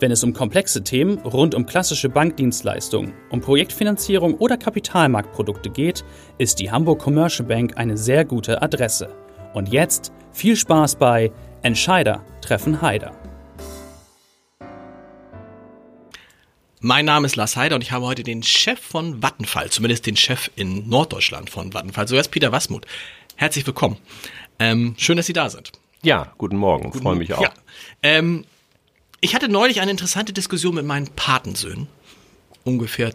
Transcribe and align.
Wenn 0.00 0.12
es 0.12 0.24
um 0.24 0.32
komplexe 0.32 0.82
Themen 0.82 1.18
rund 1.18 1.54
um 1.54 1.66
klassische 1.66 2.08
Bankdienstleistungen, 2.08 3.12
um 3.28 3.42
Projektfinanzierung 3.42 4.32
oder 4.38 4.56
Kapitalmarktprodukte 4.56 5.68
geht, 5.68 6.06
ist 6.38 6.58
die 6.58 6.70
Hamburg 6.70 7.00
Commercial 7.00 7.46
Bank 7.46 7.76
eine 7.76 7.98
sehr 7.98 8.24
gute 8.24 8.62
Adresse. 8.62 9.14
Und 9.52 9.68
jetzt 9.68 10.10
viel 10.32 10.56
Spaß 10.56 10.96
bei 10.96 11.30
Entscheider 11.60 12.24
treffen 12.40 12.80
Heider. 12.80 13.12
Mein 16.80 17.04
Name 17.04 17.26
ist 17.26 17.36
Lars 17.36 17.56
Heider 17.56 17.74
und 17.74 17.82
ich 17.82 17.92
habe 17.92 18.06
heute 18.06 18.22
den 18.22 18.42
Chef 18.42 18.80
von 18.80 19.22
Vattenfall, 19.22 19.68
zumindest 19.68 20.06
den 20.06 20.16
Chef 20.16 20.50
in 20.56 20.88
Norddeutschland 20.88 21.50
von 21.50 21.74
Vattenfall, 21.74 22.08
so 22.08 22.16
ist 22.16 22.30
Peter 22.30 22.52
Wasmuth. 22.52 22.86
Herzlich 23.36 23.66
willkommen. 23.66 23.98
Ähm, 24.58 24.94
schön, 24.96 25.18
dass 25.18 25.26
Sie 25.26 25.34
da 25.34 25.50
sind. 25.50 25.72
Ja, 26.02 26.32
guten 26.38 26.56
Morgen, 26.56 26.90
freue 26.94 27.16
mich 27.16 27.34
auch. 27.34 27.42
Ja. 27.42 27.52
Ähm, 28.02 28.46
ich 29.20 29.34
hatte 29.34 29.48
neulich 29.48 29.80
eine 29.80 29.90
interessante 29.90 30.32
Diskussion 30.32 30.74
mit 30.74 30.86
meinen 30.86 31.08
Patensöhnen. 31.08 31.88
Ungefähr 32.64 33.12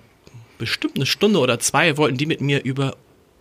bestimmt 0.58 0.96
eine 0.96 1.06
Stunde 1.06 1.40
oder 1.40 1.60
zwei 1.60 1.98
wollten 1.98 2.18
die 2.18 2.26
mit 2.26 2.42
mir 2.42 2.64
über 2.64 2.96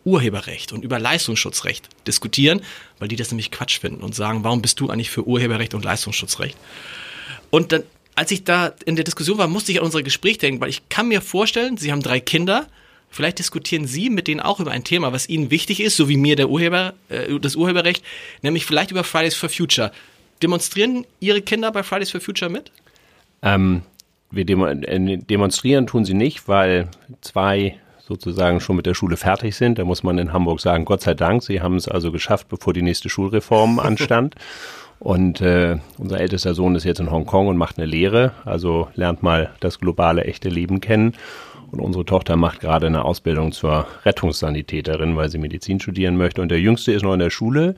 Urheberrecht 0.04 0.72
und 0.72 0.84
über 0.84 0.98
Leistungsschutzrecht 0.98 1.88
diskutieren, 2.06 2.60
weil 2.98 3.08
die 3.08 3.16
das 3.16 3.30
nämlich 3.30 3.50
Quatsch 3.50 3.78
finden 3.78 4.02
und 4.02 4.14
sagen, 4.14 4.44
warum 4.44 4.60
bist 4.62 4.80
du 4.80 4.90
eigentlich 4.90 5.10
für 5.10 5.26
Urheberrecht 5.26 5.74
und 5.74 5.84
Leistungsschutzrecht? 5.84 6.56
Und 7.50 7.72
dann, 7.72 7.84
als 8.14 8.30
ich 8.30 8.44
da 8.44 8.74
in 8.84 8.96
der 8.96 9.04
Diskussion 9.04 9.38
war, 9.38 9.48
musste 9.48 9.72
ich 9.72 9.78
an 9.78 9.84
unser 9.84 10.02
Gespräch 10.02 10.38
denken, 10.38 10.60
weil 10.60 10.68
ich 10.68 10.88
kann 10.88 11.08
mir 11.08 11.20
vorstellen, 11.20 11.76
sie 11.76 11.92
haben 11.92 12.02
drei 12.02 12.20
Kinder, 12.20 12.66
vielleicht 13.10 13.38
diskutieren 13.38 13.86
Sie 13.86 14.10
mit 14.10 14.26
denen 14.26 14.40
auch 14.40 14.60
über 14.60 14.72
ein 14.72 14.84
Thema, 14.84 15.12
was 15.12 15.28
Ihnen 15.28 15.50
wichtig 15.50 15.80
ist, 15.80 15.96
so 15.96 16.08
wie 16.08 16.16
mir 16.16 16.36
der 16.36 16.50
Urheber, 16.50 16.94
äh, 17.08 17.38
das 17.38 17.56
Urheberrecht, 17.56 18.04
nämlich 18.42 18.66
vielleicht 18.66 18.90
über 18.90 19.04
Fridays 19.04 19.34
for 19.34 19.48
Future. 19.48 19.92
Demonstrieren 20.44 21.06
Ihre 21.20 21.40
Kinder 21.40 21.72
bei 21.72 21.82
Fridays 21.82 22.10
for 22.10 22.20
Future 22.20 22.50
mit? 22.50 22.70
Ähm, 23.40 23.80
wir 24.30 24.46
äh, 24.46 25.16
demonstrieren 25.16 25.86
tun 25.86 26.04
sie 26.04 26.12
nicht, 26.12 26.48
weil 26.48 26.90
zwei 27.22 27.78
sozusagen 27.98 28.60
schon 28.60 28.76
mit 28.76 28.84
der 28.84 28.92
Schule 28.92 29.16
fertig 29.16 29.56
sind. 29.56 29.78
Da 29.78 29.86
muss 29.86 30.02
man 30.02 30.18
in 30.18 30.34
Hamburg 30.34 30.60
sagen, 30.60 30.84
Gott 30.84 31.00
sei 31.00 31.14
Dank, 31.14 31.42
sie 31.42 31.62
haben 31.62 31.76
es 31.76 31.88
also 31.88 32.12
geschafft, 32.12 32.50
bevor 32.50 32.74
die 32.74 32.82
nächste 32.82 33.08
Schulreform 33.08 33.78
anstand. 33.80 34.34
Und 34.98 35.40
äh, 35.40 35.78
unser 35.96 36.20
ältester 36.20 36.52
Sohn 36.52 36.74
ist 36.74 36.84
jetzt 36.84 37.00
in 37.00 37.10
Hongkong 37.10 37.46
und 37.46 37.56
macht 37.56 37.78
eine 37.78 37.86
Lehre, 37.86 38.32
also 38.44 38.88
lernt 38.96 39.22
mal 39.22 39.54
das 39.60 39.78
globale 39.78 40.24
echte 40.24 40.50
Leben 40.50 40.82
kennen. 40.82 41.14
Und 41.70 41.80
unsere 41.80 42.04
Tochter 42.04 42.36
macht 42.36 42.60
gerade 42.60 42.88
eine 42.88 43.06
Ausbildung 43.06 43.52
zur 43.52 43.86
Rettungssanitäterin, 44.04 45.16
weil 45.16 45.30
sie 45.30 45.38
Medizin 45.38 45.80
studieren 45.80 46.18
möchte. 46.18 46.42
Und 46.42 46.50
der 46.50 46.60
Jüngste 46.60 46.92
ist 46.92 47.02
noch 47.02 47.14
in 47.14 47.20
der 47.20 47.30
Schule. 47.30 47.76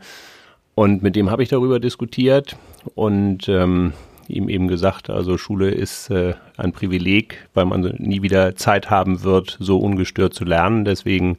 Und 0.77 1.03
mit 1.03 1.17
dem 1.17 1.31
habe 1.31 1.43
ich 1.43 1.49
darüber 1.49 1.81
diskutiert 1.81 2.55
und 2.95 3.49
ähm, 3.49 3.95
ihm 4.29 4.51
eben 4.51 4.69
gesagt, 4.69 5.09
also 5.09 5.39
Schule 5.39 5.71
ist 5.71 6.11
äh, 6.11 6.35
ein 6.59 6.73
Privileg, 6.73 7.49
weil 7.55 7.65
man 7.65 7.81
nie 7.97 8.21
wieder 8.21 8.57
Zeit 8.57 8.91
haben 8.91 9.23
wird, 9.23 9.57
so 9.59 9.79
ungestört 9.79 10.35
zu 10.35 10.45
lernen. 10.45 10.85
Deswegen 10.85 11.39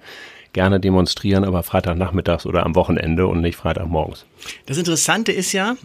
gerne 0.53 0.79
demonstrieren, 0.79 1.43
aber 1.43 1.61
Freitagnachmittags 1.61 2.47
oder 2.47 2.65
am 2.65 2.73
Wochenende 2.73 3.27
und 3.27 3.41
nicht 3.41 3.57
Freitagmorgens. 3.57 4.25
Das 4.65 4.79
Interessante 4.79 5.31
ist 5.31 5.51
ja, 5.51 5.75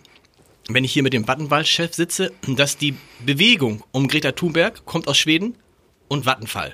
wenn 0.70 0.82
ich 0.82 0.92
hier 0.94 1.02
mit 1.02 1.12
dem 1.12 1.28
Vattenfall-Chef 1.28 1.92
sitze, 1.92 2.32
dass 2.56 2.78
die 2.78 2.94
Bewegung 3.24 3.82
um 3.92 4.08
Greta 4.08 4.32
Thunberg 4.32 4.86
kommt 4.86 5.08
aus 5.08 5.18
Schweden 5.18 5.56
und 6.08 6.24
Vattenfall 6.24 6.72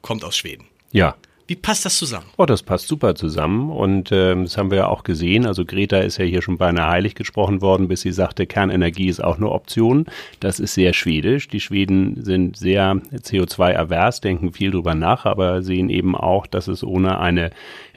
kommt 0.00 0.24
aus 0.24 0.34
Schweden. 0.34 0.64
Ja. 0.92 1.14
Wie 1.48 1.54
passt 1.54 1.84
das 1.84 1.96
zusammen? 1.96 2.26
Oh, 2.36 2.44
das 2.44 2.64
passt 2.64 2.88
super 2.88 3.14
zusammen 3.14 3.70
und 3.70 4.10
äh, 4.10 4.34
das 4.34 4.58
haben 4.58 4.70
wir 4.72 4.78
ja 4.78 4.86
auch 4.88 5.04
gesehen. 5.04 5.46
Also 5.46 5.64
Greta 5.64 5.98
ist 5.98 6.18
ja 6.18 6.24
hier 6.24 6.42
schon 6.42 6.58
beinahe 6.58 6.90
heilig 6.90 7.14
gesprochen 7.14 7.60
worden, 7.60 7.86
bis 7.86 8.00
sie 8.00 8.10
sagte, 8.10 8.46
Kernenergie 8.46 9.06
ist 9.06 9.22
auch 9.22 9.36
eine 9.36 9.50
Option. 9.50 10.06
Das 10.40 10.58
ist 10.58 10.74
sehr 10.74 10.92
schwedisch. 10.92 11.46
Die 11.46 11.60
Schweden 11.60 12.24
sind 12.24 12.56
sehr 12.56 13.00
CO2-avers, 13.12 14.20
denken 14.20 14.52
viel 14.52 14.72
drüber 14.72 14.96
nach, 14.96 15.24
aber 15.24 15.62
sehen 15.62 15.88
eben 15.88 16.16
auch, 16.16 16.48
dass 16.48 16.66
es 16.66 16.82
ohne 16.82 17.20
eine 17.20 17.50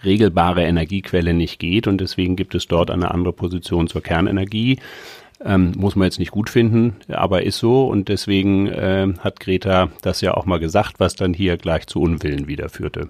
regelbare 0.03 0.63
Energiequelle 0.63 1.33
nicht 1.33 1.57
geht 1.57 1.87
und 1.87 1.99
deswegen 1.99 2.35
gibt 2.35 2.53
es 2.53 2.67
dort 2.67 2.91
eine 2.91 3.09
andere 3.09 3.33
Position 3.33 3.87
zur 3.87 4.03
Kernenergie. 4.03 4.77
Ähm, 5.43 5.71
muss 5.77 5.95
man 5.95 6.05
jetzt 6.05 6.19
nicht 6.19 6.31
gut 6.31 6.49
finden, 6.49 6.97
aber 7.07 7.43
ist 7.43 7.59
so 7.59 7.87
und 7.87 8.09
deswegen 8.09 8.67
äh, 8.67 9.07
hat 9.21 9.39
Greta 9.39 9.89
das 10.01 10.19
ja 10.19 10.33
auch 10.33 10.45
mal 10.45 10.59
gesagt, 10.59 10.99
was 10.99 11.15
dann 11.15 11.33
hier 11.33 11.57
gleich 11.57 11.87
zu 11.87 12.01
Unwillen 12.01 12.47
wieder 12.47 12.67
führte. 12.67 13.07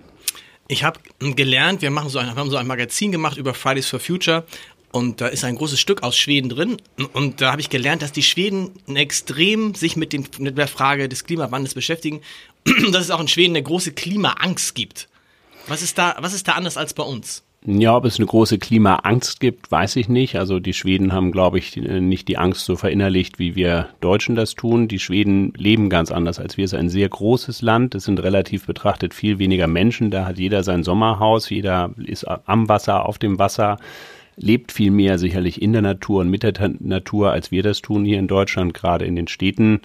Ich 0.71 0.83
habe 0.83 0.99
gelernt, 1.19 1.81
wir 1.81 1.89
machen 1.89 2.09
so 2.09 2.19
ein, 2.19 2.35
haben 2.35 2.51
so 2.51 2.57
ein 2.57 2.67
Magazin 2.67 3.11
gemacht 3.11 3.37
über 3.37 3.55
Fridays 3.55 3.87
for 3.87 3.99
Future 3.99 4.45
und 4.91 5.19
da 5.19 5.27
ist 5.27 5.43
ein 5.43 5.55
großes 5.55 5.79
Stück 5.79 6.03
aus 6.03 6.15
Schweden 6.15 6.47
drin. 6.47 6.77
Und 7.13 7.41
da 7.41 7.51
habe 7.51 7.59
ich 7.59 7.69
gelernt, 7.69 8.03
dass 8.03 8.11
die 8.11 8.23
Schweden 8.23 8.71
extrem 8.95 9.73
sich 9.73 9.95
mit, 9.95 10.13
den, 10.13 10.27
mit 10.37 10.57
der 10.57 10.67
Frage 10.67 11.09
des 11.09 11.23
Klimawandels 11.23 11.73
beschäftigen. 11.73 12.21
dass 12.91 13.03
es 13.03 13.11
auch 13.11 13.19
in 13.19 13.27
Schweden 13.27 13.55
eine 13.55 13.63
große 13.63 13.93
Klimaangst 13.93 14.75
gibt. 14.75 15.07
Was 15.67 15.81
ist 15.81 15.97
da, 15.97 16.15
was 16.19 16.33
ist 16.33 16.47
da 16.47 16.53
anders 16.53 16.77
als 16.77 16.93
bei 16.93 17.03
uns? 17.03 17.43
Ja, 17.65 17.97
ob 17.97 18.05
es 18.05 18.17
eine 18.17 18.25
große 18.25 18.57
Klimaangst 18.57 19.41
gibt, 19.41 19.69
weiß 19.69 19.97
ich 19.97 20.07
nicht. 20.07 20.37
Also 20.37 20.61
die 20.61 20.73
Schweden 20.73 21.11
haben, 21.11 21.33
glaube 21.33 21.59
ich, 21.59 21.75
nicht 21.75 22.29
die 22.29 22.37
Angst 22.37 22.63
so 22.63 22.77
verinnerlicht, 22.77 23.37
wie 23.37 23.55
wir 23.55 23.89
Deutschen 23.99 24.35
das 24.35 24.55
tun. 24.55 24.87
Die 24.87 24.99
Schweden 24.99 25.51
leben 25.57 25.89
ganz 25.89 26.09
anders 26.09 26.39
als 26.39 26.55
wir. 26.55 26.63
Es 26.63 26.71
ist 26.71 26.79
ein 26.79 26.89
sehr 26.89 27.09
großes 27.09 27.61
Land. 27.61 27.95
Es 27.95 28.05
sind 28.05 28.23
relativ 28.23 28.65
betrachtet 28.65 29.13
viel 29.13 29.39
weniger 29.39 29.67
Menschen. 29.67 30.09
Da 30.09 30.25
hat 30.25 30.39
jeder 30.39 30.63
sein 30.63 30.83
Sommerhaus, 30.83 31.49
jeder 31.49 31.91
ist 31.97 32.23
am 32.23 32.69
Wasser, 32.69 33.05
auf 33.05 33.17
dem 33.17 33.39
Wasser 33.39 33.77
lebt 34.37 34.71
viel 34.71 34.89
mehr 34.89 35.19
sicherlich 35.19 35.61
in 35.61 35.73
der 35.73 35.81
Natur 35.81 36.21
und 36.21 36.29
mit 36.29 36.43
der 36.43 36.53
Natur, 36.79 37.31
als 37.31 37.51
wir 37.51 37.61
das 37.61 37.81
tun 37.81 38.05
hier 38.05 38.19
in 38.19 38.29
Deutschland, 38.29 38.73
gerade 38.73 39.03
in 39.03 39.17
den 39.17 39.27
Städten 39.27 39.81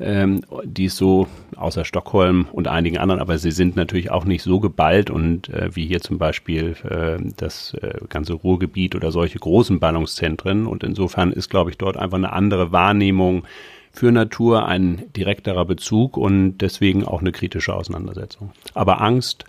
ähm, 0.00 0.40
die 0.64 0.86
ist 0.86 0.96
so 0.96 1.28
außer 1.56 1.84
Stockholm 1.84 2.46
und 2.52 2.68
einigen 2.68 2.98
anderen, 2.98 3.20
aber 3.20 3.38
sie 3.38 3.50
sind 3.50 3.76
natürlich 3.76 4.10
auch 4.10 4.24
nicht 4.24 4.42
so 4.42 4.58
geballt 4.60 5.10
und 5.10 5.48
äh, 5.50 5.74
wie 5.74 5.86
hier 5.86 6.00
zum 6.00 6.18
Beispiel 6.18 6.74
äh, 6.84 7.22
das 7.36 7.74
äh, 7.74 7.98
ganze 8.08 8.32
Ruhrgebiet 8.32 8.94
oder 8.94 9.12
solche 9.12 9.38
großen 9.38 9.78
Ballungszentren. 9.78 10.66
Und 10.66 10.82
insofern 10.84 11.32
ist, 11.32 11.50
glaube 11.50 11.70
ich, 11.70 11.78
dort 11.78 11.96
einfach 11.96 12.16
eine 12.16 12.32
andere 12.32 12.72
Wahrnehmung 12.72 13.44
für 13.92 14.10
Natur, 14.12 14.66
ein 14.66 15.04
direkterer 15.16 15.64
Bezug 15.64 16.16
und 16.16 16.58
deswegen 16.58 17.04
auch 17.04 17.20
eine 17.20 17.32
kritische 17.32 17.74
Auseinandersetzung. 17.74 18.52
Aber 18.74 19.00
Angst 19.00 19.44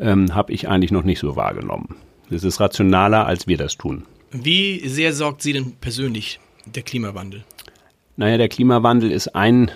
ähm, 0.00 0.34
habe 0.34 0.52
ich 0.52 0.68
eigentlich 0.68 0.92
noch 0.92 1.04
nicht 1.04 1.18
so 1.18 1.36
wahrgenommen. 1.36 1.96
Es 2.30 2.44
ist 2.44 2.60
rationaler, 2.60 3.26
als 3.26 3.48
wir 3.48 3.56
das 3.56 3.76
tun. 3.76 4.04
Wie 4.30 4.86
sehr 4.88 5.12
sorgt 5.12 5.42
Sie 5.42 5.52
denn 5.52 5.72
persönlich 5.80 6.38
der 6.64 6.84
Klimawandel? 6.84 7.44
Naja, 8.16 8.38
der 8.38 8.48
Klimawandel 8.48 9.10
ist 9.10 9.34
ein 9.34 9.72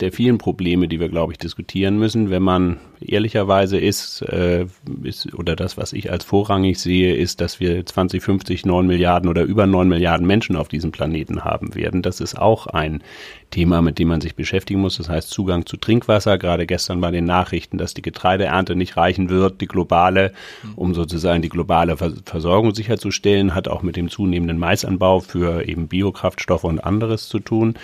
der 0.00 0.12
vielen 0.12 0.38
Probleme, 0.38 0.88
die 0.88 1.00
wir, 1.00 1.08
glaube 1.08 1.32
ich, 1.32 1.38
diskutieren 1.38 1.98
müssen. 1.98 2.30
Wenn 2.30 2.42
man 2.42 2.78
ehrlicherweise 3.00 3.78
ist, 3.78 4.22
äh, 4.22 4.66
ist, 5.02 5.34
oder 5.34 5.56
das, 5.56 5.76
was 5.76 5.92
ich 5.92 6.10
als 6.10 6.24
vorrangig 6.24 6.78
sehe, 6.78 7.16
ist, 7.16 7.40
dass 7.40 7.60
wir 7.60 7.84
2050 7.84 8.64
neun 8.66 8.86
Milliarden 8.86 9.28
oder 9.28 9.42
über 9.42 9.66
neun 9.66 9.88
Milliarden 9.88 10.26
Menschen 10.26 10.56
auf 10.56 10.68
diesem 10.68 10.92
Planeten 10.92 11.44
haben 11.44 11.74
werden. 11.74 12.02
Das 12.02 12.20
ist 12.20 12.38
auch 12.38 12.66
ein 12.66 13.02
Thema, 13.50 13.82
mit 13.82 13.98
dem 13.98 14.08
man 14.08 14.20
sich 14.20 14.34
beschäftigen 14.34 14.80
muss. 14.80 14.98
Das 14.98 15.08
heißt 15.08 15.30
Zugang 15.30 15.66
zu 15.66 15.76
Trinkwasser. 15.76 16.38
Gerade 16.38 16.66
gestern 16.66 17.00
bei 17.00 17.10
den 17.10 17.24
Nachrichten, 17.24 17.78
dass 17.78 17.94
die 17.94 18.02
Getreideernte 18.02 18.76
nicht 18.76 18.96
reichen 18.96 19.30
wird, 19.30 19.60
die 19.60 19.68
globale, 19.68 20.32
um 20.76 20.94
sozusagen 20.94 21.42
die 21.42 21.48
globale 21.48 21.96
Versorgung 21.96 22.74
sicherzustellen, 22.74 23.54
hat 23.54 23.68
auch 23.68 23.82
mit 23.82 23.96
dem 23.96 24.08
zunehmenden 24.08 24.58
Maisanbau 24.58 25.20
für 25.20 25.66
eben 25.68 25.88
Biokraftstoffe 25.88 26.64
und 26.64 26.80
anderes 26.80 27.28
zu 27.28 27.38
tun. 27.38 27.74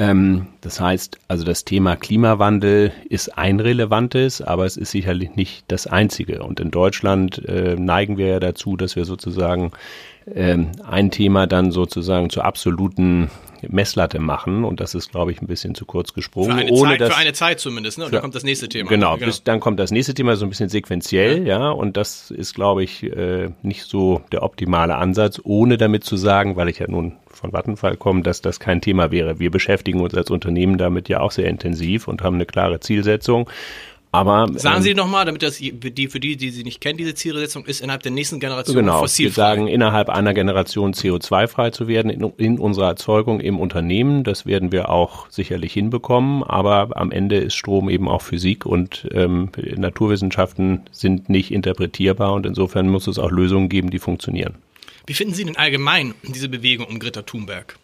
Ähm, 0.00 0.46
das 0.62 0.80
heißt, 0.80 1.18
also 1.28 1.44
das 1.44 1.66
Thema 1.66 1.94
Klimawandel 1.94 2.90
ist 3.10 3.36
ein 3.36 3.60
relevantes, 3.60 4.40
aber 4.40 4.64
es 4.64 4.78
ist 4.78 4.92
sicherlich 4.92 5.36
nicht 5.36 5.64
das 5.68 5.86
einzige. 5.86 6.42
Und 6.42 6.58
in 6.58 6.70
Deutschland 6.70 7.44
äh, 7.46 7.76
neigen 7.78 8.16
wir 8.16 8.28
ja 8.28 8.40
dazu, 8.40 8.78
dass 8.78 8.96
wir 8.96 9.04
sozusagen 9.04 9.72
ähm, 10.34 10.72
ein 10.86 11.10
Thema 11.10 11.46
dann 11.46 11.72
sozusagen 11.72 12.30
zur 12.30 12.44
absoluten 12.44 13.30
Messlatte 13.68 14.18
machen 14.18 14.64
und 14.64 14.80
das 14.80 14.94
ist, 14.94 15.10
glaube 15.10 15.32
ich, 15.32 15.42
ein 15.42 15.46
bisschen 15.46 15.74
zu 15.74 15.84
kurz 15.84 16.14
gesprungen. 16.14 16.52
Für 16.52 16.58
eine, 16.58 16.70
ohne 16.70 16.90
Zeit, 16.90 17.00
dass, 17.00 17.08
für 17.10 17.16
eine 17.16 17.32
Zeit 17.32 17.60
zumindest, 17.60 17.98
ne? 17.98 18.06
Und 18.06 18.14
dann 18.14 18.22
kommt 18.22 18.34
das 18.34 18.42
nächste 18.42 18.68
Thema. 18.68 18.88
Genau, 18.88 19.16
Bis, 19.16 19.42
dann 19.42 19.60
kommt 19.60 19.78
das 19.78 19.90
nächste 19.90 20.14
Thema 20.14 20.36
so 20.36 20.46
ein 20.46 20.48
bisschen 20.48 20.68
sequenziell, 20.68 21.46
ja, 21.46 21.58
ja 21.58 21.70
und 21.70 21.96
das 21.96 22.30
ist, 22.30 22.54
glaube 22.54 22.82
ich, 22.82 23.02
äh, 23.04 23.50
nicht 23.62 23.84
so 23.84 24.22
der 24.32 24.42
optimale 24.42 24.96
Ansatz, 24.96 25.40
ohne 25.44 25.76
damit 25.76 26.04
zu 26.04 26.16
sagen, 26.16 26.56
weil 26.56 26.68
ich 26.68 26.78
ja 26.78 26.86
nun 26.88 27.16
von 27.28 27.52
Vattenfall 27.52 27.96
komme, 27.96 28.22
dass 28.22 28.40
das 28.40 28.60
kein 28.60 28.80
Thema 28.80 29.10
wäre. 29.10 29.38
Wir 29.38 29.50
beschäftigen 29.50 30.00
uns 30.00 30.14
als 30.14 30.30
Unternehmen 30.30 30.78
damit 30.78 31.08
ja 31.08 31.20
auch 31.20 31.30
sehr 31.30 31.48
intensiv 31.48 32.08
und 32.08 32.22
haben 32.22 32.34
eine 32.34 32.46
klare 32.46 32.80
Zielsetzung. 32.80 33.48
Aber 34.12 34.48
sagen 34.56 34.78
ähm, 34.78 34.82
Sie 34.82 34.94
nochmal, 34.94 35.24
damit 35.24 35.42
das 35.42 35.58
die 35.58 35.72
für 36.08 36.18
die, 36.18 36.36
die 36.36 36.50
Sie 36.50 36.64
nicht 36.64 36.80
kennen, 36.80 36.98
diese 36.98 37.14
Zielsetzung 37.14 37.64
ist 37.66 37.80
innerhalb 37.80 38.02
der 38.02 38.10
nächsten 38.10 38.40
Generation 38.40 38.76
genau, 38.76 38.98
fossilfrei. 38.98 39.30
Wir 39.30 39.34
sagen 39.34 39.66
innerhalb 39.68 40.08
einer 40.08 40.34
Generation 40.34 40.94
CO2-frei 40.94 41.70
zu 41.70 41.86
werden 41.86 42.10
in, 42.10 42.32
in, 42.36 42.58
unserer 42.58 42.88
Erzeugung 42.88 43.38
im 43.38 43.60
Unternehmen. 43.60 44.24
Das 44.24 44.46
werden 44.46 44.72
wir 44.72 44.90
auch 44.90 45.30
sicherlich 45.30 45.72
hinbekommen. 45.72 46.42
Aber 46.42 46.88
am 46.96 47.12
Ende 47.12 47.36
ist 47.36 47.54
Strom 47.54 47.88
eben 47.88 48.08
auch 48.08 48.22
Physik 48.22 48.66
und 48.66 49.08
ähm, 49.12 49.50
Naturwissenschaften 49.76 50.82
sind 50.90 51.28
nicht 51.28 51.52
interpretierbar 51.52 52.32
und 52.32 52.46
insofern 52.46 52.88
muss 52.88 53.06
es 53.06 53.18
auch 53.18 53.30
Lösungen 53.30 53.68
geben, 53.68 53.90
die 53.90 54.00
funktionieren. 54.00 54.56
Wie 55.06 55.14
finden 55.14 55.34
Sie 55.34 55.44
denn 55.44 55.56
allgemein 55.56 56.14
diese 56.22 56.48
Bewegung 56.48 56.86
um 56.86 56.98
Greta 56.98 57.22
Thunberg? 57.22 57.79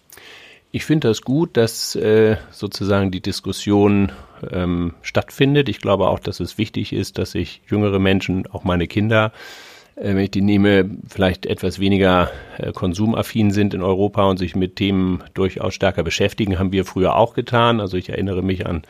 Ich 0.76 0.84
finde 0.84 1.08
das 1.08 1.22
gut, 1.22 1.56
dass 1.56 1.94
äh, 1.96 2.36
sozusagen 2.50 3.10
die 3.10 3.22
Diskussion 3.22 4.12
ähm, 4.52 4.92
stattfindet. 5.00 5.70
Ich 5.70 5.80
glaube 5.80 6.06
auch, 6.06 6.18
dass 6.18 6.38
es 6.38 6.58
wichtig 6.58 6.92
ist, 6.92 7.16
dass 7.16 7.30
sich 7.30 7.62
jüngere 7.66 7.98
Menschen, 7.98 8.46
auch 8.48 8.62
meine 8.62 8.86
Kinder, 8.86 9.32
äh, 9.94 10.08
wenn 10.08 10.18
ich 10.18 10.32
die 10.32 10.42
nehme, 10.42 10.90
vielleicht 11.08 11.46
etwas 11.46 11.78
weniger 11.78 12.30
äh, 12.58 12.72
konsumaffin 12.72 13.52
sind 13.52 13.72
in 13.72 13.80
Europa 13.80 14.24
und 14.24 14.36
sich 14.36 14.54
mit 14.54 14.76
Themen 14.76 15.22
durchaus 15.32 15.72
stärker 15.72 16.02
beschäftigen, 16.02 16.58
haben 16.58 16.72
wir 16.72 16.84
früher 16.84 17.16
auch 17.16 17.32
getan. 17.32 17.80
Also 17.80 17.96
ich 17.96 18.10
erinnere 18.10 18.42
mich 18.42 18.66
an 18.66 18.82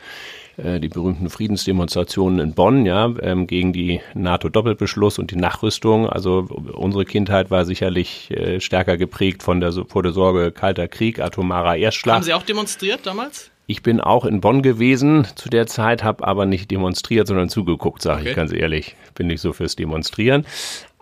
äh, 0.57 0.79
die 0.79 0.89
berühmten 0.89 1.29
Friedensdemonstrationen 1.29 2.39
in 2.39 2.53
Bonn, 2.53 2.85
ja, 2.85 3.13
ähm, 3.21 3.47
gegen 3.47 3.73
die 3.73 4.01
NATO-Doppelbeschluss 4.13 5.19
und 5.19 5.31
die 5.31 5.35
Nachrüstung. 5.35 6.09
Also 6.09 6.47
unsere 6.73 7.05
Kindheit 7.05 7.51
war 7.51 7.65
sicherlich 7.65 8.31
äh, 8.31 8.59
stärker 8.59 8.97
geprägt 8.97 9.43
von 9.43 9.59
der, 9.59 9.71
vor 9.71 10.03
der 10.03 10.11
Sorge 10.11 10.51
Kalter 10.51 10.87
Krieg, 10.87 11.19
atomarer 11.19 11.77
Erstschlag. 11.77 12.15
Haben 12.15 12.23
Sie 12.23 12.33
auch 12.33 12.43
demonstriert 12.43 13.05
damals? 13.05 13.51
Ich 13.69 13.83
bin 13.83 13.99
auch 13.99 14.23
in 14.23 14.39
Bonn 14.39 14.61
gewesen 14.61 15.27
zu 15.35 15.49
der 15.49 15.67
Zeit, 15.67 16.01
habe 16.01 16.25
aber 16.25 16.45
nicht 16.45 16.71
demonstriert, 16.71 17.27
sondern 17.27 17.49
zugeguckt, 17.49 18.01
sage 18.01 18.21
Okay. 18.21 18.29
ich 18.29 18.35
ganz 18.35 18.53
ehrlich. 18.53 18.95
Bin 19.13 19.27
nicht 19.27 19.41
so 19.41 19.51
fürs 19.51 19.75
Demonstrieren. 19.75 20.45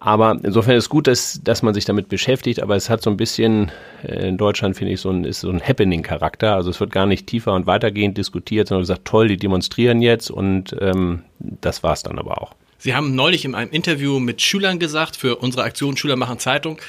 Aber 0.05 0.37
insofern 0.43 0.75
ist 0.75 0.89
gut, 0.89 1.07
dass, 1.07 1.41
dass 1.43 1.63
man 1.63 1.73
sich 1.73 1.83
damit 1.83 2.09
beschäftigt, 2.09 2.61
aber 2.61 2.75
es 2.75 2.91
hat 2.91 3.01
so 3.01 3.09
ein 3.09 3.17
bisschen, 3.17 3.71
äh, 4.03 4.27
in 4.27 4.37
Deutschland 4.37 4.77
finde 4.77 4.93
ich, 4.93 5.01
so 5.01 5.09
ein, 5.09 5.25
ist 5.25 5.39
so 5.39 5.49
ein 5.49 5.59
Happening-Charakter. 5.59 6.53
Also 6.53 6.69
es 6.69 6.79
wird 6.79 6.91
gar 6.91 7.07
nicht 7.07 7.25
tiefer 7.25 7.53
und 7.53 7.65
weitergehend 7.65 8.15
diskutiert, 8.15 8.67
sondern 8.67 8.83
gesagt, 8.83 9.05
toll, 9.05 9.29
die 9.29 9.37
demonstrieren 9.37 10.03
jetzt 10.03 10.29
und 10.29 10.75
ähm, 10.79 11.23
das 11.39 11.81
war's 11.81 12.03
dann 12.03 12.19
aber 12.19 12.39
auch. 12.39 12.53
Sie 12.77 12.93
haben 12.93 13.15
neulich 13.15 13.45
in 13.45 13.55
einem 13.55 13.71
Interview 13.71 14.19
mit 14.19 14.43
Schülern 14.43 14.77
gesagt, 14.77 15.15
für 15.15 15.37
unsere 15.37 15.63
Aktion 15.63 15.97
Schüler 15.97 16.17
machen 16.17 16.37
Zeitung, 16.37 16.79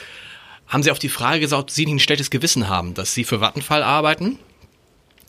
haben 0.67 0.83
Sie 0.83 0.91
auf 0.91 0.99
die 0.99 1.09
Frage 1.09 1.41
gesagt, 1.41 1.63
ob 1.63 1.71
Sie 1.71 1.87
nicht 1.87 1.95
ein 1.95 2.01
schlechtes 2.01 2.29
Gewissen 2.29 2.69
haben, 2.69 2.93
dass 2.93 3.15
Sie 3.15 3.25
für 3.25 3.41
Vattenfall 3.41 3.83
arbeiten. 3.83 4.39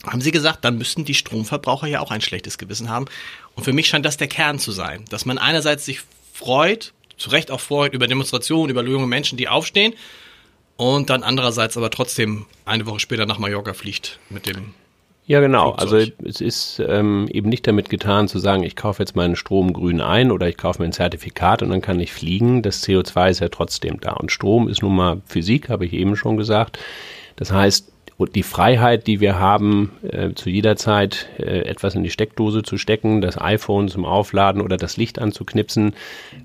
Haben 0.06 0.20
Sie 0.20 0.32
gesagt, 0.32 0.66
dann 0.66 0.78
müssten 0.78 1.06
die 1.06 1.14
Stromverbraucher 1.14 1.88
ja 1.88 2.02
auch 2.02 2.12
ein 2.12 2.20
schlechtes 2.20 2.58
Gewissen 2.58 2.90
haben. 2.90 3.06
Und 3.56 3.64
für 3.64 3.72
mich 3.72 3.88
scheint 3.88 4.06
das 4.06 4.18
der 4.18 4.28
Kern 4.28 4.60
zu 4.60 4.74
sein, 4.74 5.06
dass 5.10 5.26
man 5.26 5.38
einerseits 5.38 5.86
sich 5.86 6.02
freut, 6.34 6.92
zu 7.18 7.30
Recht 7.30 7.52
auch 7.52 7.60
freut 7.60 7.94
über 7.94 8.08
Demonstrationen, 8.08 8.70
über 8.70 8.84
junge 8.84 9.08
Menschen, 9.08 9.38
die 9.38 9.48
aufstehen 9.48 9.94
und 10.78 11.10
dann 11.10 11.24
andererseits 11.24 11.76
aber 11.76 11.90
trotzdem 11.90 12.46
eine 12.66 12.86
Woche 12.86 13.00
später 13.00 13.26
nach 13.26 13.40
Mallorca 13.40 13.74
fliegt 13.74 14.20
mit 14.30 14.46
dem 14.46 14.74
Ja, 15.26 15.40
genau. 15.40 15.76
Flugzeug. 15.76 16.14
Also 16.20 16.30
es 16.30 16.42
ist 16.42 16.82
ähm, 16.88 17.28
eben 17.32 17.50
nicht 17.50 17.66
damit 17.68 17.90
getan 17.90 18.28
zu 18.28 18.40
sagen, 18.40 18.64
ich 18.64 18.76
kaufe 18.76 19.02
jetzt 19.02 19.16
meinen 19.16 19.36
Strom 19.36 19.74
grün 19.74 20.02
ein 20.02 20.32
oder 20.32 20.48
ich 20.48 20.58
kaufe 20.58 20.82
mir 20.82 20.88
ein 20.88 20.94
Zertifikat 20.94 21.64
und 21.64 21.72
dann 21.72 21.82
kann 21.82 22.00
ich 22.00 22.14
fliegen. 22.14 22.62
Das 22.62 22.84
CO2 22.88 23.32
ist 23.32 23.40
ja 23.40 23.50
trotzdem 23.50 24.00
da. 24.00 24.14
Und 24.14 24.32
Strom 24.32 24.70
ist 24.70 24.84
nun 24.84 24.96
mal 24.96 25.22
Physik, 25.26 25.70
habe 25.70 25.86
ich 25.86 25.94
eben 25.94 26.16
schon 26.16 26.38
gesagt. 26.38 26.78
Das 27.36 27.52
heißt, 27.52 27.92
die 28.26 28.44
Freiheit, 28.44 29.06
die 29.06 29.20
wir 29.20 29.40
haben, 29.40 29.92
äh, 30.02 30.34
zu 30.34 30.50
jeder 30.50 30.76
Zeit 30.76 31.30
äh, 31.38 31.62
etwas 31.62 31.94
in 31.94 32.04
die 32.04 32.10
Steckdose 32.10 32.64
zu 32.64 32.78
stecken, 32.78 33.22
das 33.22 33.40
iPhone 33.40 33.90
zum 33.90 34.06
Aufladen 34.06 34.62
oder 34.62 34.78
das 34.78 34.98
Licht 34.98 35.20
anzuknipsen, 35.20 35.94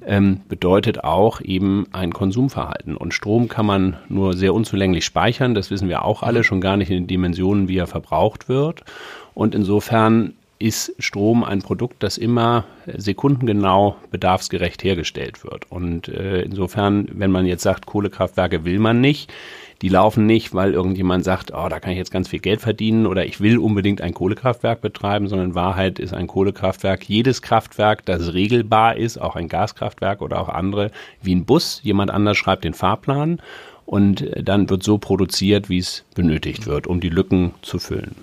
ähm, 0.06 0.42
bedeutet 0.48 1.02
auch 1.02 1.40
eben 1.40 1.86
ein 1.92 2.12
Konsumverhalten. 2.12 2.96
Und 2.96 3.14
Strom 3.14 3.48
kann 3.48 3.64
man 3.64 3.96
nur 4.08 4.34
sehr 4.34 4.52
unzulänglich 4.52 5.06
speichern, 5.06 5.54
das 5.54 5.70
wissen 5.70 5.88
wir 5.88 6.04
auch 6.04 6.22
alle, 6.22 6.44
schon 6.44 6.60
gar 6.60 6.76
nicht 6.76 6.90
in 6.90 6.96
den 6.96 7.06
Dimensionen, 7.06 7.68
wie 7.68 7.78
er 7.78 7.86
verbraucht 7.86 8.50
wird. 8.50 8.84
Und 9.32 9.54
insofern 9.54 10.34
ist 10.62 10.94
Strom 11.00 11.42
ein 11.42 11.60
Produkt, 11.60 12.02
das 12.02 12.18
immer 12.18 12.64
sekundengenau 12.86 13.96
bedarfsgerecht 14.10 14.84
hergestellt 14.84 15.42
wird. 15.42 15.70
Und 15.70 16.08
äh, 16.08 16.42
insofern, 16.42 17.08
wenn 17.12 17.32
man 17.32 17.46
jetzt 17.46 17.62
sagt, 17.62 17.86
Kohlekraftwerke 17.86 18.64
will 18.64 18.78
man 18.78 19.00
nicht, 19.00 19.32
die 19.82 19.88
laufen 19.88 20.26
nicht, 20.26 20.54
weil 20.54 20.72
irgendjemand 20.72 21.24
sagt, 21.24 21.52
oh, 21.52 21.68
da 21.68 21.80
kann 21.80 21.90
ich 21.90 21.98
jetzt 21.98 22.12
ganz 22.12 22.28
viel 22.28 22.38
Geld 22.38 22.60
verdienen 22.60 23.06
oder 23.06 23.26
ich 23.26 23.40
will 23.40 23.58
unbedingt 23.58 24.00
ein 24.00 24.14
Kohlekraftwerk 24.14 24.80
betreiben, 24.80 25.26
sondern 25.26 25.48
in 25.48 25.54
Wahrheit 25.56 25.98
ist 25.98 26.14
ein 26.14 26.28
Kohlekraftwerk 26.28 27.08
jedes 27.08 27.42
Kraftwerk, 27.42 28.06
das 28.06 28.32
regelbar 28.32 28.96
ist, 28.96 29.18
auch 29.20 29.34
ein 29.34 29.48
Gaskraftwerk 29.48 30.22
oder 30.22 30.40
auch 30.40 30.48
andere, 30.48 30.92
wie 31.20 31.34
ein 31.34 31.44
Bus. 31.44 31.80
Jemand 31.82 32.12
anders 32.12 32.38
schreibt 32.38 32.62
den 32.62 32.74
Fahrplan 32.74 33.40
und 33.84 34.24
dann 34.40 34.70
wird 34.70 34.84
so 34.84 34.98
produziert, 34.98 35.68
wie 35.68 35.78
es 35.78 36.04
benötigt 36.14 36.66
wird, 36.66 36.86
um 36.86 37.00
die 37.00 37.10
Lücken 37.10 37.52
zu 37.62 37.80
füllen. 37.80 38.14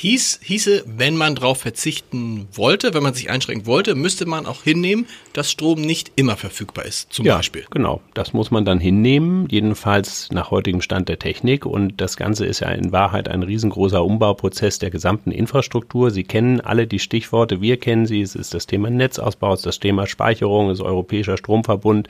Hieß, 0.00 0.40
hieße, 0.42 0.84
wenn 0.86 1.14
man 1.14 1.34
darauf 1.34 1.60
verzichten 1.60 2.48
wollte, 2.54 2.94
wenn 2.94 3.02
man 3.02 3.12
sich 3.12 3.28
einschränken 3.28 3.66
wollte, 3.66 3.94
müsste 3.94 4.24
man 4.24 4.46
auch 4.46 4.62
hinnehmen, 4.62 5.04
dass 5.34 5.50
Strom 5.50 5.82
nicht 5.82 6.12
immer 6.16 6.38
verfügbar 6.38 6.86
ist, 6.86 7.12
zum 7.12 7.26
ja, 7.26 7.36
Beispiel. 7.36 7.66
Genau, 7.70 8.00
das 8.14 8.32
muss 8.32 8.50
man 8.50 8.64
dann 8.64 8.80
hinnehmen, 8.80 9.46
jedenfalls 9.50 10.30
nach 10.32 10.50
heutigem 10.50 10.80
Stand 10.80 11.10
der 11.10 11.18
Technik. 11.18 11.66
Und 11.66 12.00
das 12.00 12.16
Ganze 12.16 12.46
ist 12.46 12.60
ja 12.60 12.70
in 12.70 12.92
Wahrheit 12.92 13.28
ein 13.28 13.42
riesengroßer 13.42 14.02
Umbauprozess 14.02 14.78
der 14.78 14.88
gesamten 14.88 15.32
Infrastruktur. 15.32 16.10
Sie 16.10 16.24
kennen 16.24 16.62
alle 16.62 16.86
die 16.86 16.98
Stichworte, 16.98 17.60
wir 17.60 17.76
kennen 17.76 18.06
sie. 18.06 18.22
Es 18.22 18.34
ist 18.34 18.54
das 18.54 18.66
Thema 18.66 18.88
Netzausbau, 18.88 19.52
es 19.52 19.60
ist 19.60 19.66
das 19.66 19.80
Thema 19.80 20.06
Speicherung, 20.06 20.70
es 20.70 20.78
ist 20.78 20.84
Europäischer 20.86 21.36
Stromverbund. 21.36 22.08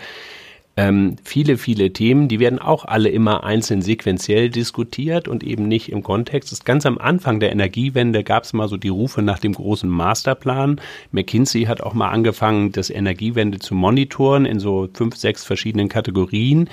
Ähm, 0.76 1.16
viele, 1.24 1.58
viele 1.58 1.92
Themen, 1.92 2.28
die 2.28 2.38
werden 2.38 2.58
auch 2.58 2.84
alle 2.84 3.08
immer 3.08 3.44
einzeln 3.44 3.82
sequenziell 3.82 4.50
diskutiert 4.50 5.26
und 5.26 5.42
eben 5.42 5.66
nicht 5.66 5.90
im 5.90 6.02
Kontext. 6.02 6.52
Das 6.52 6.60
ist 6.60 6.64
ganz 6.64 6.86
am 6.86 6.96
Anfang 6.98 7.40
der 7.40 7.50
Energiewende 7.50 8.22
gab 8.22 8.44
es 8.44 8.52
mal 8.52 8.68
so 8.68 8.76
die 8.76 8.88
Rufe 8.88 9.20
nach 9.20 9.40
dem 9.40 9.52
großen 9.52 9.90
Masterplan. 9.90 10.80
McKinsey 11.10 11.64
hat 11.64 11.82
auch 11.82 11.92
mal 11.92 12.10
angefangen, 12.10 12.72
das 12.72 12.88
Energiewende 12.88 13.58
zu 13.58 13.74
monitoren 13.74 14.46
in 14.46 14.60
so 14.60 14.88
fünf, 14.94 15.16
sechs 15.16 15.44
verschiedenen 15.44 15.88
Kategorien. 15.88 16.68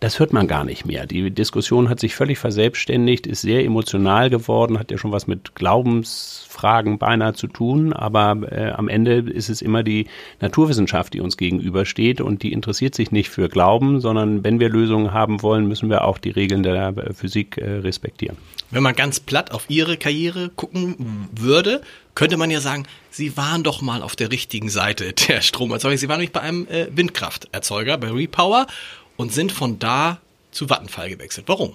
Das 0.00 0.18
hört 0.18 0.32
man 0.32 0.48
gar 0.48 0.64
nicht 0.64 0.84
mehr. 0.84 1.06
Die 1.06 1.30
Diskussion 1.30 1.88
hat 1.88 2.00
sich 2.00 2.14
völlig 2.14 2.38
verselbstständigt, 2.38 3.26
ist 3.26 3.40
sehr 3.40 3.64
emotional 3.64 4.28
geworden, 4.28 4.78
hat 4.78 4.90
ja 4.90 4.98
schon 4.98 5.12
was 5.12 5.26
mit 5.26 5.54
Glaubensfragen 5.54 6.98
beinahe 6.98 7.34
zu 7.34 7.46
tun, 7.46 7.92
aber 7.92 8.36
äh, 8.50 8.70
am 8.70 8.88
Ende 8.88 9.18
ist 9.18 9.48
es 9.48 9.62
immer 9.62 9.82
die 9.82 10.06
Naturwissenschaft, 10.40 11.14
die 11.14 11.20
uns 11.20 11.36
gegenübersteht 11.36 12.20
und 12.20 12.42
die 12.42 12.52
interessiert 12.52 12.94
sich 12.94 13.12
nicht 13.12 13.30
für 13.30 13.48
Glauben, 13.48 14.00
sondern 14.00 14.44
wenn 14.44 14.60
wir 14.60 14.68
Lösungen 14.68 15.12
haben 15.12 15.42
wollen, 15.42 15.66
müssen 15.66 15.88
wir 15.88 16.04
auch 16.04 16.18
die 16.18 16.30
Regeln 16.30 16.62
der 16.62 16.88
äh, 16.88 17.14
Physik 17.14 17.56
äh, 17.56 17.78
respektieren. 17.78 18.36
Wenn 18.70 18.82
man 18.82 18.94
ganz 18.94 19.20
platt 19.20 19.52
auf 19.52 19.66
Ihre 19.68 19.96
Karriere 19.96 20.50
gucken 20.50 21.28
würde, 21.32 21.80
könnte 22.14 22.36
man 22.36 22.50
ja 22.50 22.60
sagen, 22.60 22.86
Sie 23.10 23.36
waren 23.36 23.62
doch 23.62 23.80
mal 23.82 24.02
auf 24.02 24.16
der 24.16 24.32
richtigen 24.32 24.68
Seite 24.68 25.12
der 25.28 25.40
Stromerzeuger. 25.40 25.96
Sie 25.96 26.08
waren 26.08 26.18
nämlich 26.18 26.32
bei 26.32 26.40
einem 26.40 26.66
äh, 26.66 26.88
Windkrafterzeuger, 26.90 27.96
bei 27.98 28.10
Repower 28.10 28.66
und 29.16 29.32
sind 29.32 29.52
von 29.52 29.78
da 29.78 30.18
zu 30.50 30.68
Vattenfall 30.68 31.08
gewechselt. 31.10 31.48
Warum? 31.48 31.74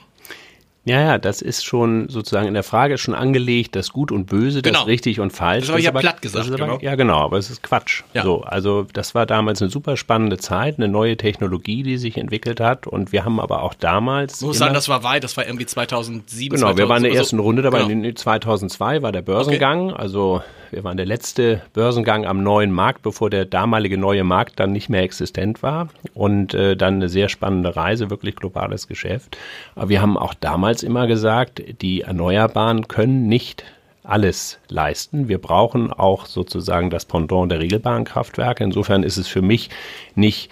Ja, 0.86 1.02
ja, 1.02 1.18
das 1.18 1.42
ist 1.42 1.66
schon 1.66 2.08
sozusagen 2.10 2.48
in 2.48 2.54
der 2.54 2.64
Frage 2.64 2.98
schon 2.98 3.14
angelegt, 3.14 3.76
das 3.76 3.92
Gut 3.92 4.12
und 4.12 4.26
Böse, 4.26 4.62
Genau. 4.62 4.80
das 4.80 4.88
richtig 4.88 5.20
und 5.20 5.32
falsch. 5.32 5.66
Das 5.66 5.70
habe 5.70 5.80
ich 5.80 5.86
ja 5.86 5.92
platt 5.92 6.22
gesagt, 6.22 6.48
aber, 6.48 6.58
genau. 6.58 6.80
Ja, 6.82 6.96
genau, 6.96 7.18
aber 7.18 7.38
es 7.38 7.50
ist 7.50 7.62
Quatsch. 7.62 8.04
Ja. 8.14 8.24
So, 8.24 8.42
also 8.42 8.88
das 8.94 9.14
war 9.14 9.26
damals 9.26 9.62
eine 9.62 9.70
super 9.70 9.98
spannende 9.98 10.38
Zeit, 10.38 10.78
eine 10.78 10.88
neue 10.88 11.18
Technologie, 11.18 11.84
die 11.84 11.98
sich 11.98 12.18
entwickelt 12.18 12.60
hat 12.60 12.88
und 12.88 13.12
wir 13.12 13.26
haben 13.26 13.40
aber 13.40 13.62
auch 13.62 13.74
damals 13.74 14.42
Ich 14.42 14.48
muss 14.48 14.58
sagen, 14.58 14.74
das 14.74 14.88
war 14.88 15.04
weit, 15.04 15.24
das 15.24 15.36
war 15.38 15.46
irgendwie 15.46 15.66
2007. 15.66 16.58
Genau, 16.58 16.78
wir 16.78 16.88
waren 16.90 17.04
in 17.04 17.12
der 17.12 17.12
2000, 17.12 17.18
ersten 17.20 17.40
Runde 17.40 17.62
dabei. 17.62 17.84
Genau. 17.84 18.08
In 18.08 18.16
2002 18.16 19.02
war 19.04 19.12
der 19.12 19.22
Börsengang. 19.22 19.94
Also 19.94 20.42
wir 20.72 20.84
waren 20.84 20.98
der 20.98 21.06
letzte 21.06 21.62
Börsengang 21.74 22.26
am 22.26 22.44
neuen 22.44 22.72
Markt, 22.72 23.02
bevor 23.02 23.30
der 23.30 23.46
damalige 23.46 23.98
neue 23.98 24.24
Markt 24.24 24.60
dann 24.60 24.72
nicht 24.72 24.90
mehr 24.90 25.04
existent 25.04 25.64
war. 25.64 25.90
Und 26.14 26.54
äh, 26.54 26.76
dann 26.76 26.96
eine 26.96 27.10
sehr 27.10 27.30
spannende 27.30 27.76
Reise, 27.76 28.10
wirklich 28.10 28.36
globales 28.36 28.88
Geschäft. 28.88 29.38
Aber 29.76 29.90
wir 29.90 30.02
haben 30.02 30.18
auch 30.18 30.34
damals 30.34 30.84
immer 30.84 31.08
gesagt, 31.08 31.62
die 31.82 32.02
Erneuerbaren 32.02 32.88
können 32.88 33.28
nicht 33.28 33.64
alles 34.04 34.60
leisten. 34.70 35.28
Wir 35.28 35.38
brauchen 35.38 35.94
auch 35.94 36.26
sozusagen 36.26 36.90
das 36.90 37.06
Pendant 37.06 37.52
der 37.52 37.60
regelbaren 37.60 38.06
Kraftwerke. 38.06 38.64
Insofern 38.64 39.04
ist 39.04 39.18
es 39.18 39.28
für 39.28 39.42
mich 39.42 39.70
nicht 40.16 40.50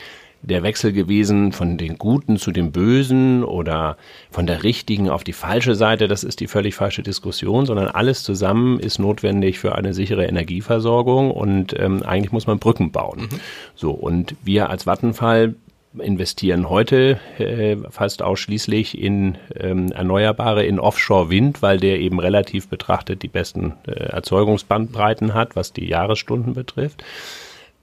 der 0.48 0.64
Wechsel 0.64 0.94
gewesen 0.94 1.52
von 1.52 1.78
den 1.78 1.98
Guten 1.98 2.38
zu 2.38 2.52
den 2.52 2.72
Bösen 2.72 3.44
oder 3.44 3.98
von 4.32 4.48
der 4.48 4.64
richtigen 4.64 5.10
auf 5.10 5.24
die 5.24 5.34
falsche 5.34 5.76
Seite. 5.76 6.08
Das 6.08 6.24
ist 6.24 6.40
die 6.40 6.48
völlig 6.48 6.76
falsche 6.76 7.04
Diskussion, 7.04 7.66
sondern 7.66 7.88
alles 7.88 8.24
zusammen 8.24 8.80
ist 8.80 9.00
notwendig 9.00 9.60
für 9.60 9.76
eine 9.76 9.94
sichere 9.94 10.26
Energieversorgung 10.26 11.32
und 11.32 11.78
ähm, 11.78 12.02
eigentlich 12.04 12.32
muss 12.32 12.48
man 12.48 12.60
Brücken 12.60 12.92
bauen. 12.92 13.22
Mhm. 13.22 13.40
So, 13.76 13.92
und 13.92 14.36
wir 14.44 14.70
als 14.70 14.86
Vattenfall 14.86 15.56
investieren 16.00 16.70
heute 16.70 17.20
äh, 17.40 17.76
fast 17.90 18.22
ausschließlich 18.22 18.98
in 18.98 19.38
ähm, 19.56 19.92
Erneuerbare, 19.92 20.66
in 20.66 20.80
Offshore-Wind, 20.80 21.62
weil 21.62 21.80
der 21.80 22.00
eben 22.00 22.20
relativ 22.20 22.68
betrachtet 22.68 23.24
die 23.24 23.28
besten 23.28 23.74
äh, 23.88 23.92
Erzeugungsbandbreiten 23.92 25.34
hat, 25.34 25.56
was 25.56 25.74
die 25.74 25.88
Jahresstunden 25.88 26.54
betrifft. 26.54 27.04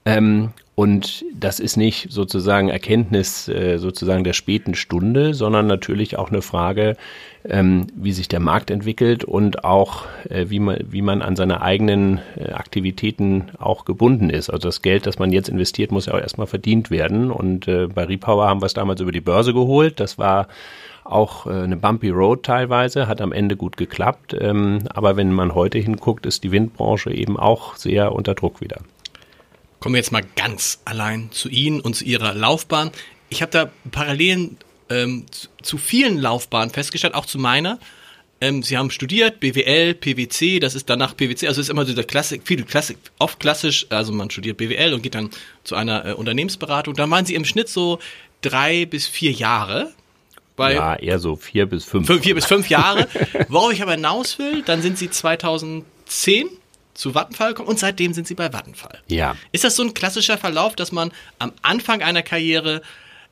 Ähm, 0.05 0.51
und 0.75 1.23
das 1.33 1.61
ist 1.61 1.77
nicht 1.77 2.11
sozusagen 2.11 2.67
Erkenntnis 2.67 3.47
äh, 3.47 3.77
sozusagen 3.77 4.25
der 4.25 4.33
späten 4.33 4.75
Stunde, 4.75 5.33
sondern 5.33 5.67
natürlich 5.67 6.17
auch 6.17 6.29
eine 6.29 6.41
Frage, 6.41 6.97
ähm, 7.45 7.87
wie 7.95 8.11
sich 8.11 8.27
der 8.27 8.41
Markt 8.41 8.69
entwickelt 8.69 9.23
und 9.23 9.63
auch 9.63 10.03
äh, 10.29 10.49
wie, 10.49 10.59
man, 10.59 10.79
wie 10.89 11.01
man 11.01 11.21
an 11.21 11.37
seine 11.37 11.61
eigenen 11.61 12.19
äh, 12.35 12.51
Aktivitäten 12.51 13.45
auch 13.57 13.85
gebunden 13.85 14.29
ist. 14.29 14.49
Also 14.49 14.67
das 14.67 14.81
Geld, 14.81 15.05
das 15.05 15.17
man 15.17 15.31
jetzt 15.31 15.47
investiert, 15.47 15.93
muss 15.93 16.07
ja 16.07 16.13
auch 16.13 16.19
erstmal 16.19 16.47
verdient 16.47 16.91
werden. 16.91 17.31
Und 17.31 17.69
äh, 17.69 17.87
bei 17.87 18.03
Repower 18.03 18.47
haben 18.47 18.61
wir 18.61 18.65
es 18.65 18.73
damals 18.73 18.99
über 18.99 19.13
die 19.13 19.21
Börse 19.21 19.53
geholt. 19.53 20.01
Das 20.01 20.17
war 20.17 20.49
auch 21.05 21.45
äh, 21.47 21.51
eine 21.51 21.77
bumpy 21.77 22.09
Road 22.09 22.43
teilweise, 22.43 23.07
hat 23.07 23.21
am 23.21 23.31
Ende 23.31 23.55
gut 23.55 23.77
geklappt. 23.77 24.35
Ähm, 24.37 24.79
aber 24.93 25.15
wenn 25.15 25.31
man 25.31 25.55
heute 25.55 25.77
hinguckt, 25.77 26.25
ist 26.25 26.43
die 26.43 26.51
Windbranche 26.51 27.13
eben 27.13 27.39
auch 27.39 27.77
sehr 27.77 28.11
unter 28.11 28.33
Druck 28.33 28.59
wieder. 28.59 28.81
Kommen 29.85 29.93
wir 29.93 29.99
jetzt 29.99 30.11
mal 30.11 30.25
ganz 30.35 30.79
allein 30.85 31.29
zu 31.31 31.47
Ihnen 31.47 31.79
und 31.79 31.95
zu 31.95 32.05
Ihrer 32.05 32.33
Laufbahn. 32.33 32.89
Ich 33.29 33.43
habe 33.43 33.51
da 33.51 33.69
Parallelen 33.91 34.57
ähm, 34.89 35.27
zu, 35.61 35.77
vielen 35.77 36.17
Laufbahnen 36.17 36.73
festgestellt, 36.73 37.13
auch 37.13 37.27
zu 37.27 37.37
meiner. 37.37 37.77
Ähm, 38.41 38.63
Sie 38.63 38.79
haben 38.79 38.89
studiert, 38.89 39.39
BWL, 39.39 39.93
PwC, 39.93 40.59
das 40.59 40.73
ist 40.73 40.89
danach 40.89 41.15
PwC, 41.15 41.47
also 41.47 41.61
ist 41.61 41.69
immer 41.69 41.85
so 41.85 41.93
der 41.93 42.03
Klassik, 42.03 42.41
viel 42.45 42.63
Klassik, 42.63 42.97
oft 43.19 43.39
klassisch, 43.39 43.85
also 43.89 44.11
man 44.11 44.31
studiert 44.31 44.57
BWL 44.57 44.91
und 44.95 45.03
geht 45.03 45.13
dann 45.13 45.29
zu 45.63 45.75
einer 45.75 46.03
äh, 46.03 46.13
Unternehmensberatung. 46.13 46.95
Da 46.95 47.07
waren 47.07 47.27
Sie 47.27 47.35
im 47.35 47.45
Schnitt 47.45 47.69
so 47.69 47.99
drei 48.41 48.87
bis 48.87 49.05
vier 49.05 49.33
Jahre. 49.33 49.93
Bei 50.55 50.73
ja, 50.73 50.95
eher 50.95 51.19
so 51.19 51.35
vier 51.35 51.67
bis 51.67 51.85
fünf. 51.85 52.07
Vier 52.23 52.33
bis 52.33 52.45
fünf 52.47 52.69
Jahre. 52.69 53.07
Worauf 53.49 53.71
ich 53.71 53.83
aber 53.83 53.91
hinaus 53.91 54.39
will, 54.39 54.63
dann 54.63 54.81
sind 54.81 54.97
Sie 54.97 55.11
2010 55.11 56.49
zu 56.95 57.13
Vattenfall 57.13 57.53
kommen 57.53 57.67
und 57.67 57.77
seitdem 57.77 58.13
sind 58.13 58.27
sie 58.27 58.33
bei 58.33 58.51
Vattenfall. 58.51 58.99
Ja. 59.07 59.35
Ist 59.51 59.63
das 59.63 59.75
so 59.75 59.83
ein 59.83 59.93
klassischer 59.93 60.37
Verlauf, 60.37 60.75
dass 60.75 60.91
man 60.91 61.11
am 61.37 61.51
Anfang 61.61 62.01
einer 62.01 62.23
Karriere 62.23 62.81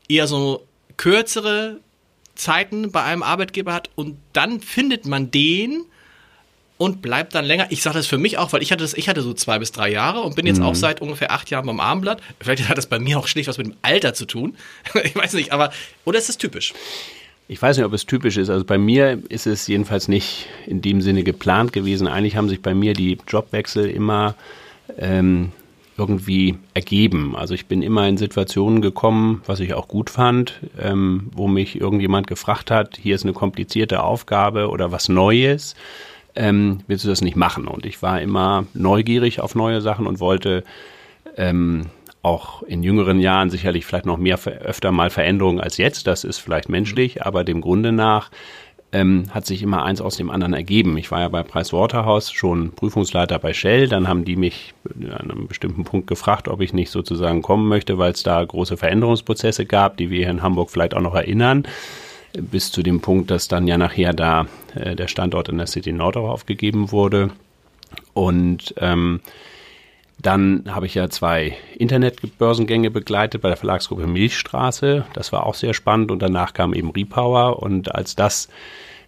eher 0.08 0.28
so 0.28 0.68
kürzere 0.98 1.80
Zeiten 2.36 2.92
bei 2.92 3.04
einem 3.04 3.24
Arbeitgeber 3.24 3.74
hat 3.74 3.90
und 3.96 4.18
dann 4.34 4.60
findet 4.60 5.06
man 5.06 5.32
den 5.32 5.86
und 6.78 7.02
bleibt 7.02 7.36
dann 7.36 7.46
länger. 7.46 7.68
Ich 7.70 7.82
sage 7.82 7.98
das 7.98 8.08
für 8.08 8.18
mich 8.18 8.38
auch, 8.38 8.52
weil 8.52 8.62
ich 8.62 8.72
hatte 8.72 8.84
das, 8.84 8.94
ich 8.94 9.08
hatte 9.08 9.22
so 9.22 9.34
zwei 9.34 9.60
bis 9.60 9.72
drei 9.72 9.90
Jahre 9.90 10.22
und 10.22 10.36
bin 10.36 10.46
jetzt 10.46 10.60
mhm. 10.60 10.66
auch 10.66 10.76
seit 10.76 11.02
ungefähr 11.02 11.32
acht 11.32 11.50
Jahren 11.50 11.66
beim 11.66 11.80
Armblatt. 11.80 12.22
Vielleicht 12.42 12.68
hat 12.68 12.78
das 12.78 12.88
bei 12.88 13.00
mir 13.00 13.20
auch 13.20 13.28
schlicht 13.28 13.48
was 13.48 13.58
mit 13.58 13.68
dem 13.68 13.76
Alter 13.82 14.14
zu 14.14 14.26
tun. 14.26 14.58
ich 15.04 15.16
weiß 15.16 15.34
nicht, 15.34 15.52
aber 15.52 15.72
oder 16.04 16.20
ist 16.20 16.30
das 16.30 16.38
typisch? 16.38 16.74
Ich 17.48 17.62
weiß 17.62 17.78
nicht, 17.78 17.86
ob 17.86 17.94
es 17.94 18.06
typisch 18.06 18.38
ist. 18.38 18.50
Also 18.50 18.64
bei 18.64 18.78
mir 18.78 19.22
ist 19.30 19.48
es 19.48 19.68
jedenfalls 19.68 20.08
nicht 20.08 20.48
in 20.66 20.82
dem 20.82 21.02
Sinne 21.02 21.24
geplant 21.24 21.74
gewesen. 21.74 22.08
Eigentlich 22.08 22.38
haben 22.38 22.50
sich 22.50 22.62
bei 22.62 22.74
mir 22.74 22.94
die 22.94 23.18
Jobwechsel 23.28 23.90
immer 23.90 24.36
ähm, 24.98 25.52
irgendwie 25.98 26.58
ergeben. 26.74 27.36
Also 27.36 27.54
ich 27.54 27.68
bin 27.68 27.82
immer 27.82 28.08
in 28.08 28.18
Situationen 28.18 28.82
gekommen, 28.82 29.42
was 29.46 29.60
ich 29.60 29.74
auch 29.74 29.88
gut 29.88 30.10
fand, 30.10 30.60
ähm, 30.80 31.30
wo 31.34 31.48
mich 31.48 31.80
irgendjemand 31.80 32.28
gefragt 32.28 32.72
hat, 32.72 32.98
hier 32.98 33.16
ist 33.16 33.24
eine 33.24 33.34
komplizierte 33.34 34.04
Aufgabe 34.04 34.70
oder 34.70 34.92
was 34.92 35.10
Neues. 35.10 35.76
Ähm, 36.36 36.80
willst 36.88 37.06
du 37.06 37.10
das 37.10 37.22
nicht 37.22 37.36
machen? 37.36 37.68
Und 37.68 37.86
ich 37.86 38.02
war 38.02 38.22
immer 38.22 38.66
neugierig 38.74 39.40
auf 39.40 39.54
neue 39.54 39.82
Sachen 39.82 40.08
und 40.08 40.20
wollte 40.20 40.64
ähm, 41.38 41.88
auch 42.24 42.64
in 42.64 42.84
jüngeren 42.84 43.20
Jahren 43.20 43.50
sicherlich 43.50 43.86
vielleicht 43.86 44.06
noch 44.06 44.18
mehr 44.18 44.40
öfter 44.46 44.92
mal 44.92 45.10
Veränderungen 45.10 45.60
als 45.60 45.78
jetzt. 45.78 46.08
Das 46.08 46.24
ist 46.24 46.40
vielleicht 46.40 46.70
menschlich, 46.70 47.24
aber 47.24 47.44
dem 47.44 47.62
Grunde 47.62 47.92
nach 47.92 48.32
ähm, 48.94 49.26
hat 49.32 49.46
sich 49.46 49.62
immer 49.62 49.84
eins 49.84 50.00
aus 50.00 50.16
dem 50.16 50.30
anderen 50.30 50.54
ergeben. 50.54 50.98
Ich 50.98 51.12
war 51.12 51.20
ja 51.20 51.28
bei 51.28 51.44
Pricewaterhouse 51.44 52.32
schon 52.32 52.72
Prüfungsleiter 52.72 53.40
bei 53.40 53.54
Shell. 53.54 53.90
Dann 53.90 54.08
haben 54.08 54.24
die 54.24 54.38
mich 54.38 54.74
an 55.20 55.32
einem 55.32 55.48
bestimmten 55.48 55.84
Punkt 55.84 56.08
gefragt, 56.08 56.48
ob 56.48 56.62
ich 56.62 56.74
nicht 56.74 56.92
sozusagen 56.92 57.42
kommen 57.42 57.68
möchte, 57.68 57.98
weil 57.98 58.14
es 58.14 58.24
da 58.24 58.44
große 58.44 58.78
Veränderungsprozesse 58.78 59.66
gab, 59.66 59.98
die 59.98 60.10
wir 60.10 60.20
hier 60.20 60.30
in 60.30 60.44
Hamburg 60.44 60.70
vielleicht 60.70 60.94
auch 60.94 61.02
noch 61.02 61.16
erinnern. 61.16 61.64
Bis 62.34 62.72
zu 62.72 62.84
dem 62.84 63.02
Punkt, 63.02 63.32
dass 63.32 63.48
dann 63.48 63.68
ja 63.68 63.78
nachher 63.78 64.14
da 64.14 64.48
äh, 64.76 64.96
der 64.96 65.08
Standort 65.08 65.50
in 65.50 65.58
der 65.58 65.68
City 65.68 65.92
Nord 65.92 66.16
auch 66.16 66.30
aufgegeben 66.30 66.92
wurde. 66.92 67.32
Und 68.14 68.76
ähm, 68.78 69.20
dann 70.24 70.64
habe 70.70 70.86
ich 70.86 70.96
ja 70.96 71.10
zwei 71.10 71.58
Internetbörsengänge 71.78 72.90
begleitet 72.90 73.42
bei 73.42 73.50
der 73.50 73.58
Verlagsgruppe 73.58 74.08
Milchstraße. 74.08 75.06
Das 75.14 75.32
war 75.34 75.46
auch 75.46 75.54
sehr 75.54 75.74
spannend. 75.74 76.12
Und 76.12 76.22
danach 76.22 76.54
kam 76.54 76.74
eben 76.74 76.90
Repower. 76.90 77.62
Und 77.62 77.94
als 77.94 78.16
das 78.16 78.48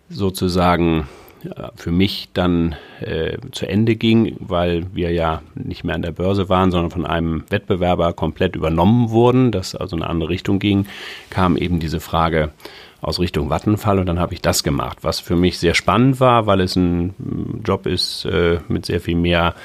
sozusagen 0.09 1.07
äh, 1.43 1.69
für 1.75 1.91
mich 1.91 2.29
dann 2.33 2.75
äh, 2.99 3.37
zu 3.53 3.65
Ende 3.65 3.95
ging, 3.95 4.35
weil 4.39 4.87
wir 4.93 5.11
ja 5.11 5.41
nicht 5.55 5.85
mehr 5.85 5.95
an 5.95 6.01
der 6.01 6.11
Börse 6.11 6.49
waren, 6.49 6.69
sondern 6.69 6.91
von 6.91 7.05
einem 7.05 7.45
Wettbewerber 7.49 8.11
komplett 8.11 8.57
übernommen 8.57 9.09
wurden, 9.09 9.51
das 9.51 9.73
also 9.73 9.95
in 9.95 10.03
eine 10.03 10.11
andere 10.11 10.29
Richtung 10.29 10.59
ging, 10.59 10.85
kam 11.29 11.55
eben 11.55 11.79
diese 11.79 12.01
Frage 12.01 12.51
aus 12.99 13.19
Richtung 13.19 13.49
Vattenfall. 13.49 13.99
Und 13.99 14.07
dann 14.07 14.19
habe 14.19 14.33
ich 14.33 14.41
das 14.41 14.63
gemacht, 14.63 14.97
was 15.01 15.21
für 15.21 15.37
mich 15.37 15.59
sehr 15.59 15.75
spannend 15.75 16.19
war, 16.19 16.45
weil 16.45 16.59
es 16.59 16.75
ein 16.75 17.61
Job 17.63 17.85
ist 17.85 18.25
äh, 18.25 18.59
mit 18.67 18.85
sehr 18.85 18.99
viel 18.99 19.15
mehr 19.15 19.55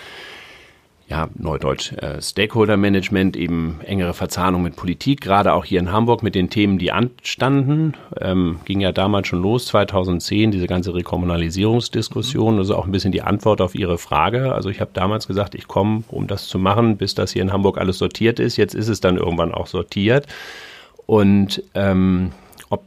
ja, 1.11 1.29
Neudeutsch, 1.35 1.93
äh, 1.95 2.23
Stakeholder 2.23 2.77
Management, 2.77 3.37
eben 3.37 3.81
engere 3.85 4.15
Verzahnung 4.15 4.63
mit 4.63 4.77
Politik, 4.77 5.21
gerade 5.21 5.53
auch 5.53 5.65
hier 5.65 5.81
in 5.81 5.91
Hamburg 5.91 6.23
mit 6.23 6.37
den 6.37 6.51
Themen, 6.51 6.79
die 6.79 6.93
anstanden. 6.93 7.95
Ähm, 8.21 8.61
ging 8.65 8.81
ja 8.81 8.93
damals 8.93 9.27
schon 9.27 9.43
los, 9.43 9.67
2010, 9.67 10.53
diese 10.53 10.69
ganze 10.69 10.95
Rekommunalisierungsdiskussion, 10.95 12.59
also 12.59 12.77
auch 12.77 12.87
ein 12.87 12.93
bisschen 12.93 13.11
die 13.11 13.23
Antwort 13.23 13.61
auf 13.61 13.75
Ihre 13.75 13.99
Frage. 13.99 14.55
Also 14.55 14.71
ich 14.71 14.81
habe 14.81 14.93
damals 14.95 15.27
gesagt, 15.27 15.57
ich 15.57 15.67
komme, 15.67 16.05
um 16.09 16.29
das 16.29 16.47
zu 16.47 16.61
machen, 16.61 16.97
bis 16.97 17.17
das 17.17 17.33
hier 17.33 17.43
in 17.43 17.53
Hamburg 17.53 17.79
alles 17.79 17.99
sortiert 17.99 18.39
ist. 18.39 18.57
Jetzt 18.57 18.75
ist 18.75 18.89
es 18.89 19.01
dann 19.01 19.17
irgendwann 19.17 19.53
auch 19.53 19.67
sortiert. 19.67 20.29
Und 21.07 21.61
ähm, 21.75 22.31
ob 22.71 22.85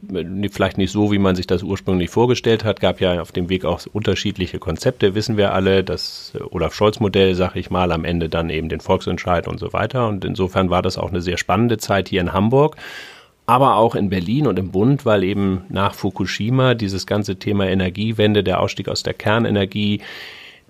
vielleicht 0.50 0.78
nicht 0.78 0.90
so, 0.90 1.12
wie 1.12 1.18
man 1.18 1.36
sich 1.36 1.46
das 1.46 1.62
ursprünglich 1.62 2.10
vorgestellt 2.10 2.64
hat, 2.64 2.80
gab 2.80 3.00
ja 3.00 3.20
auf 3.20 3.32
dem 3.32 3.50
Weg 3.50 3.64
auch 3.64 3.80
unterschiedliche 3.92 4.58
Konzepte, 4.58 5.14
wissen 5.14 5.36
wir 5.36 5.52
alle. 5.52 5.84
Das 5.84 6.32
Olaf 6.50 6.74
Scholz-Modell, 6.74 7.34
sag 7.34 7.54
ich 7.54 7.70
mal, 7.70 7.92
am 7.92 8.04
Ende 8.04 8.28
dann 8.28 8.50
eben 8.50 8.68
den 8.70 8.80
Volksentscheid 8.80 9.46
und 9.46 9.60
so 9.60 9.72
weiter. 9.72 10.08
Und 10.08 10.24
insofern 10.24 10.70
war 10.70 10.82
das 10.82 10.98
auch 10.98 11.10
eine 11.10 11.20
sehr 11.20 11.36
spannende 11.36 11.78
Zeit 11.78 12.08
hier 12.08 12.22
in 12.22 12.32
Hamburg 12.32 12.76
aber 13.46 13.76
auch 13.76 13.94
in 13.94 14.08
Berlin 14.08 14.46
und 14.46 14.58
im 14.58 14.70
Bund, 14.70 15.04
weil 15.04 15.22
eben 15.22 15.64
nach 15.68 15.94
Fukushima 15.94 16.74
dieses 16.74 17.06
ganze 17.06 17.36
Thema 17.36 17.66
Energiewende, 17.66 18.42
der 18.42 18.60
Ausstieg 18.60 18.88
aus 18.88 19.02
der 19.02 19.14
Kernenergie, 19.14 20.00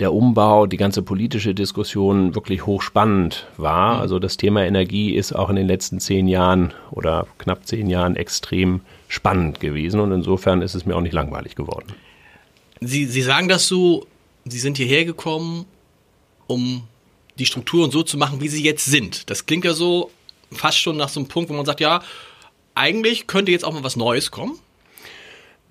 der 0.01 0.13
Umbau, 0.13 0.67
die 0.67 0.77
ganze 0.77 1.03
politische 1.03 1.55
Diskussion 1.55 2.35
wirklich 2.35 2.67
hochspannend 2.67 3.47
war. 3.57 3.95
Mhm. 3.95 4.01
Also 4.01 4.19
das 4.19 4.37
Thema 4.37 4.65
Energie 4.65 5.15
ist 5.15 5.33
auch 5.33 5.51
in 5.51 5.57
den 5.57 5.69
letzten 5.69 6.01
zehn 6.01 6.27
Jahren 6.27 6.75
oder 6.91 7.27
knapp 7.39 7.65
zehn 7.65 7.89
Jahren 7.89 8.17
extrem 8.17 8.81
spannend 9.15 9.61
gewesen 9.61 10.01
und 10.01 10.13
insofern 10.13 10.63
ist 10.63 10.75
es 10.75 10.85
mir 10.85 10.97
auch 10.97 11.01
nicht 11.01 11.15
langweilig 11.15 11.55
geworden. 11.55 11.95
Sie, 12.81 13.07
Sie 13.07 13.23
sagen 13.23 13.49
das 13.49 13.69
so, 13.69 14.07
Sie 14.45 14.59
sind 14.59 14.77
hierher 14.77 15.05
gekommen, 15.05 15.65
um 16.47 16.85
die 17.39 17.47
Strukturen 17.47 17.91
so 17.91 18.03
zu 18.03 18.17
machen, 18.17 18.41
wie 18.41 18.49
sie 18.49 18.63
jetzt 18.63 18.85
sind. 18.85 19.29
Das 19.31 19.47
klingt 19.47 19.65
ja 19.65 19.73
so 19.73 20.11
fast 20.53 20.79
schon 20.79 20.97
nach 20.97 21.09
so 21.09 21.21
einem 21.21 21.29
Punkt, 21.29 21.51
wo 21.51 21.55
man 21.55 21.67
sagt, 21.67 21.81
ja, 21.81 22.03
eigentlich 22.75 23.27
könnte 23.27 23.53
jetzt 23.53 23.65
auch 23.65 23.73
mal 23.73 23.85
was 23.85 23.97
Neues 23.97 24.31
kommen. 24.31 24.59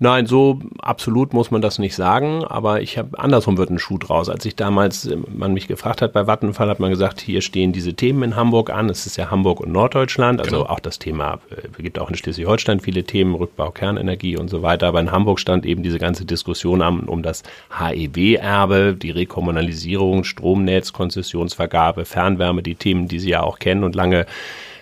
Nein, 0.00 0.26
so 0.26 0.58
absolut 0.80 1.32
muss 1.32 1.52
man 1.52 1.62
das 1.62 1.78
nicht 1.78 1.94
sagen, 1.94 2.42
aber 2.42 2.82
ich 2.82 2.98
habe 2.98 3.16
andersrum 3.16 3.56
wird 3.58 3.70
ein 3.70 3.78
Schuh 3.78 3.96
draus. 3.96 4.28
Als 4.28 4.44
ich 4.44 4.56
damals 4.56 5.06
äh, 5.06 5.16
man 5.32 5.52
mich 5.52 5.68
gefragt 5.68 6.02
hat 6.02 6.12
bei 6.12 6.26
Vattenfall, 6.26 6.68
hat 6.68 6.80
man 6.80 6.90
gesagt, 6.90 7.20
hier 7.20 7.40
stehen 7.42 7.72
diese 7.72 7.94
Themen 7.94 8.24
in 8.24 8.36
Hamburg 8.36 8.70
an. 8.70 8.90
Es 8.90 9.06
ist 9.06 9.16
ja 9.16 9.30
Hamburg 9.30 9.60
und 9.60 9.70
Norddeutschland, 9.70 10.40
also 10.40 10.58
genau. 10.58 10.68
auch 10.68 10.80
das 10.80 10.98
Thema, 10.98 11.38
äh, 11.50 11.82
gibt 11.82 12.00
auch 12.00 12.10
in 12.10 12.16
Schleswig-Holstein 12.16 12.80
viele 12.80 13.04
Themen, 13.04 13.36
Rückbau, 13.36 13.70
Kernenergie 13.70 14.36
und 14.36 14.48
so 14.48 14.62
weiter. 14.62 14.88
Aber 14.88 15.00
in 15.00 15.12
Hamburg 15.12 15.38
stand 15.38 15.64
eben 15.64 15.84
diese 15.84 16.00
ganze 16.00 16.24
Diskussion 16.24 16.82
an, 16.82 17.04
um 17.04 17.22
das 17.22 17.44
HEW-Erbe, 17.78 18.96
die 19.00 19.12
Rekommunalisierung, 19.12 20.24
Stromnetz, 20.24 20.92
Konzessionsvergabe, 20.92 22.04
Fernwärme, 22.04 22.64
die 22.64 22.74
Themen, 22.74 23.06
die 23.06 23.20
Sie 23.20 23.30
ja 23.30 23.44
auch 23.44 23.60
kennen 23.60 23.84
und 23.84 23.94
lange 23.94 24.26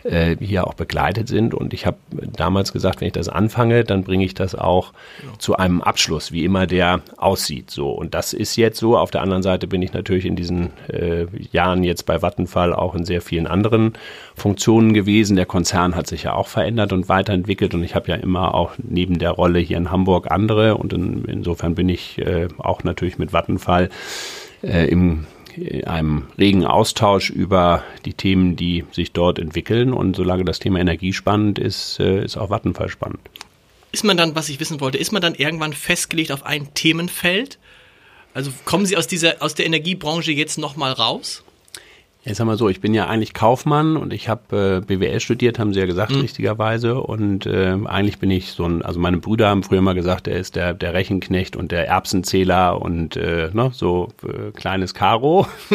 äh, 0.04 0.36
hier 0.38 0.66
auch 0.66 0.74
begleitet 0.74 1.28
sind. 1.28 1.54
Und 1.54 1.72
ich 1.72 1.86
habe 1.86 1.98
damals 2.36 2.72
gesagt, 2.72 3.00
wenn 3.00 3.06
ich 3.06 3.12
das 3.12 3.28
anfange, 3.28 3.84
dann 3.84 4.04
bringe 4.04 4.24
ich 4.24 4.34
das 4.34 4.54
auch 4.54 4.92
zu 5.38 5.56
einem 5.56 5.80
Abschluss, 5.82 6.32
wie 6.32 6.44
immer 6.44 6.66
der 6.66 7.00
aussieht. 7.16 7.70
So 7.70 7.90
und 7.90 8.14
das 8.14 8.32
ist 8.32 8.56
jetzt 8.56 8.78
so. 8.78 8.96
Auf 8.96 9.10
der 9.10 9.22
anderen 9.22 9.42
Seite 9.42 9.66
bin 9.66 9.82
ich 9.82 9.92
natürlich 9.92 10.26
in 10.26 10.36
diesen 10.36 10.70
äh, 10.88 11.26
Jahren 11.50 11.84
jetzt 11.84 12.06
bei 12.06 12.22
Vattenfall 12.22 12.72
auch 12.72 12.94
in 12.94 13.04
sehr 13.04 13.22
vielen 13.22 13.46
anderen 13.46 13.94
Funktionen 14.34 14.92
gewesen. 14.92 15.36
Der 15.36 15.46
Konzern 15.46 15.94
hat 15.94 16.06
sich 16.06 16.24
ja 16.24 16.34
auch 16.34 16.48
verändert 16.48 16.92
und 16.92 17.08
weiterentwickelt 17.08 17.74
und 17.74 17.82
ich 17.82 17.94
habe 17.94 18.08
ja 18.08 18.16
immer 18.16 18.54
auch 18.54 18.72
neben 18.78 19.18
der 19.18 19.30
Rolle 19.30 19.58
hier 19.58 19.76
in 19.76 19.90
Hamburg 19.90 20.30
andere 20.30 20.76
und 20.76 20.92
in, 20.92 21.24
insofern 21.24 21.74
bin 21.74 21.88
ich 21.88 22.18
äh, 22.18 22.48
auch 22.58 22.84
natürlich 22.84 23.18
mit 23.18 23.32
Vattenfall 23.32 23.90
äh, 24.62 24.86
im 24.88 25.26
in 25.56 25.84
einem 25.84 26.24
regen 26.38 26.64
Austausch 26.64 27.30
über 27.30 27.82
die 28.04 28.14
Themen, 28.14 28.56
die 28.56 28.84
sich 28.92 29.12
dort 29.12 29.38
entwickeln. 29.38 29.92
Und 29.92 30.16
solange 30.16 30.44
das 30.44 30.58
Thema 30.58 30.80
Energie 30.80 31.12
spannend 31.12 31.58
ist, 31.58 32.00
äh, 32.00 32.24
ist 32.24 32.36
auch 32.36 32.50
Vattenfall 32.50 32.88
spannend. 32.88 33.20
Ist 33.92 34.04
man 34.04 34.16
dann, 34.16 34.34
was 34.34 34.48
ich 34.48 34.58
wissen 34.58 34.80
wollte, 34.80 34.98
ist 34.98 35.12
man 35.12 35.22
dann 35.22 35.34
irgendwann 35.34 35.72
festgelegt 35.72 36.32
auf 36.32 36.46
ein 36.46 36.72
Themenfeld? 36.74 37.58
Also 38.34 38.50
kommen 38.64 38.86
Sie 38.86 38.96
aus 38.96 39.06
dieser, 39.06 39.42
aus 39.42 39.54
der 39.54 39.66
Energiebranche 39.66 40.32
jetzt 40.32 40.58
nochmal 40.58 40.92
raus? 40.92 41.44
Ich 42.24 42.36
sag 42.36 42.46
mal 42.46 42.56
so, 42.56 42.68
ich 42.68 42.80
bin 42.80 42.94
ja 42.94 43.08
eigentlich 43.08 43.34
Kaufmann 43.34 43.96
und 43.96 44.12
ich 44.12 44.28
habe 44.28 44.80
äh, 44.80 44.86
BWL 44.86 45.18
studiert, 45.18 45.58
haben 45.58 45.72
Sie 45.72 45.80
ja 45.80 45.86
gesagt, 45.86 46.12
mhm. 46.12 46.20
richtigerweise. 46.20 47.00
Und 47.00 47.46
äh, 47.46 47.76
eigentlich 47.84 48.20
bin 48.20 48.30
ich 48.30 48.52
so 48.52 48.64
ein, 48.64 48.82
also 48.82 49.00
meine 49.00 49.16
Brüder 49.16 49.48
haben 49.48 49.64
früher 49.64 49.80
mal 49.80 49.94
gesagt, 49.94 50.28
er 50.28 50.38
ist 50.38 50.54
der, 50.54 50.72
der 50.72 50.94
Rechenknecht 50.94 51.56
und 51.56 51.72
der 51.72 51.88
Erbsenzähler 51.88 52.80
und 52.80 53.16
äh, 53.16 53.50
ne, 53.52 53.70
so 53.72 54.12
äh, 54.22 54.52
kleines 54.52 54.94
Karo. 54.94 55.48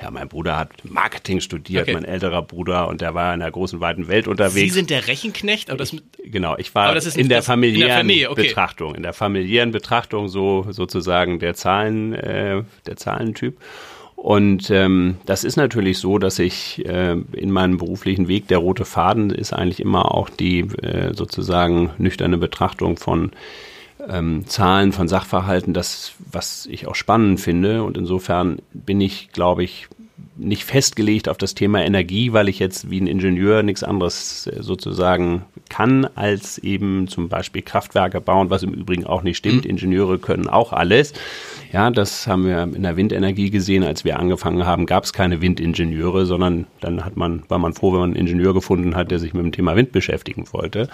ja, 0.00 0.10
mein 0.12 0.28
Bruder 0.28 0.56
hat 0.56 0.70
Marketing 0.84 1.40
studiert, 1.40 1.82
okay. 1.82 1.94
mein 1.94 2.04
älterer 2.04 2.42
Bruder, 2.42 2.86
und 2.86 3.00
der 3.00 3.14
war 3.14 3.34
in 3.34 3.40
der 3.40 3.50
großen, 3.50 3.80
weiten 3.80 4.06
Welt 4.06 4.28
unterwegs. 4.28 4.72
Sie 4.72 4.78
sind 4.78 4.88
der 4.88 5.08
Rechenknecht? 5.08 5.68
Aber 5.68 5.78
das 5.78 5.92
ich, 5.92 6.02
genau, 6.30 6.56
ich 6.58 6.72
war 6.76 6.94
in, 6.94 7.28
der 7.28 7.42
familiären 7.42 7.82
in 7.82 7.88
der 7.88 7.96
Familie, 7.98 8.30
okay. 8.30 8.42
Betrachtung, 8.42 8.94
in 8.94 9.02
der 9.02 9.14
familiären 9.14 9.72
Betrachtung 9.72 10.28
so 10.28 10.64
sozusagen 10.70 11.40
der 11.40 11.54
Zahlen, 11.54 12.12
äh, 12.12 12.62
der 12.86 12.96
Zahlentyp. 12.96 13.58
Und 14.22 14.70
ähm, 14.70 15.16
das 15.26 15.42
ist 15.42 15.56
natürlich 15.56 15.98
so, 15.98 16.16
dass 16.16 16.38
ich 16.38 16.86
äh, 16.86 17.16
in 17.32 17.50
meinem 17.50 17.76
beruflichen 17.76 18.28
Weg, 18.28 18.46
der 18.46 18.58
rote 18.58 18.84
Faden 18.84 19.30
ist 19.30 19.52
eigentlich 19.52 19.80
immer 19.80 20.14
auch 20.14 20.30
die 20.30 20.60
äh, 20.60 21.12
sozusagen 21.12 21.90
nüchterne 21.98 22.38
Betrachtung 22.38 22.98
von 22.98 23.32
ähm, 24.08 24.46
Zahlen, 24.46 24.92
von 24.92 25.08
Sachverhalten, 25.08 25.74
das, 25.74 26.12
was 26.30 26.66
ich 26.66 26.86
auch 26.86 26.94
spannend 26.94 27.40
finde. 27.40 27.82
Und 27.82 27.98
insofern 27.98 28.58
bin 28.72 29.00
ich, 29.00 29.30
glaube 29.32 29.64
ich, 29.64 29.88
nicht 30.36 30.62
festgelegt 30.62 31.28
auf 31.28 31.36
das 31.36 31.56
Thema 31.56 31.84
Energie, 31.84 32.32
weil 32.32 32.48
ich 32.48 32.60
jetzt 32.60 32.90
wie 32.90 33.00
ein 33.00 33.08
Ingenieur 33.08 33.64
nichts 33.64 33.82
anderes 33.82 34.46
äh, 34.46 34.62
sozusagen 34.62 35.46
kann, 35.72 36.06
als 36.16 36.58
eben 36.58 37.08
zum 37.08 37.30
Beispiel 37.30 37.62
Kraftwerke 37.62 38.20
bauen, 38.20 38.50
was 38.50 38.62
im 38.62 38.74
Übrigen 38.74 39.06
auch 39.06 39.22
nicht 39.22 39.38
stimmt. 39.38 39.64
Mhm. 39.64 39.70
Ingenieure 39.70 40.18
können 40.18 40.46
auch 40.46 40.74
alles. 40.74 41.14
Ja, 41.72 41.90
das 41.90 42.26
haben 42.26 42.44
wir 42.44 42.64
in 42.64 42.82
der 42.82 42.98
Windenergie 42.98 43.48
gesehen. 43.48 43.82
Als 43.82 44.04
wir 44.04 44.18
angefangen 44.18 44.66
haben, 44.66 44.84
gab 44.84 45.04
es 45.04 45.14
keine 45.14 45.40
Windingenieure, 45.40 46.26
sondern 46.26 46.66
dann 46.80 47.06
hat 47.06 47.16
man, 47.16 47.44
war 47.48 47.58
man 47.58 47.72
froh, 47.72 47.92
wenn 47.94 48.00
man 48.00 48.10
einen 48.10 48.16
Ingenieur 48.16 48.52
gefunden 48.52 48.94
hat, 48.94 49.10
der 49.10 49.18
sich 49.18 49.32
mit 49.32 49.42
dem 49.42 49.52
Thema 49.52 49.74
Wind 49.74 49.92
beschäftigen 49.92 50.44
wollte. 50.52 50.90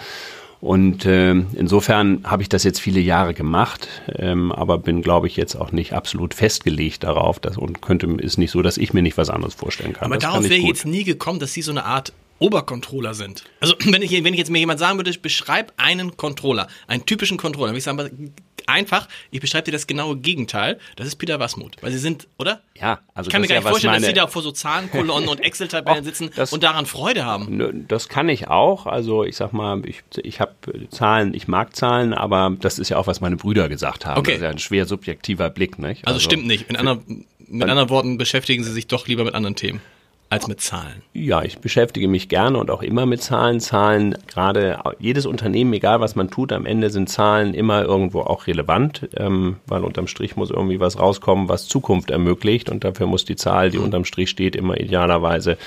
Und 0.61 1.05
äh, 1.05 1.31
insofern 1.31 2.21
habe 2.23 2.41
ich 2.41 2.49
das 2.49 2.63
jetzt 2.63 2.79
viele 2.79 3.01
Jahre 3.01 3.33
gemacht, 3.33 3.87
ähm, 4.15 4.53
aber 4.53 4.77
bin, 4.77 5.01
glaube 5.01 5.27
ich, 5.27 5.35
jetzt 5.35 5.55
auch 5.55 5.73
nicht 5.73 5.91
absolut 5.93 6.33
festgelegt 6.33 7.03
darauf. 7.03 7.39
Dass, 7.39 7.57
und 7.57 7.81
könnte 7.81 8.07
ist 8.19 8.37
nicht 8.37 8.51
so, 8.51 8.61
dass 8.61 8.77
ich 8.77 8.93
mir 8.93 9.01
nicht 9.01 9.17
was 9.17 9.29
anderes 9.29 9.55
vorstellen 9.55 9.91
kann. 9.91 10.05
Aber 10.05 10.15
das 10.15 10.23
darauf 10.23 10.49
wäre 10.49 10.61
jetzt 10.61 10.85
nie 10.85 11.03
gekommen, 11.03 11.39
dass 11.39 11.53
Sie 11.53 11.61
so 11.61 11.71
eine 11.71 11.83
Art 11.83 12.13
Obercontroller 12.39 13.13
sind. 13.13 13.43
Also 13.59 13.75
wenn 13.85 14.01
ich, 14.01 14.11
wenn 14.11 14.33
ich 14.33 14.39
jetzt 14.39 14.49
mir 14.49 14.59
jemand 14.59 14.79
sagen 14.79 14.97
würde, 14.97 15.11
beschreib 15.19 15.73
einen 15.77 16.17
Controller, 16.17 16.67
einen 16.87 17.05
typischen 17.05 17.37
Controller, 17.37 17.71
würde 17.71 17.79
ich 17.79 17.83
sagen, 17.83 18.33
einfach, 18.69 19.07
ich 19.31 19.41
beschreibe 19.41 19.65
dir 19.65 19.71
das 19.71 19.87
genaue 19.87 20.17
Gegenteil. 20.17 20.79
Das 20.95 21.07
ist 21.07 21.15
Peter 21.15 21.39
Wasmuth. 21.39 21.77
Weil 21.81 21.91
sie 21.91 21.97
sind, 21.97 22.27
oder? 22.37 22.61
Ja, 22.79 22.99
also 23.13 23.27
ich 23.27 23.31
kann 23.31 23.41
mir 23.41 23.47
gar 23.47 23.55
nicht 23.55 23.65
ja, 23.65 23.69
vorstellen, 23.69 23.93
dass 23.95 24.05
sie 24.05 24.13
da 24.13 24.27
vor 24.27 24.41
so 24.41 24.51
Zahlenkolonnen 24.51 25.27
und 25.27 25.39
Excel-Tabellen 25.43 26.03
sitzen 26.03 26.29
das, 26.35 26.53
und 26.53 26.63
daran 26.63 26.85
Freude 26.85 27.25
haben. 27.25 27.85
Das 27.87 28.07
kann 28.09 28.29
ich 28.29 28.47
auch. 28.47 28.85
Also 28.85 29.23
ich 29.23 29.35
sag 29.35 29.51
mal, 29.51 29.81
ich, 29.85 30.03
ich 30.23 30.39
habe 30.39 30.53
Zahlen, 30.89 31.33
ich 31.33 31.47
mag 31.47 31.75
Zahlen, 31.75 32.13
aber 32.13 32.55
das 32.59 32.79
ist 32.79 32.89
ja 32.89 32.97
auch, 32.97 33.07
was 33.07 33.21
meine 33.21 33.35
Brüder 33.35 33.69
gesagt 33.69 34.05
haben. 34.05 34.19
Okay. 34.19 34.31
Das 34.31 34.37
ist 34.37 34.43
ja 34.43 34.49
ein 34.49 34.59
schwer 34.59 34.85
subjektiver 34.85 35.49
Blick, 35.49 35.79
nicht? 35.79 36.05
Also, 36.05 36.15
also 36.15 36.19
stimmt 36.19 36.45
nicht. 36.45 36.69
Mit, 36.69 36.77
anderen, 36.77 37.25
mit 37.47 37.69
anderen 37.69 37.89
Worten 37.89 38.17
beschäftigen 38.17 38.63
sie 38.63 38.71
sich 38.71 38.87
doch 38.87 39.07
lieber 39.07 39.23
mit 39.23 39.33
anderen 39.33 39.55
Themen 39.55 39.81
als 40.29 40.47
mit 40.47 40.61
Zahlen? 40.61 41.01
Ja, 41.13 41.41
ich 41.43 41.59
beschäftige 41.59 42.07
mich 42.07 42.29
gerne 42.29 42.57
und 42.59 42.69
auch 42.69 42.83
immer 42.83 43.05
mit 43.05 43.21
Zahlen. 43.21 43.59
Zahlen, 43.59 44.17
gerade 44.27 44.79
jedes 44.99 45.25
Unternehmen, 45.25 45.73
egal 45.73 46.01
was 46.01 46.15
man 46.15 46.29
tut, 46.29 46.51
am 46.51 46.65
Ende 46.65 46.89
sind 46.91 47.09
Zahlen 47.09 47.53
immer 47.53 47.83
irgendwo 47.83 48.21
auch 48.21 48.45
relevant, 48.45 49.09
ähm, 49.17 49.57
weil 49.65 49.83
unterm 49.83 50.07
Strich 50.07 50.35
muss 50.35 50.51
irgendwie 50.51 50.79
was 50.79 50.99
rauskommen, 50.99 51.49
was 51.49 51.67
Zukunft 51.67 52.11
ermöglicht 52.11 52.69
und 52.69 52.83
dafür 52.83 53.07
muss 53.07 53.25
die 53.25 53.35
Zahl, 53.35 53.71
die 53.71 53.79
mhm. 53.79 53.85
unterm 53.85 54.05
Strich 54.05 54.29
steht, 54.29 54.55
immer 54.55 54.79
idealerweise 54.79 55.57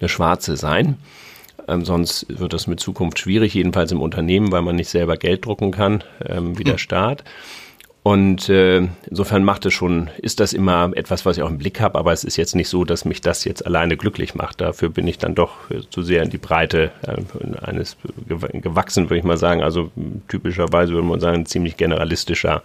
eine 0.00 0.08
schwarze 0.08 0.56
sein. 0.56 0.98
Ähm, 1.68 1.84
sonst 1.84 2.26
wird 2.28 2.52
das 2.52 2.66
mit 2.66 2.80
Zukunft 2.80 3.18
schwierig, 3.18 3.54
jedenfalls 3.54 3.92
im 3.92 4.00
Unternehmen, 4.00 4.50
weil 4.50 4.62
man 4.62 4.76
nicht 4.76 4.88
selber 4.88 5.16
Geld 5.16 5.44
drucken 5.44 5.70
kann, 5.70 6.02
ähm, 6.26 6.58
wie 6.58 6.64
der 6.64 6.74
hm. 6.74 6.78
Staat. 6.78 7.24
Und 8.08 8.48
äh, 8.48 8.88
insofern 9.10 9.44
macht 9.44 9.66
es 9.66 9.74
schon, 9.74 10.08
ist 10.16 10.40
das 10.40 10.54
immer 10.54 10.90
etwas, 10.94 11.26
was 11.26 11.36
ich 11.36 11.42
auch 11.42 11.50
im 11.50 11.58
Blick 11.58 11.78
habe, 11.78 11.98
aber 11.98 12.10
es 12.10 12.24
ist 12.24 12.38
jetzt 12.38 12.54
nicht 12.54 12.70
so, 12.70 12.86
dass 12.86 13.04
mich 13.04 13.20
das 13.20 13.44
jetzt 13.44 13.66
alleine 13.66 13.98
glücklich 13.98 14.34
macht. 14.34 14.62
Dafür 14.62 14.88
bin 14.88 15.06
ich 15.06 15.18
dann 15.18 15.34
doch 15.34 15.70
äh, 15.70 15.82
zu 15.90 16.02
sehr 16.02 16.22
in 16.22 16.30
die 16.30 16.38
Breite 16.38 16.90
äh, 17.02 17.66
eines 17.66 17.98
gewachsen, 18.62 19.10
würde 19.10 19.18
ich 19.18 19.24
mal 19.24 19.36
sagen. 19.36 19.62
Also 19.62 19.90
typischerweise 20.26 20.94
würde 20.94 21.06
man 21.06 21.20
sagen, 21.20 21.40
ein 21.40 21.44
ziemlich 21.44 21.76
generalistischer 21.76 22.62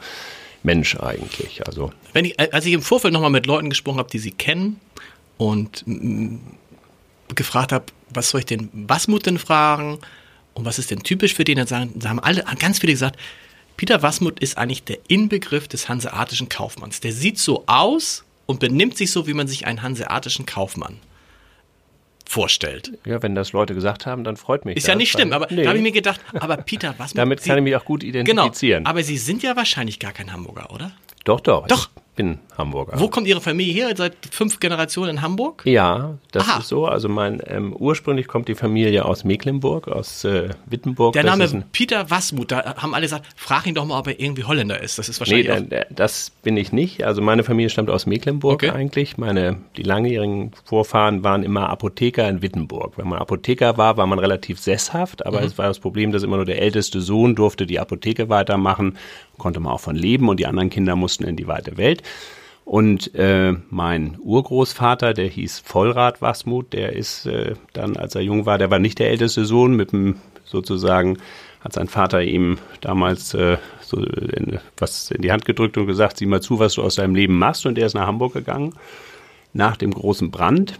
Mensch 0.63 0.95
eigentlich. 0.95 1.67
Also 1.67 1.91
wenn 2.13 2.23
ich, 2.23 2.39
als 2.39 2.65
ich 2.65 2.71
im 2.71 2.81
Vorfeld 2.81 3.13
nochmal 3.13 3.29
mit 3.29 3.45
Leuten 3.45 3.69
gesprochen 3.69 3.97
habe, 3.97 4.09
die 4.09 4.19
sie 4.19 4.31
kennen 4.31 4.79
und 5.35 5.83
gefragt 7.35 7.73
habe, 7.73 7.87
was 8.13 8.29
soll 8.29 8.39
ich 8.39 8.45
denn, 8.45 8.69
was 8.71 9.09
muss 9.09 9.23
denn 9.23 9.39
fragen 9.39 9.99
und 10.53 10.63
was 10.63 10.79
ist 10.79 10.89
denn 10.89 11.03
typisch 11.03 11.33
für 11.33 11.43
den, 11.43 11.57
dann 11.57 11.67
sagen, 11.67 11.99
haben 12.05 12.21
alle 12.21 12.45
ganz 12.59 12.79
viele 12.79 12.93
gesagt, 12.93 13.19
Peter 13.77 14.01
Wasmuth 14.01 14.39
ist 14.39 14.57
eigentlich 14.57 14.83
der 14.83 14.99
Inbegriff 15.07 15.67
des 15.67 15.89
hanseatischen 15.89 16.49
Kaufmanns. 16.49 16.99
Der 16.99 17.11
sieht 17.11 17.39
so 17.39 17.63
aus 17.65 18.23
und 18.45 18.59
benimmt 18.59 18.97
sich 18.97 19.11
so, 19.11 19.27
wie 19.27 19.33
man 19.33 19.47
sich 19.47 19.65
einen 19.65 19.81
hanseatischen 19.81 20.45
Kaufmann 20.45 20.99
vorstellt. 22.25 22.97
Ja, 23.05 23.21
wenn 23.21 23.35
das 23.35 23.51
Leute 23.51 23.75
gesagt 23.75 24.05
haben, 24.05 24.23
dann 24.23 24.37
freut 24.37 24.65
mich 24.65 24.77
Ist 24.77 24.83
das, 24.83 24.89
ja 24.89 24.95
nicht 24.95 25.11
schlimm, 25.11 25.33
aber 25.33 25.47
nee. 25.49 25.63
da 25.63 25.69
habe 25.69 25.77
ich 25.77 25.83
mir 25.83 25.91
gedacht, 25.91 26.21
aber 26.33 26.57
Peter 26.57 26.89
Wasmuth... 26.97 27.17
Damit 27.17 27.39
kann 27.43 27.55
Sie, 27.55 27.59
ich 27.59 27.63
mich 27.63 27.75
auch 27.75 27.85
gut 27.85 28.01
genau, 28.01 28.19
identifizieren. 28.19 28.83
Genau, 28.83 28.89
aber 28.89 29.03
Sie 29.03 29.17
sind 29.17 29.43
ja 29.43 29.55
wahrscheinlich 29.55 29.99
gar 29.99 30.13
kein 30.13 30.31
Hamburger, 30.31 30.71
oder? 30.71 30.91
Doch, 31.25 31.39
doch. 31.39 31.67
Doch 31.67 31.89
bin 32.15 32.39
Hamburger. 32.57 32.99
Wo 32.99 33.07
kommt 33.07 33.27
Ihre 33.27 33.41
Familie 33.41 33.73
her? 33.73 33.93
Seit 33.95 34.13
fünf 34.29 34.59
Generationen 34.59 35.17
in 35.17 35.21
Hamburg? 35.21 35.63
Ja, 35.65 36.17
das 36.31 36.47
Aha. 36.47 36.59
ist 36.59 36.67
so. 36.67 36.85
Also 36.85 37.09
mein 37.09 37.41
ähm, 37.45 37.75
ursprünglich 37.75 38.27
kommt 38.27 38.47
die 38.47 38.55
Familie 38.55 39.05
aus 39.05 39.23
Mecklenburg, 39.23 39.87
aus 39.87 40.23
äh, 40.23 40.49
Wittenburg. 40.65 41.13
Der 41.13 41.23
Name 41.23 41.65
Peter 41.71 42.09
Wasmuth, 42.09 42.51
da 42.51 42.75
haben 42.77 42.93
alle 42.93 43.03
gesagt, 43.03 43.25
frag 43.35 43.65
ihn 43.65 43.75
doch 43.75 43.85
mal, 43.85 43.99
ob 43.99 44.07
er 44.07 44.19
irgendwie 44.19 44.43
Holländer 44.43 44.81
ist. 44.81 44.99
Das 44.99 45.09
ist 45.09 45.19
wahrscheinlich. 45.19 45.47
Nee, 45.47 45.79
auch 45.79 45.83
das 45.89 46.31
bin 46.43 46.57
ich 46.57 46.71
nicht. 46.71 47.03
Also 47.03 47.21
meine 47.21 47.43
Familie 47.43 47.69
stammt 47.69 47.89
aus 47.89 48.05
Mecklenburg 48.05 48.63
okay. 48.63 48.69
eigentlich. 48.69 49.17
Meine 49.17 49.57
die 49.77 49.83
langjährigen 49.83 50.51
Vorfahren 50.65 51.23
waren 51.23 51.43
immer 51.43 51.69
Apotheker 51.69 52.29
in 52.29 52.41
Wittenburg. 52.41 52.97
Wenn 52.97 53.07
man 53.07 53.19
Apotheker 53.19 53.77
war, 53.77 53.97
war 53.97 54.07
man 54.07 54.19
relativ 54.19 54.59
sesshaft, 54.59 55.25
aber 55.25 55.41
mhm. 55.41 55.47
es 55.47 55.57
war 55.57 55.67
das 55.67 55.79
Problem, 55.79 56.11
dass 56.11 56.23
immer 56.23 56.35
nur 56.35 56.45
der 56.45 56.61
älteste 56.61 57.01
Sohn 57.01 57.35
durfte 57.35 57.65
die 57.65 57.79
Apotheke 57.79 58.29
weitermachen, 58.29 58.97
konnte 59.37 59.59
man 59.59 59.73
auch 59.73 59.79
von 59.79 59.95
leben 59.95 60.29
und 60.29 60.39
die 60.39 60.47
anderen 60.47 60.69
Kinder 60.69 60.95
mussten 60.95 61.23
in 61.23 61.35
die 61.35 61.47
weite 61.47 61.77
Welt. 61.77 62.03
Und 62.65 63.13
äh, 63.15 63.53
mein 63.69 64.17
Urgroßvater, 64.21 65.13
der 65.13 65.27
hieß 65.27 65.59
Vollrad 65.59 66.21
Wasmut, 66.21 66.71
der 66.71 66.93
ist 66.93 67.25
äh, 67.25 67.55
dann, 67.73 67.97
als 67.97 68.15
er 68.15 68.21
jung 68.21 68.45
war, 68.45 68.57
der 68.57 68.71
war 68.71 68.79
nicht 68.79 68.99
der 68.99 69.09
älteste 69.09 69.45
Sohn, 69.45 69.75
mit 69.75 69.91
dem 69.91 70.15
sozusagen 70.45 71.17
hat 71.61 71.73
sein 71.73 71.87
Vater 71.87 72.21
ihm 72.21 72.57
damals 72.81 73.33
äh, 73.33 73.57
so 73.81 73.97
in, 73.97 74.59
was 74.77 75.11
in 75.11 75.21
die 75.21 75.31
Hand 75.31 75.45
gedrückt 75.45 75.77
und 75.77 75.87
gesagt, 75.87 76.17
sieh 76.17 76.25
mal 76.25 76.41
zu, 76.41 76.59
was 76.59 76.73
du 76.73 76.83
aus 76.83 76.95
deinem 76.95 77.15
Leben 77.15 77.37
machst. 77.37 77.65
Und 77.65 77.77
er 77.77 77.85
ist 77.85 77.93
nach 77.93 78.07
Hamburg 78.07 78.33
gegangen. 78.33 78.73
Nach 79.53 79.77
dem 79.77 79.93
großen 79.93 80.29
Brand 80.29 80.77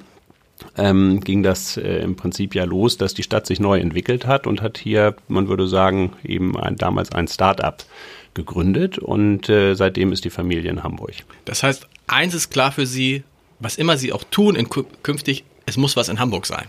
ähm, 0.78 1.22
ging 1.22 1.42
das 1.44 1.78
äh, 1.78 2.00
im 2.00 2.16
Prinzip 2.16 2.54
ja 2.56 2.66
los, 2.66 2.98
dass 2.98 3.14
die 3.14 3.24
Stadt 3.24 3.46
sich 3.46 3.60
neu 3.60 3.80
entwickelt 3.80 4.28
hat 4.28 4.46
und 4.46 4.62
hat 4.62 4.78
hier, 4.78 5.16
man 5.28 5.48
würde 5.48 5.68
sagen, 5.68 6.14
eben 6.24 6.58
ein, 6.58 6.76
damals 6.76 7.12
ein 7.12 7.28
Start-up 7.28 7.86
gegründet 8.34 8.98
und 8.98 9.50
äh, 9.50 9.76
seitdem 9.76 10.12
ist 10.12 10.26
die 10.26 10.30
Familie 10.30 10.72
in 10.72 10.84
Hamburg. 10.84 11.14
Das 11.46 11.64
heißt, 11.64 11.88
eins 12.08 12.34
ist 12.34 12.50
klar 12.50 12.72
für 12.72 12.86
Sie, 12.86 13.24
was 13.60 13.78
immer 13.78 13.98
Sie 13.98 14.14
auch 14.14 14.24
tun 14.24 14.56
in 14.56 14.70
künftig, 14.70 15.44
es 15.66 15.78
muss 15.78 15.96
was 15.96 16.10
in 16.10 16.20
Hamburg 16.20 16.46
sein. 16.46 16.66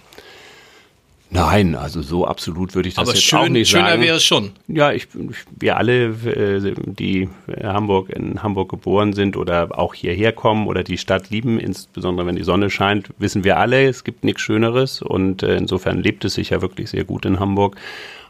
Nein, 1.34 1.74
also 1.74 2.00
so 2.00 2.26
absolut 2.26 2.76
würde 2.76 2.88
ich 2.88 2.94
das 2.94 3.08
Aber 3.08 3.14
jetzt 3.14 3.24
schön, 3.24 3.38
auch 3.40 3.48
nicht 3.48 3.68
schöner 3.68 3.88
sagen. 3.90 4.02
wäre 4.02 4.16
es 4.18 4.24
schon. 4.24 4.52
Ja, 4.68 4.92
ich, 4.92 5.08
wir 5.58 5.76
alle, 5.76 6.10
äh, 6.26 6.74
die 6.86 7.28
Hamburg 7.60 8.10
in 8.10 8.40
Hamburg 8.40 8.70
geboren 8.70 9.14
sind 9.14 9.36
oder 9.36 9.76
auch 9.76 9.94
hierher 9.94 10.30
kommen 10.30 10.68
oder 10.68 10.84
die 10.84 10.96
Stadt 10.96 11.30
lieben, 11.30 11.58
insbesondere 11.58 12.28
wenn 12.28 12.36
die 12.36 12.44
Sonne 12.44 12.70
scheint, 12.70 13.08
wissen 13.18 13.42
wir 13.42 13.58
alle, 13.58 13.88
es 13.88 14.04
gibt 14.04 14.22
nichts 14.22 14.42
Schöneres 14.42 15.02
und 15.02 15.42
äh, 15.42 15.56
insofern 15.56 16.00
lebt 16.00 16.24
es 16.24 16.34
sich 16.34 16.50
ja 16.50 16.62
wirklich 16.62 16.90
sehr 16.90 17.02
gut 17.02 17.24
in 17.24 17.40
Hamburg. 17.40 17.76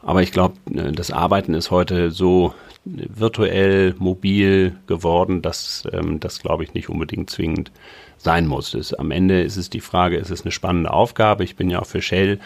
Aber 0.04 0.22
ich 0.22 0.32
glaube, 0.32 0.54
äh, 0.72 0.92
das 0.92 1.10
Arbeiten 1.10 1.54
ist 1.54 1.70
heute 1.70 2.10
so 2.10 2.54
virtuell, 2.84 3.94
mobil 3.98 4.76
geworden, 4.86 5.40
dass 5.40 5.88
ähm, 5.92 6.20
das, 6.20 6.40
glaube 6.40 6.64
ich, 6.64 6.74
nicht 6.74 6.90
unbedingt 6.90 7.30
zwingend 7.30 7.72
sein 8.18 8.46
muss. 8.46 8.74
Es, 8.74 8.92
am 8.92 9.10
Ende 9.10 9.42
ist 9.42 9.56
es 9.56 9.70
die 9.70 9.80
Frage, 9.80 10.16
ist 10.16 10.30
es 10.30 10.42
eine 10.42 10.52
spannende 10.52 10.92
Aufgabe? 10.92 11.44
Ich 11.44 11.56
bin 11.56 11.70
ja 11.70 11.80
auch 11.80 11.86
für 11.86 12.02
Shell 12.02 12.38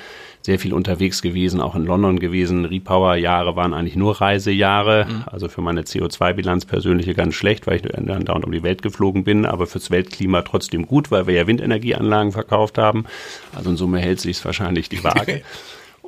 sehr 0.42 0.59
viel 0.59 0.73
unterwegs 0.73 1.23
gewesen, 1.23 1.61
auch 1.61 1.75
in 1.75 1.85
London 1.85 2.21
gewesen. 2.21 2.64
Repower-Jahre 2.64 3.57
waren 3.57 3.75
eigentlich 3.75 3.97
nur 3.97 4.21
Reisejahre. 4.21 5.07
Mhm. 5.09 5.25
Also 5.27 5.49
für 5.49 5.61
meine 5.61 5.83
CO2-Bilanz 5.83 6.66
persönliche 6.66 7.14
ganz 7.14 7.35
schlecht, 7.35 7.66
weil 7.66 7.77
ich 7.77 7.83
dann 7.83 8.25
dauernd 8.25 8.44
um 8.44 8.53
die 8.53 8.62
Welt 8.62 8.83
geflogen 8.83 9.25
bin, 9.25 9.44
aber 9.44 9.66
fürs 9.66 9.90
Weltklima 9.90 10.42
trotzdem 10.42 10.87
gut, 10.87 11.11
weil 11.11 11.27
wir 11.27 11.35
ja 11.35 11.47
Windenergieanlagen 11.47 12.33
verkauft 12.33 12.79
haben. 12.79 13.07
Also 13.55 13.71
in 13.71 13.77
Summe 13.77 13.99
hält 13.99 14.21
sich 14.21 14.44
wahrscheinlich 14.44 14.88
die 14.88 15.03
Waage. 15.03 15.42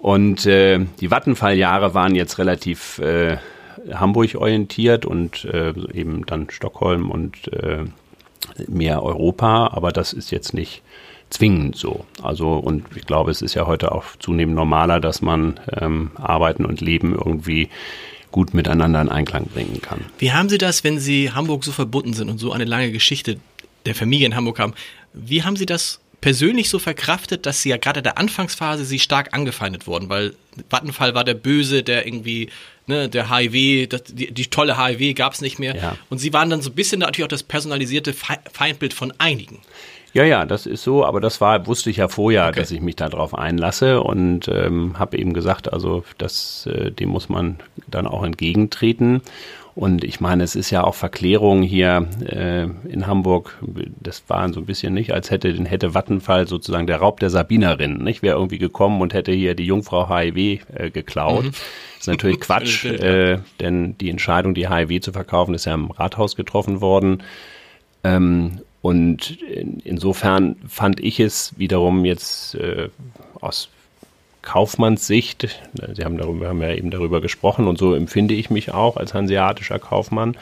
Und 0.00 0.46
äh, 0.46 0.80
die 1.00 1.10
Vattenfall-Jahre 1.10 1.94
waren 1.94 2.14
jetzt 2.14 2.38
relativ 2.38 2.98
äh, 2.98 3.36
Hamburg 3.92 4.34
orientiert 4.34 5.04
und 5.04 5.44
äh, 5.44 5.74
eben 5.92 6.24
dann 6.26 6.48
Stockholm 6.50 7.10
und 7.10 7.52
äh, 7.52 7.84
mehr 8.66 9.02
Europa, 9.02 9.68
aber 9.72 9.92
das 9.92 10.12
ist 10.12 10.30
jetzt 10.30 10.54
nicht 10.54 10.82
zwingend 11.28 11.76
so. 11.76 12.04
Also 12.22 12.54
und 12.54 12.84
ich 12.96 13.06
glaube, 13.06 13.30
es 13.30 13.42
ist 13.42 13.54
ja 13.54 13.66
heute 13.66 13.92
auch 13.92 14.04
zunehmend 14.18 14.56
normaler, 14.56 15.00
dass 15.00 15.22
man 15.22 15.60
ähm, 15.80 16.10
Arbeiten 16.16 16.64
und 16.64 16.80
Leben 16.80 17.14
irgendwie 17.14 17.68
gut 18.32 18.54
miteinander 18.54 19.00
in 19.00 19.08
Einklang 19.08 19.46
bringen 19.46 19.80
kann. 19.82 20.04
Wie 20.18 20.32
haben 20.32 20.48
Sie 20.48 20.58
das, 20.58 20.84
wenn 20.84 20.98
Sie 20.98 21.32
Hamburg 21.32 21.64
so 21.64 21.72
verbunden 21.72 22.12
sind 22.12 22.28
und 22.28 22.38
so 22.38 22.52
eine 22.52 22.64
lange 22.64 22.90
Geschichte 22.90 23.38
der 23.86 23.94
Familie 23.94 24.26
in 24.26 24.36
Hamburg 24.36 24.58
haben? 24.58 24.74
Wie 25.12 25.42
haben 25.42 25.56
Sie 25.56 25.66
das 25.66 25.99
persönlich 26.20 26.68
so 26.68 26.78
verkraftet, 26.78 27.46
dass 27.46 27.62
Sie 27.62 27.70
ja 27.70 27.76
gerade 27.76 28.00
in 28.00 28.04
der 28.04 28.18
Anfangsphase 28.18 28.84
Sie 28.84 28.98
stark 28.98 29.32
angefeindet 29.32 29.86
wurden? 29.86 30.08
Weil 30.08 30.34
Vattenfall 30.68 31.14
war 31.14 31.24
der 31.24 31.34
Böse, 31.34 31.82
der 31.82 32.06
irgendwie 32.06 32.50
ne, 32.86 33.08
der 33.08 33.30
HIV, 33.30 33.88
das, 33.88 34.04
die, 34.04 34.32
die, 34.32 34.46
tolle 34.46 34.76
HIV 34.76 35.16
gab 35.16 35.32
es 35.32 35.40
nicht 35.40 35.58
mehr. 35.58 35.74
Ja. 35.76 35.96
Und 36.10 36.18
sie 36.18 36.32
waren 36.32 36.50
dann 36.50 36.60
so 36.60 36.70
ein 36.70 36.74
bisschen 36.74 37.00
natürlich 37.00 37.24
auch 37.24 37.28
das 37.28 37.42
personalisierte 37.42 38.12
Feindbild 38.12 38.92
von 38.92 39.12
einigen. 39.18 39.60
Ja, 40.12 40.24
ja, 40.24 40.44
das 40.44 40.66
ist 40.66 40.82
so, 40.82 41.04
aber 41.04 41.20
das 41.20 41.40
war, 41.40 41.66
wusste 41.68 41.88
ich 41.88 41.98
ja 41.98 42.08
vorher, 42.08 42.48
okay. 42.48 42.60
dass 42.60 42.72
ich 42.72 42.80
mich 42.80 42.96
darauf 42.96 43.32
einlasse 43.32 44.02
und 44.02 44.48
ähm, 44.48 44.98
habe 44.98 45.16
eben 45.16 45.32
gesagt, 45.34 45.72
also 45.72 46.04
das, 46.18 46.66
äh, 46.66 46.90
dem 46.90 47.10
muss 47.10 47.28
man 47.28 47.60
dann 47.86 48.08
auch 48.08 48.24
entgegentreten. 48.24 49.22
Und 49.74 50.04
ich 50.04 50.20
meine, 50.20 50.42
es 50.42 50.56
ist 50.56 50.70
ja 50.70 50.84
auch 50.84 50.94
Verklärung 50.94 51.62
hier 51.62 52.06
äh, 52.24 52.64
in 52.88 53.06
Hamburg. 53.06 53.58
Das 54.00 54.22
war 54.28 54.52
so 54.52 54.60
ein 54.60 54.66
bisschen 54.66 54.94
nicht, 54.94 55.12
als 55.12 55.30
hätte 55.30 55.52
den 55.52 55.66
hätte 55.66 55.94
Vattenfall 55.94 56.48
sozusagen 56.48 56.86
der 56.86 56.98
Raub 56.98 57.20
der 57.20 57.30
Sabinerin, 57.30 57.98
nicht? 57.98 58.22
Wäre 58.22 58.36
irgendwie 58.36 58.58
gekommen 58.58 59.00
und 59.00 59.14
hätte 59.14 59.32
hier 59.32 59.54
die 59.54 59.64
Jungfrau 59.64 60.08
HIV 60.08 60.66
äh, 60.74 60.90
geklaut. 60.90 61.44
Mhm. 61.44 61.50
Das 61.50 62.00
ist 62.00 62.06
natürlich 62.08 62.40
Quatsch, 62.40 62.84
äh, 62.84 63.38
denn 63.60 63.96
die 63.98 64.10
Entscheidung, 64.10 64.54
die 64.54 64.68
HIV 64.68 65.02
zu 65.02 65.12
verkaufen, 65.12 65.54
ist 65.54 65.66
ja 65.66 65.74
im 65.74 65.90
Rathaus 65.90 66.36
getroffen 66.36 66.80
worden. 66.80 67.22
Ähm, 68.02 68.60
und 68.82 69.40
in, 69.42 69.80
insofern 69.80 70.56
fand 70.66 71.00
ich 71.00 71.20
es 71.20 71.54
wiederum 71.58 72.04
jetzt 72.04 72.54
äh, 72.54 72.88
aus 73.40 73.68
Kaufmannssicht, 74.42 75.48
Sie 75.94 76.04
haben 76.04 76.18
darüber, 76.18 76.48
haben 76.48 76.62
ja 76.62 76.74
eben 76.74 76.90
darüber 76.90 77.20
gesprochen 77.20 77.66
und 77.66 77.78
so 77.78 77.94
empfinde 77.94 78.34
ich 78.34 78.50
mich 78.50 78.72
auch 78.72 78.96
als 78.96 79.14
hanseatischer 79.14 79.78
Kaufmann. 79.78 80.36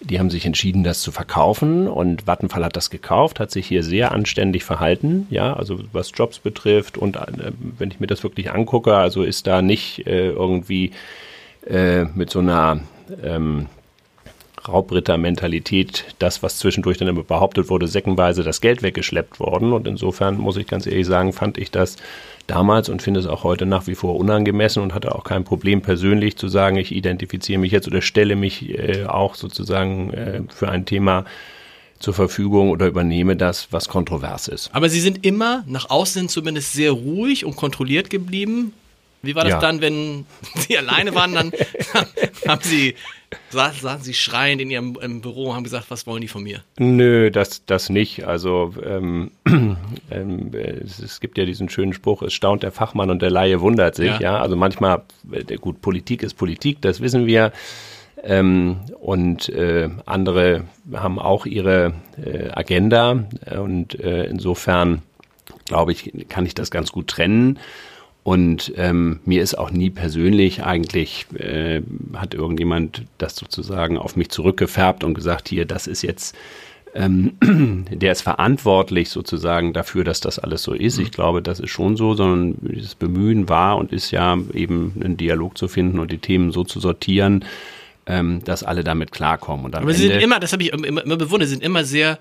Die 0.00 0.18
haben 0.18 0.30
sich 0.30 0.44
entschieden, 0.44 0.84
das 0.84 1.00
zu 1.00 1.12
verkaufen 1.12 1.88
und 1.88 2.26
Vattenfall 2.26 2.64
hat 2.64 2.76
das 2.76 2.90
gekauft, 2.90 3.40
hat 3.40 3.50
sich 3.50 3.66
hier 3.66 3.82
sehr 3.82 4.12
anständig 4.12 4.62
verhalten, 4.62 5.26
ja, 5.30 5.54
also 5.54 5.80
was 5.92 6.12
Jobs 6.14 6.38
betrifft 6.38 6.98
und 6.98 7.16
äh, 7.16 7.52
wenn 7.78 7.90
ich 7.90 8.00
mir 8.00 8.06
das 8.06 8.22
wirklich 8.22 8.50
angucke, 8.50 8.94
also 8.96 9.22
ist 9.22 9.46
da 9.46 9.62
nicht 9.62 10.06
äh, 10.06 10.28
irgendwie 10.28 10.92
äh, 11.66 12.04
mit 12.04 12.30
so 12.30 12.40
einer 12.40 12.80
ähm, 13.22 13.66
Raubritter-Mentalität 14.66 16.14
das, 16.18 16.42
was 16.42 16.58
zwischendurch 16.58 16.98
dann 16.98 17.08
immer 17.08 17.22
behauptet 17.22 17.68
wurde, 17.70 17.86
säckenweise 17.86 18.42
das 18.42 18.60
Geld 18.60 18.82
weggeschleppt 18.82 19.40
worden. 19.40 19.72
Und 19.72 19.86
insofern 19.86 20.38
muss 20.38 20.56
ich 20.56 20.66
ganz 20.66 20.86
ehrlich 20.86 21.06
sagen, 21.06 21.32
fand 21.32 21.58
ich 21.58 21.70
das 21.70 21.96
damals 22.46 22.88
und 22.88 23.02
finde 23.02 23.20
es 23.20 23.26
auch 23.26 23.44
heute 23.44 23.66
nach 23.66 23.86
wie 23.86 23.94
vor 23.94 24.16
unangemessen 24.16 24.82
und 24.82 24.94
hatte 24.94 25.14
auch 25.14 25.24
kein 25.24 25.44
Problem 25.44 25.82
persönlich 25.82 26.36
zu 26.36 26.48
sagen, 26.48 26.76
ich 26.76 26.92
identifiziere 26.92 27.58
mich 27.58 27.72
jetzt 27.72 27.86
oder 27.86 28.02
stelle 28.02 28.36
mich 28.36 28.70
äh, 28.70 29.06
auch 29.06 29.34
sozusagen 29.34 30.12
äh, 30.12 30.42
für 30.48 30.68
ein 30.68 30.86
Thema 30.86 31.24
zur 31.98 32.14
Verfügung 32.14 32.70
oder 32.70 32.86
übernehme 32.86 33.36
das, 33.36 33.68
was 33.70 33.88
kontrovers 33.88 34.48
ist. 34.48 34.70
Aber 34.74 34.88
Sie 34.88 35.00
sind 35.00 35.24
immer 35.24 35.64
nach 35.66 35.90
außen 35.90 36.28
zumindest 36.28 36.72
sehr 36.72 36.92
ruhig 36.92 37.44
und 37.44 37.56
kontrolliert 37.56 38.10
geblieben. 38.10 38.72
Wie 39.24 39.34
war 39.34 39.44
das 39.44 39.54
ja. 39.54 39.60
dann, 39.60 39.80
wenn 39.80 40.26
Sie 40.54 40.76
alleine 40.76 41.14
waren? 41.14 41.34
Dann 41.34 41.52
haben 42.48 42.62
Sie 42.62 42.94
saßen 43.50 44.00
Sie 44.00 44.14
schreiend 44.14 44.60
in 44.60 44.70
Ihrem 44.70 45.20
Büro 45.20 45.50
und 45.50 45.56
haben 45.56 45.64
gesagt, 45.64 45.86
was 45.88 46.06
wollen 46.06 46.20
die 46.20 46.28
von 46.28 46.42
mir? 46.42 46.60
Nö, 46.78 47.30
das, 47.30 47.64
das 47.66 47.88
nicht. 47.88 48.24
Also 48.24 48.74
ähm, 48.84 49.30
ähm, 50.10 50.50
es, 50.52 50.98
es, 50.98 51.20
gibt 51.20 51.38
ja 51.38 51.44
diesen 51.44 51.68
schönen 51.68 51.92
Spruch, 51.92 52.22
es 52.22 52.32
staunt 52.32 52.62
der 52.62 52.72
Fachmann 52.72 53.10
und 53.10 53.22
der 53.22 53.30
Laie 53.30 53.60
wundert 53.60 53.96
sich. 53.96 54.06
Ja, 54.06 54.20
ja? 54.20 54.40
also 54.40 54.56
manchmal, 54.56 55.02
äh, 55.32 55.56
gut, 55.56 55.80
Politik 55.80 56.22
ist 56.22 56.34
Politik, 56.34 56.80
das 56.80 57.00
wissen 57.00 57.26
wir. 57.26 57.52
Ähm, 58.22 58.80
und 59.00 59.48
äh, 59.50 59.90
andere 60.06 60.64
haben 60.92 61.18
auch 61.18 61.44
ihre 61.44 61.92
äh, 62.24 62.48
Agenda 62.52 63.24
und 63.60 64.00
äh, 64.00 64.24
insofern 64.24 65.02
glaube 65.66 65.92
ich, 65.92 66.12
kann 66.28 66.46
ich 66.46 66.54
das 66.54 66.70
ganz 66.70 66.92
gut 66.92 67.08
trennen. 67.08 67.58
Und 68.24 68.72
ähm, 68.76 69.20
mir 69.26 69.42
ist 69.42 69.56
auch 69.58 69.70
nie 69.70 69.90
persönlich 69.90 70.64
eigentlich, 70.64 71.26
äh, 71.34 71.82
hat 72.14 72.32
irgendjemand 72.32 73.02
das 73.18 73.36
sozusagen 73.36 73.98
auf 73.98 74.16
mich 74.16 74.30
zurückgefärbt 74.30 75.04
und 75.04 75.12
gesagt, 75.12 75.50
hier, 75.50 75.66
das 75.66 75.86
ist 75.86 76.00
jetzt, 76.00 76.34
ähm, 76.94 77.34
der 77.90 78.12
ist 78.12 78.22
verantwortlich 78.22 79.10
sozusagen 79.10 79.74
dafür, 79.74 80.04
dass 80.04 80.22
das 80.22 80.38
alles 80.38 80.62
so 80.62 80.72
ist. 80.72 80.98
Ich 80.98 81.08
mhm. 81.08 81.12
glaube, 81.12 81.42
das 81.42 81.60
ist 81.60 81.68
schon 81.68 81.98
so, 81.98 82.14
sondern 82.14 82.56
das 82.62 82.94
Bemühen 82.94 83.50
war 83.50 83.76
und 83.76 83.92
ist 83.92 84.10
ja 84.10 84.38
eben 84.54 84.94
einen 84.98 85.18
Dialog 85.18 85.58
zu 85.58 85.68
finden 85.68 85.98
und 85.98 86.10
die 86.10 86.16
Themen 86.16 86.50
so 86.50 86.64
zu 86.64 86.80
sortieren, 86.80 87.44
ähm, 88.06 88.42
dass 88.42 88.62
alle 88.62 88.84
damit 88.84 89.12
klarkommen. 89.12 89.66
Und 89.66 89.74
Aber 89.74 89.92
sie 89.92 90.08
sind 90.08 90.22
immer, 90.22 90.40
das 90.40 90.54
habe 90.54 90.62
ich 90.62 90.72
immer, 90.72 91.04
immer 91.04 91.16
bewundert, 91.18 91.50
sind 91.50 91.62
immer 91.62 91.84
sehr 91.84 92.18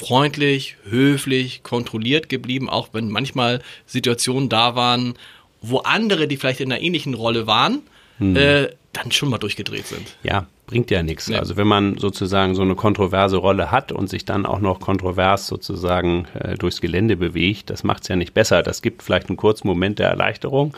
freundlich, 0.00 0.76
höflich, 0.88 1.62
kontrolliert 1.62 2.30
geblieben, 2.30 2.70
auch 2.70 2.88
wenn 2.92 3.10
manchmal 3.10 3.60
Situationen 3.84 4.48
da 4.48 4.74
waren, 4.74 5.14
wo 5.60 5.78
andere, 5.78 6.26
die 6.26 6.38
vielleicht 6.38 6.60
in 6.60 6.72
einer 6.72 6.80
ähnlichen 6.80 7.12
Rolle 7.12 7.46
waren, 7.46 7.82
hm. 8.16 8.34
äh, 8.34 8.68
dann 8.94 9.12
schon 9.12 9.28
mal 9.28 9.36
durchgedreht 9.36 9.86
sind. 9.86 10.16
Ja, 10.22 10.46
bringt 10.66 10.90
ja 10.90 11.02
nichts. 11.02 11.28
Nee. 11.28 11.36
Also 11.36 11.58
wenn 11.58 11.68
man 11.68 11.98
sozusagen 11.98 12.54
so 12.54 12.62
eine 12.62 12.76
kontroverse 12.76 13.36
Rolle 13.36 13.70
hat 13.70 13.92
und 13.92 14.08
sich 14.08 14.24
dann 14.24 14.46
auch 14.46 14.60
noch 14.60 14.80
kontrovers 14.80 15.46
sozusagen 15.46 16.26
äh, 16.32 16.54
durchs 16.54 16.80
Gelände 16.80 17.16
bewegt, 17.16 17.68
das 17.68 17.84
macht 17.84 18.02
es 18.04 18.08
ja 18.08 18.16
nicht 18.16 18.32
besser. 18.32 18.62
Das 18.62 18.80
gibt 18.80 19.02
vielleicht 19.02 19.28
einen 19.28 19.36
kurzen 19.36 19.68
Moment 19.68 19.98
der 19.98 20.08
Erleichterung. 20.08 20.74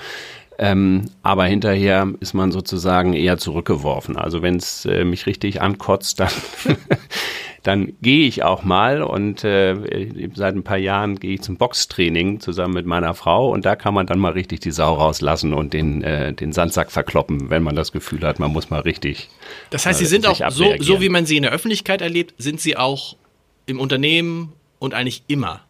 Ähm, 0.59 1.11
aber 1.23 1.45
hinterher 1.47 2.13
ist 2.21 2.35
man 2.35 2.51
sozusagen 2.51 3.15
eher 3.15 3.39
zurückgeworfen. 3.39 4.17
Also 4.17 4.43
wenn 4.43 4.57
es 4.57 4.85
äh, 4.85 5.05
mich 5.05 5.27
richtig 5.27 5.63
ankotzt, 5.63 6.21
dann 6.21 6.31
dann 7.63 7.93
gehe 8.03 8.27
ich 8.27 8.43
auch 8.43 8.65
mal 8.65 9.03
und 9.03 9.45
äh, 9.45 10.09
seit 10.35 10.55
ein 10.55 10.65
paar 10.65 10.79
Jahren 10.79 11.21
gehe 11.21 11.35
ich 11.35 11.43
zum 11.43 11.57
Boxtraining 11.57 12.41
zusammen 12.41 12.75
mit 12.75 12.87
meiner 12.87 13.15
Frau 13.15 13.51
und 13.51 13.65
da 13.65 13.77
kann 13.77 13.95
man 13.95 14.07
dann 14.07 14.19
mal 14.19 14.33
richtig 14.33 14.61
die 14.61 14.73
Sau 14.73 14.95
rauslassen 14.95 15.55
und 15.55 15.73
den, 15.73 16.03
äh, 16.03 16.33
den 16.33 16.53
Sandsack 16.53 16.91
verkloppen, 16.91 17.51
wenn 17.51 17.63
man 17.63 17.77
das 17.77 17.93
Gefühl 17.93 18.23
hat, 18.23 18.41
man 18.41 18.53
muss 18.53 18.71
mal 18.71 18.81
richtig. 18.81 19.29
Das 19.71 19.87
heißt, 19.87 20.01
Sie 20.01 20.05
äh, 20.05 20.09
sind 20.09 20.27
auch 20.27 20.41
so, 20.51 20.75
so, 20.81 21.01
wie 21.01 21.09
man 21.09 21.25
Sie 21.25 21.37
in 21.37 21.45
der 21.45 21.53
Öffentlichkeit 21.53 22.01
erlebt, 22.01 22.35
sind 22.39 22.61
Sie 22.61 22.77
auch 22.77 23.17
im 23.67 23.79
Unternehmen 23.79 24.53
und 24.81 24.95
eigentlich 24.95 25.23
immer 25.29 25.61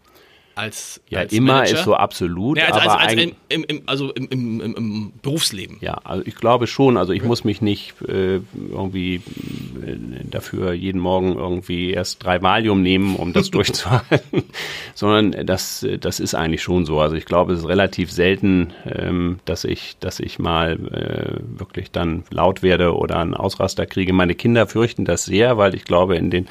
als 0.54 1.00
ja 1.08 1.20
als 1.20 1.32
immer 1.32 1.54
Manager? 1.54 1.78
ist 1.78 1.84
so 1.84 1.94
absolut 1.94 2.58
ja, 2.58 2.66
also, 2.66 2.80
aber 2.80 3.00
also, 3.00 3.20
also 3.20 3.34
im, 3.48 3.64
im, 3.64 3.82
also 3.86 4.12
im, 4.12 4.28
im, 4.28 4.60
im, 4.60 5.12
Berufsleben. 5.22 5.78
Ja 5.80 5.94
also 6.04 6.22
ich 6.26 6.34
glaube 6.34 6.66
schon 6.66 6.96
also 6.96 7.12
ich 7.12 7.22
muss 7.22 7.44
mich 7.44 7.62
nicht 7.62 7.94
äh, 8.02 8.40
irgendwie 8.70 9.16
äh, 9.16 9.96
dafür 10.24 10.72
jeden 10.72 11.00
Morgen 11.00 11.36
irgendwie 11.36 11.90
erst 11.90 12.24
drei 12.24 12.42
Valium 12.42 12.82
nehmen 12.82 13.16
um 13.16 13.32
das 13.32 13.50
durchzuhalten 13.50 14.44
sondern 14.94 15.46
das 15.46 15.86
das 16.00 16.20
ist 16.20 16.34
eigentlich 16.34 16.62
schon 16.62 16.84
so. 16.84 17.00
Also 17.00 17.16
ich 17.16 17.24
glaube 17.24 17.52
es 17.52 17.60
ist 17.60 17.68
relativ 17.68 18.10
selten 18.10 18.72
ähm, 18.86 19.38
dass 19.44 19.64
ich 19.64 19.96
dass 20.00 20.20
ich 20.20 20.38
mal 20.38 20.72
äh, 20.72 21.58
wirklich 21.58 21.90
dann 21.90 22.24
laut 22.30 22.62
werde 22.62 22.94
oder 22.94 23.18
einen 23.18 23.34
Ausraster 23.34 23.86
kriege. 23.86 24.12
Meine 24.12 24.34
Kinder 24.34 24.66
fürchten 24.66 25.04
das 25.04 25.24
sehr 25.24 25.56
weil 25.58 25.74
ich 25.74 25.84
glaube 25.84 26.16
in 26.16 26.30
den 26.30 26.48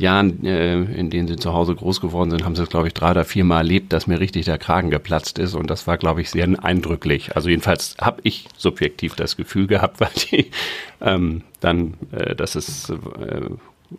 Jahren, 0.00 0.44
äh, 0.44 0.80
in 0.80 1.10
denen 1.10 1.28
sie 1.28 1.36
zu 1.36 1.52
Hause 1.52 1.74
groß 1.74 2.00
geworden 2.00 2.30
sind, 2.30 2.44
haben 2.44 2.56
sie 2.56 2.62
es, 2.62 2.68
glaube 2.68 2.88
ich, 2.88 2.94
drei 2.94 3.12
oder 3.12 3.24
vier 3.24 3.44
Mal 3.44 3.58
erlebt, 3.58 3.92
dass 3.92 4.06
mir 4.06 4.20
richtig 4.20 4.44
der 4.44 4.58
Kragen 4.58 4.90
geplatzt 4.90 5.38
ist. 5.38 5.54
Und 5.54 5.70
das 5.70 5.86
war, 5.86 5.98
glaube 5.98 6.20
ich, 6.20 6.30
sehr 6.30 6.48
eindrücklich. 6.62 7.36
Also 7.36 7.48
jedenfalls 7.48 7.96
habe 8.00 8.20
ich 8.24 8.46
subjektiv 8.56 9.14
das 9.14 9.36
Gefühl 9.36 9.66
gehabt, 9.66 10.00
weil 10.00 10.10
die 10.30 10.50
ähm, 11.00 11.42
dann, 11.60 11.94
äh, 12.12 12.34
dass 12.34 12.54
es 12.54 12.90
äh, 12.90 12.96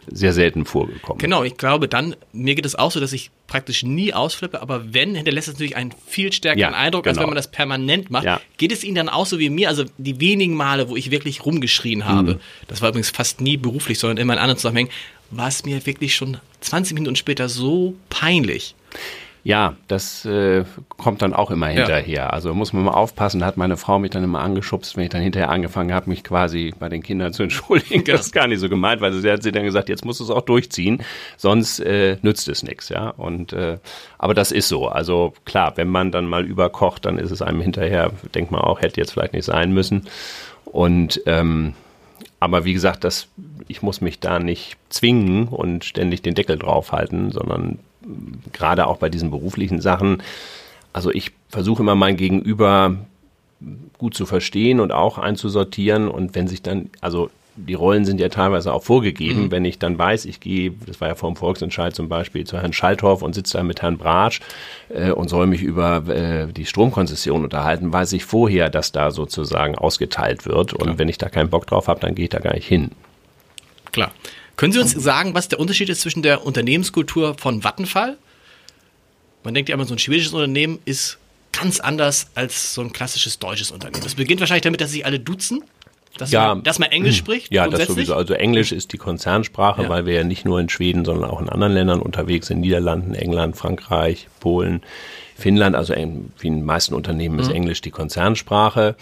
sehr 0.07 0.33
selten 0.33 0.65
vorgekommen. 0.65 1.19
Genau, 1.19 1.43
ich 1.43 1.57
glaube 1.57 1.87
dann, 1.87 2.15
mir 2.31 2.55
geht 2.55 2.65
es 2.65 2.75
auch 2.75 2.91
so, 2.91 2.99
dass 2.99 3.13
ich 3.13 3.29
praktisch 3.47 3.83
nie 3.83 4.13
ausflippe, 4.13 4.61
aber 4.61 4.93
wenn, 4.93 5.15
hinterlässt 5.15 5.49
es 5.49 5.55
natürlich 5.55 5.75
einen 5.75 5.93
viel 6.07 6.31
stärkeren 6.31 6.73
ja, 6.73 6.77
Eindruck, 6.77 7.03
genau. 7.03 7.11
als 7.11 7.19
wenn 7.19 7.27
man 7.27 7.35
das 7.35 7.51
permanent 7.51 8.09
macht. 8.09 8.23
Ja. 8.23 8.39
Geht 8.57 8.71
es 8.71 8.83
Ihnen 8.83 8.95
dann 8.95 9.09
auch 9.09 9.25
so 9.25 9.39
wie 9.39 9.49
mir? 9.49 9.67
Also 9.67 9.83
die 9.97 10.19
wenigen 10.19 10.55
Male, 10.55 10.89
wo 10.89 10.95
ich 10.95 11.11
wirklich 11.11 11.45
rumgeschrien 11.45 12.05
habe, 12.05 12.35
mhm. 12.35 12.39
das 12.67 12.81
war 12.81 12.89
übrigens 12.89 13.09
fast 13.09 13.41
nie 13.41 13.57
beruflich, 13.57 13.99
sondern 13.99 14.17
immer 14.17 14.33
in 14.33 14.39
anderen 14.39 14.57
Zusammenhängen, 14.57 14.91
war 15.31 15.47
es 15.47 15.65
mir 15.65 15.85
wirklich 15.85 16.15
schon 16.15 16.37
20 16.61 16.93
Minuten 16.95 17.15
später 17.15 17.49
so 17.49 17.95
peinlich. 18.09 18.75
Ja, 19.43 19.75
das 19.87 20.23
äh, 20.25 20.65
kommt 20.97 21.23
dann 21.23 21.33
auch 21.33 21.49
immer 21.49 21.67
hinterher. 21.67 22.07
Ja. 22.07 22.29
Also 22.29 22.53
muss 22.53 22.73
man 22.73 22.83
mal 22.83 22.91
aufpassen. 22.91 23.39
Da 23.39 23.47
hat 23.47 23.57
meine 23.57 23.75
Frau 23.75 23.97
mich 23.97 24.11
dann 24.11 24.23
immer 24.23 24.39
angeschubst, 24.41 24.95
wenn 24.95 25.05
ich 25.05 25.09
dann 25.09 25.23
hinterher 25.23 25.49
angefangen 25.49 25.93
habe, 25.93 26.09
mich 26.09 26.23
quasi 26.23 26.73
bei 26.77 26.89
den 26.89 27.01
Kindern 27.01 27.33
zu 27.33 27.41
entschuldigen. 27.43 28.03
Das 28.05 28.27
ist 28.27 28.33
gar 28.33 28.45
nicht 28.45 28.59
so 28.59 28.69
gemeint, 28.69 29.01
weil 29.01 29.13
sie 29.13 29.31
hat 29.31 29.41
sie 29.41 29.51
dann 29.51 29.63
gesagt, 29.63 29.89
jetzt 29.89 30.05
musst 30.05 30.19
du 30.19 30.25
es 30.25 30.29
auch 30.29 30.41
durchziehen, 30.41 31.01
sonst 31.37 31.79
äh, 31.79 32.17
nützt 32.21 32.47
es 32.49 32.61
nichts. 32.61 32.89
Ja, 32.89 33.09
und 33.09 33.51
äh, 33.53 33.79
aber 34.19 34.35
das 34.35 34.51
ist 34.51 34.67
so. 34.67 34.87
Also 34.87 35.33
klar, 35.45 35.73
wenn 35.75 35.87
man 35.87 36.11
dann 36.11 36.27
mal 36.27 36.45
überkocht, 36.45 37.05
dann 37.05 37.17
ist 37.17 37.31
es 37.31 37.41
einem 37.41 37.61
hinterher, 37.61 38.11
denkt 38.35 38.51
man 38.51 38.61
auch, 38.61 38.81
hätte 38.81 39.01
jetzt 39.01 39.13
vielleicht 39.13 39.33
nicht 39.33 39.45
sein 39.45 39.73
müssen. 39.73 40.07
Und 40.65 41.19
ähm, 41.25 41.73
aber 42.41 42.65
wie 42.65 42.73
gesagt, 42.73 43.03
das, 43.03 43.27
ich 43.67 43.83
muss 43.83 44.01
mich 44.01 44.19
da 44.19 44.39
nicht 44.39 44.75
zwingen 44.89 45.47
und 45.47 45.85
ständig 45.85 46.23
den 46.23 46.33
Deckel 46.33 46.57
draufhalten, 46.57 47.31
sondern 47.31 47.77
gerade 48.51 48.87
auch 48.87 48.97
bei 48.97 49.09
diesen 49.09 49.29
beruflichen 49.29 49.79
Sachen, 49.79 50.23
also 50.91 51.11
ich 51.11 51.31
versuche 51.49 51.83
immer 51.83 51.93
mein 51.93 52.17
Gegenüber 52.17 52.97
gut 53.99 54.15
zu 54.15 54.25
verstehen 54.25 54.79
und 54.79 54.91
auch 54.91 55.19
einzusortieren. 55.19 56.07
Und 56.07 56.33
wenn 56.33 56.47
sich 56.47 56.63
dann, 56.63 56.89
also 56.99 57.29
die 57.55 57.73
Rollen 57.73 58.05
sind 58.05 58.19
ja 58.19 58.29
teilweise 58.29 58.73
auch 58.73 58.83
vorgegeben. 58.83 59.45
Mhm. 59.45 59.51
Wenn 59.51 59.65
ich 59.65 59.77
dann 59.77 59.97
weiß, 59.97 60.25
ich 60.25 60.39
gehe, 60.39 60.71
das 60.85 61.01
war 61.01 61.09
ja 61.09 61.15
vor 61.15 61.29
dem 61.29 61.35
Volksentscheid 61.35 61.95
zum 61.95 62.07
Beispiel, 62.07 62.45
zu 62.45 62.57
Herrn 62.57 62.73
Schalthoff 62.73 63.21
und 63.21 63.33
sitze 63.33 63.57
da 63.57 63.63
mit 63.63 63.81
Herrn 63.81 63.97
Bratsch 63.97 64.39
äh, 64.89 65.11
und 65.11 65.29
soll 65.29 65.47
mich 65.47 65.61
über 65.61 66.07
äh, 66.07 66.51
die 66.51 66.65
Stromkonzession 66.65 67.43
unterhalten, 67.43 67.91
weiß 67.91 68.13
ich 68.13 68.23
vorher, 68.23 68.69
dass 68.69 68.91
da 68.91 69.11
sozusagen 69.11 69.75
ausgeteilt 69.75 70.45
wird. 70.45 70.73
Und 70.73 70.97
wenn 70.97 71.09
ich 71.09 71.17
da 71.17 71.29
keinen 71.29 71.49
Bock 71.49 71.67
drauf 71.67 71.87
habe, 71.87 71.99
dann 71.99 72.15
gehe 72.15 72.25
ich 72.25 72.29
da 72.29 72.39
gar 72.39 72.53
nicht 72.53 72.67
hin. 72.67 72.91
Klar. 73.91 74.11
Können 74.55 74.73
Sie 74.73 74.79
uns 74.79 74.91
sagen, 74.91 75.33
was 75.33 75.47
der 75.47 75.59
Unterschied 75.59 75.89
ist 75.89 76.01
zwischen 76.01 76.21
der 76.21 76.45
Unternehmenskultur 76.45 77.35
von 77.37 77.63
Vattenfall? 77.63 78.17
Man 79.43 79.53
denkt 79.53 79.69
ja 79.69 79.75
immer, 79.75 79.85
so 79.85 79.95
ein 79.95 79.99
schwedisches 79.99 80.33
Unternehmen 80.33 80.79
ist 80.85 81.17
ganz 81.51 81.79
anders 81.79 82.27
als 82.35 82.73
so 82.73 82.81
ein 82.81 82.93
klassisches 82.93 83.39
deutsches 83.39 83.71
Unternehmen. 83.71 84.03
Das 84.03 84.15
beginnt 84.15 84.39
wahrscheinlich 84.39 84.63
damit, 84.63 84.79
dass 84.79 84.91
sich 84.91 85.05
alle 85.05 85.19
duzen. 85.19 85.63
Dass, 86.17 86.31
ja, 86.31 86.49
man, 86.49 86.63
dass 86.63 86.77
man 86.77 86.89
Englisch 86.91 87.17
spricht? 87.17 87.53
Ja, 87.53 87.67
das 87.67 87.87
sowieso. 87.87 88.15
Also 88.15 88.33
Englisch 88.33 88.71
ist 88.71 88.93
die 88.93 88.97
Konzernsprache, 88.97 89.83
ja. 89.83 89.89
weil 89.89 90.05
wir 90.05 90.13
ja 90.13 90.23
nicht 90.23 90.45
nur 90.45 90.59
in 90.59 90.69
Schweden, 90.69 91.05
sondern 91.05 91.29
auch 91.29 91.41
in 91.41 91.49
anderen 91.49 91.73
Ländern 91.73 92.01
unterwegs 92.01 92.47
sind. 92.47 92.59
Niederlanden, 92.59 93.15
England, 93.15 93.55
Frankreich, 93.55 94.27
Polen, 94.39 94.81
Finnland. 95.35 95.75
Also 95.75 95.93
wie 95.95 96.47
in 96.47 96.55
den 96.55 96.65
meisten 96.65 96.93
Unternehmen 96.93 97.35
mhm. 97.35 97.41
ist 97.41 97.51
Englisch 97.51 97.81
die 97.81 97.91
Konzernsprache. 97.91 98.95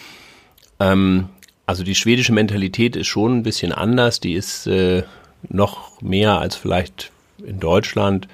Ähm, 0.79 1.29
also 1.65 1.83
die 1.83 1.95
schwedische 1.95 2.33
Mentalität 2.33 2.95
ist 2.95 3.07
schon 3.07 3.37
ein 3.37 3.43
bisschen 3.43 3.71
anders. 3.71 4.19
Die 4.19 4.33
ist 4.33 4.67
äh, 4.67 5.03
noch 5.47 6.01
mehr 6.01 6.39
als 6.39 6.55
vielleicht 6.55 7.11
in 7.45 7.59
Deutschland 7.59 8.27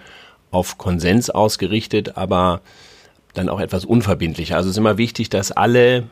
auf 0.52 0.78
Konsens 0.78 1.30
ausgerichtet, 1.30 2.18
aber 2.18 2.62
dann 3.34 3.50
auch 3.50 3.60
etwas 3.60 3.86
unverbindlicher. 3.86 4.56
Also 4.56 4.70
es 4.70 4.76
ist 4.76 4.80
immer 4.80 4.98
wichtig, 4.98 5.30
dass 5.30 5.52
alle 5.52 6.04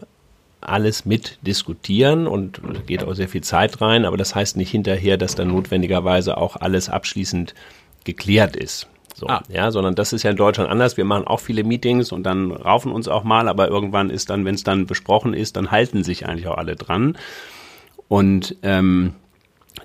alles 0.70 1.06
mit 1.06 1.38
diskutieren 1.42 2.28
und 2.28 2.62
geht 2.88 3.04
auch 3.04 3.14
sehr 3.14 3.30
viel 3.30 3.42
Zeit 3.42 3.82
rein, 3.82 4.06
aber 4.06 4.18
das 4.18 4.36
heißt 4.36 4.58
nicht 4.58 4.72
hinterher, 4.72 5.18
dass 5.18 5.36
dann 5.36 5.50
notwendigerweise 5.50 6.38
auch 6.38 6.56
alles 6.56 6.90
abschließend 6.90 7.54
geklärt 8.04 8.56
ist. 8.56 8.88
So, 9.16 9.28
ah. 9.28 9.44
ja, 9.48 9.72
sondern 9.72 9.96
das 9.96 10.12
ist 10.12 10.24
ja 10.24 10.32
in 10.32 10.38
Deutschland 10.38 10.70
anders. 10.70 10.98
Wir 10.98 11.06
machen 11.06 11.28
auch 11.28 11.40
viele 11.40 11.64
Meetings 11.64 12.12
und 12.12 12.24
dann 12.24 12.52
raufen 12.52 12.92
uns 12.92 13.08
auch 13.08 13.24
mal, 13.24 13.48
aber 13.48 13.68
irgendwann 13.68 14.10
ist 14.10 14.30
dann, 14.30 14.44
wenn 14.46 14.56
es 14.56 14.64
dann 14.64 14.88
besprochen 14.88 15.34
ist, 15.34 15.56
dann 15.56 15.72
halten 15.72 16.04
sich 16.04 16.28
eigentlich 16.28 16.48
auch 16.48 16.58
alle 16.58 16.76
dran. 16.76 17.18
Und 18.08 18.56
ähm, 18.64 19.14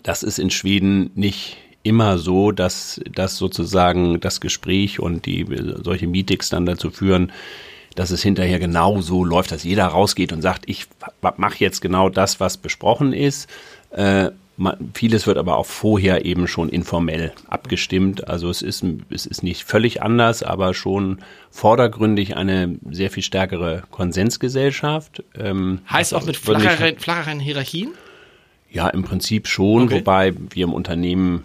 das 0.03 0.23
ist 0.23 0.39
in 0.39 0.51
Schweden 0.51 1.11
nicht 1.15 1.59
immer 1.83 2.19
so, 2.19 2.53
dass, 2.53 3.01
dass 3.13 3.37
sozusagen 3.37 4.21
das 4.21 4.41
Gespräch 4.41 5.01
und 5.01 5.27
die 5.27 5.47
solche 5.83 6.07
Meetings 6.07 6.49
dann 6.49 6.67
dazu 6.67 6.91
führen, 6.91 7.33
dass 7.95 8.11
es 8.11 8.23
hinterher 8.23 8.59
genau 8.59 9.01
so 9.01 9.25
läuft, 9.25 9.53
dass 9.53 9.65
jeder 9.65 9.87
rausgeht 9.87 10.33
und 10.33 10.43
sagt, 10.43 10.65
ich 10.67 10.87
mache 11.37 11.57
jetzt 11.59 11.81
genau 11.81 12.09
das, 12.09 12.41
was 12.41 12.57
besprochen 12.57 13.13
ist. 13.13 13.49
Äh, 13.91 14.31
vieles 14.95 15.27
wird 15.27 15.39
aber 15.39 15.57
auch 15.57 15.67
vorher 15.67 16.25
eben 16.25 16.49
schon 16.49 16.69
informell 16.69 17.33
abgestimmt. 17.49 18.27
Also 18.29 18.51
es 18.51 18.63
ist, 18.63 18.85
es 19.11 19.27
ist 19.27 19.43
nicht 19.43 19.65
völlig 19.65 20.03
anders, 20.03 20.43
aber 20.43 20.75
schon 20.75 21.19
vordergründig 21.51 22.37
eine 22.37 22.77
sehr 22.91 23.11
viel 23.11 23.23
stärkere 23.23 23.85
Konsensgesellschaft. 23.91 25.23
Ähm, 25.37 25.81
heißt 25.91 26.13
auch 26.15 26.27
mit 26.27 26.37
flacheren, 26.37 26.99
flacheren 26.99 27.41
Hierarchien? 27.41 27.91
Ja, 28.71 28.89
im 28.89 29.03
Prinzip 29.03 29.47
schon, 29.47 29.85
okay. 29.85 30.01
wobei 30.01 30.35
wir 30.51 30.65
im 30.65 30.73
Unternehmen 30.73 31.45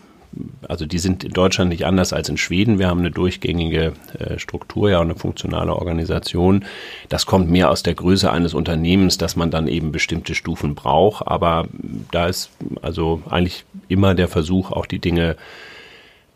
also 0.68 0.86
die 0.86 1.00
sind 1.00 1.24
in 1.24 1.32
Deutschland 1.32 1.70
nicht 1.70 1.86
anders 1.86 2.14
als 2.14 2.30
in 2.30 2.38
Schweden. 2.38 2.80
Wir 2.80 2.88
haben 2.88 3.00
eine 3.00 3.12
durchgängige 3.12 3.94
äh, 4.18 4.40
Struktur, 4.40 4.90
ja, 4.90 5.02
eine 5.02 5.16
funktionale 5.16 5.76
Organisation. 5.76 6.66
Das 7.10 7.26
kommt 7.26 7.50
mehr 7.50 7.70
aus 7.70 7.84
der 7.84 7.94
Größe 7.94 8.32
eines 8.32 8.54
Unternehmens, 8.54 9.18
dass 9.18 9.36
man 9.36 9.52
dann 9.52 9.68
eben 9.68 9.92
bestimmte 9.92 10.36
Stufen 10.36 10.76
braucht. 10.76 11.28
Aber 11.28 11.68
da 12.12 12.28
ist 12.28 12.50
also 12.82 13.22
eigentlich 13.30 13.66
immer 13.88 14.16
der 14.16 14.28
Versuch, 14.28 14.72
auch 14.72 14.86
die 14.86 15.00
Dinge 15.00 15.36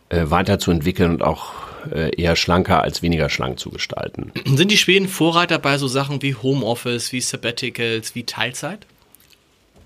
äh, 0.10 0.24
weiterzuentwickeln 0.26 1.12
und 1.12 1.24
auch 1.24 1.54
äh, 1.92 2.16
eher 2.16 2.36
schlanker 2.36 2.82
als 2.82 3.02
weniger 3.02 3.30
schlank 3.30 3.60
zu 3.60 3.70
gestalten. 3.70 4.32
Sind 4.46 4.72
die 4.72 4.78
Schweden 4.78 5.08
Vorreiter 5.08 5.60
bei 5.60 5.78
so 5.78 5.88
Sachen 5.88 6.22
wie 6.22 6.36
Homeoffice, 6.36 7.12
wie 7.12 7.22
Sabbaticals, 7.22 8.16
wie 8.16 8.24
Teilzeit? 8.24 8.86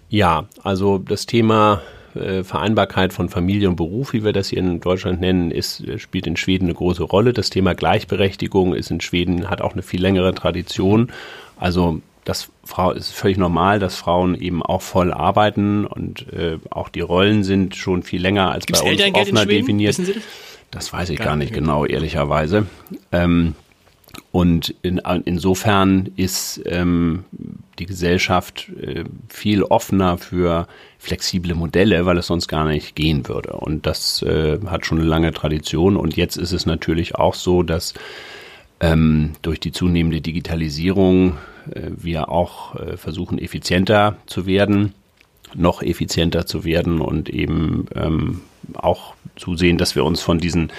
Ja, 0.10 0.45
also 0.63 0.97
das 0.97 1.26
Thema 1.26 1.82
äh, 2.15 2.43
Vereinbarkeit 2.43 3.13
von 3.13 3.30
Familie 3.30 3.69
und 3.69 3.76
Beruf, 3.76 4.13
wie 4.13 4.24
wir 4.24 4.34
das 4.34 4.50
hier 4.50 4.60
in 4.60 4.80
Deutschland 4.80 5.21
nennen, 5.21 5.52
ist, 5.52 5.84
spielt 6.00 6.28
in 6.28 6.38
Schweden 6.38 6.65
eine 6.65 6.74
große 6.74 7.04
Rolle. 7.04 7.34
Das 7.34 7.50
Thema 7.50 7.76
Gleichberechtigung 7.76 8.74
ist 8.74 8.91
in 8.91 9.02
Schweden, 9.02 9.50
hat 9.50 9.62
auch 9.62 9.74
eine 9.74 9.82
viel 9.82 10.02
längere 10.02 10.34
Tradition. 10.34 11.12
Also 11.58 12.02
das 12.24 12.50
Frau 12.63 12.91
ist 12.91 13.12
völlig 13.12 13.38
normal, 13.38 13.80
dass 13.80 13.95
Frauen 13.95 14.36
eben 14.36 14.62
auch 14.62 14.82
voll 14.82 15.12
arbeiten 15.12 15.86
und 15.86 16.32
äh, 16.34 16.58
auch 16.69 16.89
die 16.89 17.02
Rollen 17.02 17.43
sind 17.43 17.76
schon 17.76 18.04
viel 18.04 18.21
länger 18.21 18.52
als 18.52 18.65
Gibt's 18.65 18.84
bei 18.84 18.91
uns 18.91 19.02
offener 19.13 19.45
definiert. 19.45 19.97
Wissen 19.97 20.06
Sie 20.06 20.13
das? 20.13 20.24
das 20.71 20.93
weiß 20.93 21.10
ich 21.10 21.17
gar, 21.17 21.28
gar 21.28 21.36
nicht 21.36 21.54
genau, 21.54 21.86
ehrlicherweise. 21.86 22.65
Ähm, 23.12 23.56
und 24.32 24.74
in, 24.82 25.02
insofern 25.26 26.10
ist 26.15 26.62
ähm, 26.65 27.26
die 27.80 27.86
Gesellschaft 27.86 28.70
äh, 28.82 29.04
viel 29.28 29.63
offener 29.63 30.17
für 30.17 30.67
flexible 31.00 31.54
Modelle, 31.54 32.06
weil 32.06 32.17
es 32.17 32.28
sonst 32.28 32.48
gar 32.48 32.65
nicht 32.65 32.96
gehen 32.96 33.28
würde. 33.28 33.54
Und 33.54 33.86
das 33.86 34.22
äh, 34.22 34.60
hat 34.67 34.86
schon 34.86 35.00
eine 35.00 35.08
lange 35.08 35.34
Tradition. 35.34 35.98
Und 35.98 36.15
jetzt 36.15 36.38
ist 36.38 36.54
es 36.54 36.65
natürlich 36.65 37.15
auch 37.15 37.34
so, 37.34 37.62
dass 37.62 37.94
ähm, 38.80 39.34
durch 39.41 39.60
die 39.60 39.74
zunehmende 39.74 40.22
Digitalisierung 40.22 41.38
äh, 41.74 41.89
wir 41.98 42.30
auch 42.30 42.76
äh, 42.76 42.96
versuchen, 42.96 43.38
effizienter 43.38 44.15
zu 44.28 44.46
werden, 44.46 44.94
noch 45.54 45.82
effizienter 45.82 46.46
zu 46.46 46.63
werden 46.63 47.02
und 47.02 47.30
eben 47.30 47.88
ähm, 47.96 48.41
auch 48.76 49.13
zusehen, 49.36 49.78
dass 49.78 49.96
wir 49.96 50.06
uns 50.06 50.22
von 50.22 50.38
diesen 50.38 50.72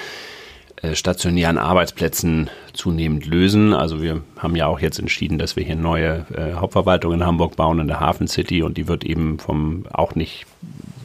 stationären 0.94 1.58
Arbeitsplätzen 1.58 2.50
zunehmend 2.72 3.26
lösen. 3.26 3.72
Also 3.72 4.02
wir 4.02 4.22
haben 4.36 4.56
ja 4.56 4.66
auch 4.66 4.80
jetzt 4.80 4.98
entschieden, 4.98 5.38
dass 5.38 5.54
wir 5.56 5.64
hier 5.64 5.76
neue 5.76 6.26
äh, 6.34 6.54
Hauptverwaltung 6.54 7.12
in 7.12 7.24
Hamburg 7.24 7.56
bauen 7.56 7.78
in 7.78 7.86
der 7.86 8.00
Hafen 8.00 8.26
City 8.26 8.62
und 8.62 8.76
die 8.76 8.88
wird 8.88 9.04
eben 9.04 9.38
vom 9.38 9.86
auch 9.92 10.14
nicht 10.14 10.46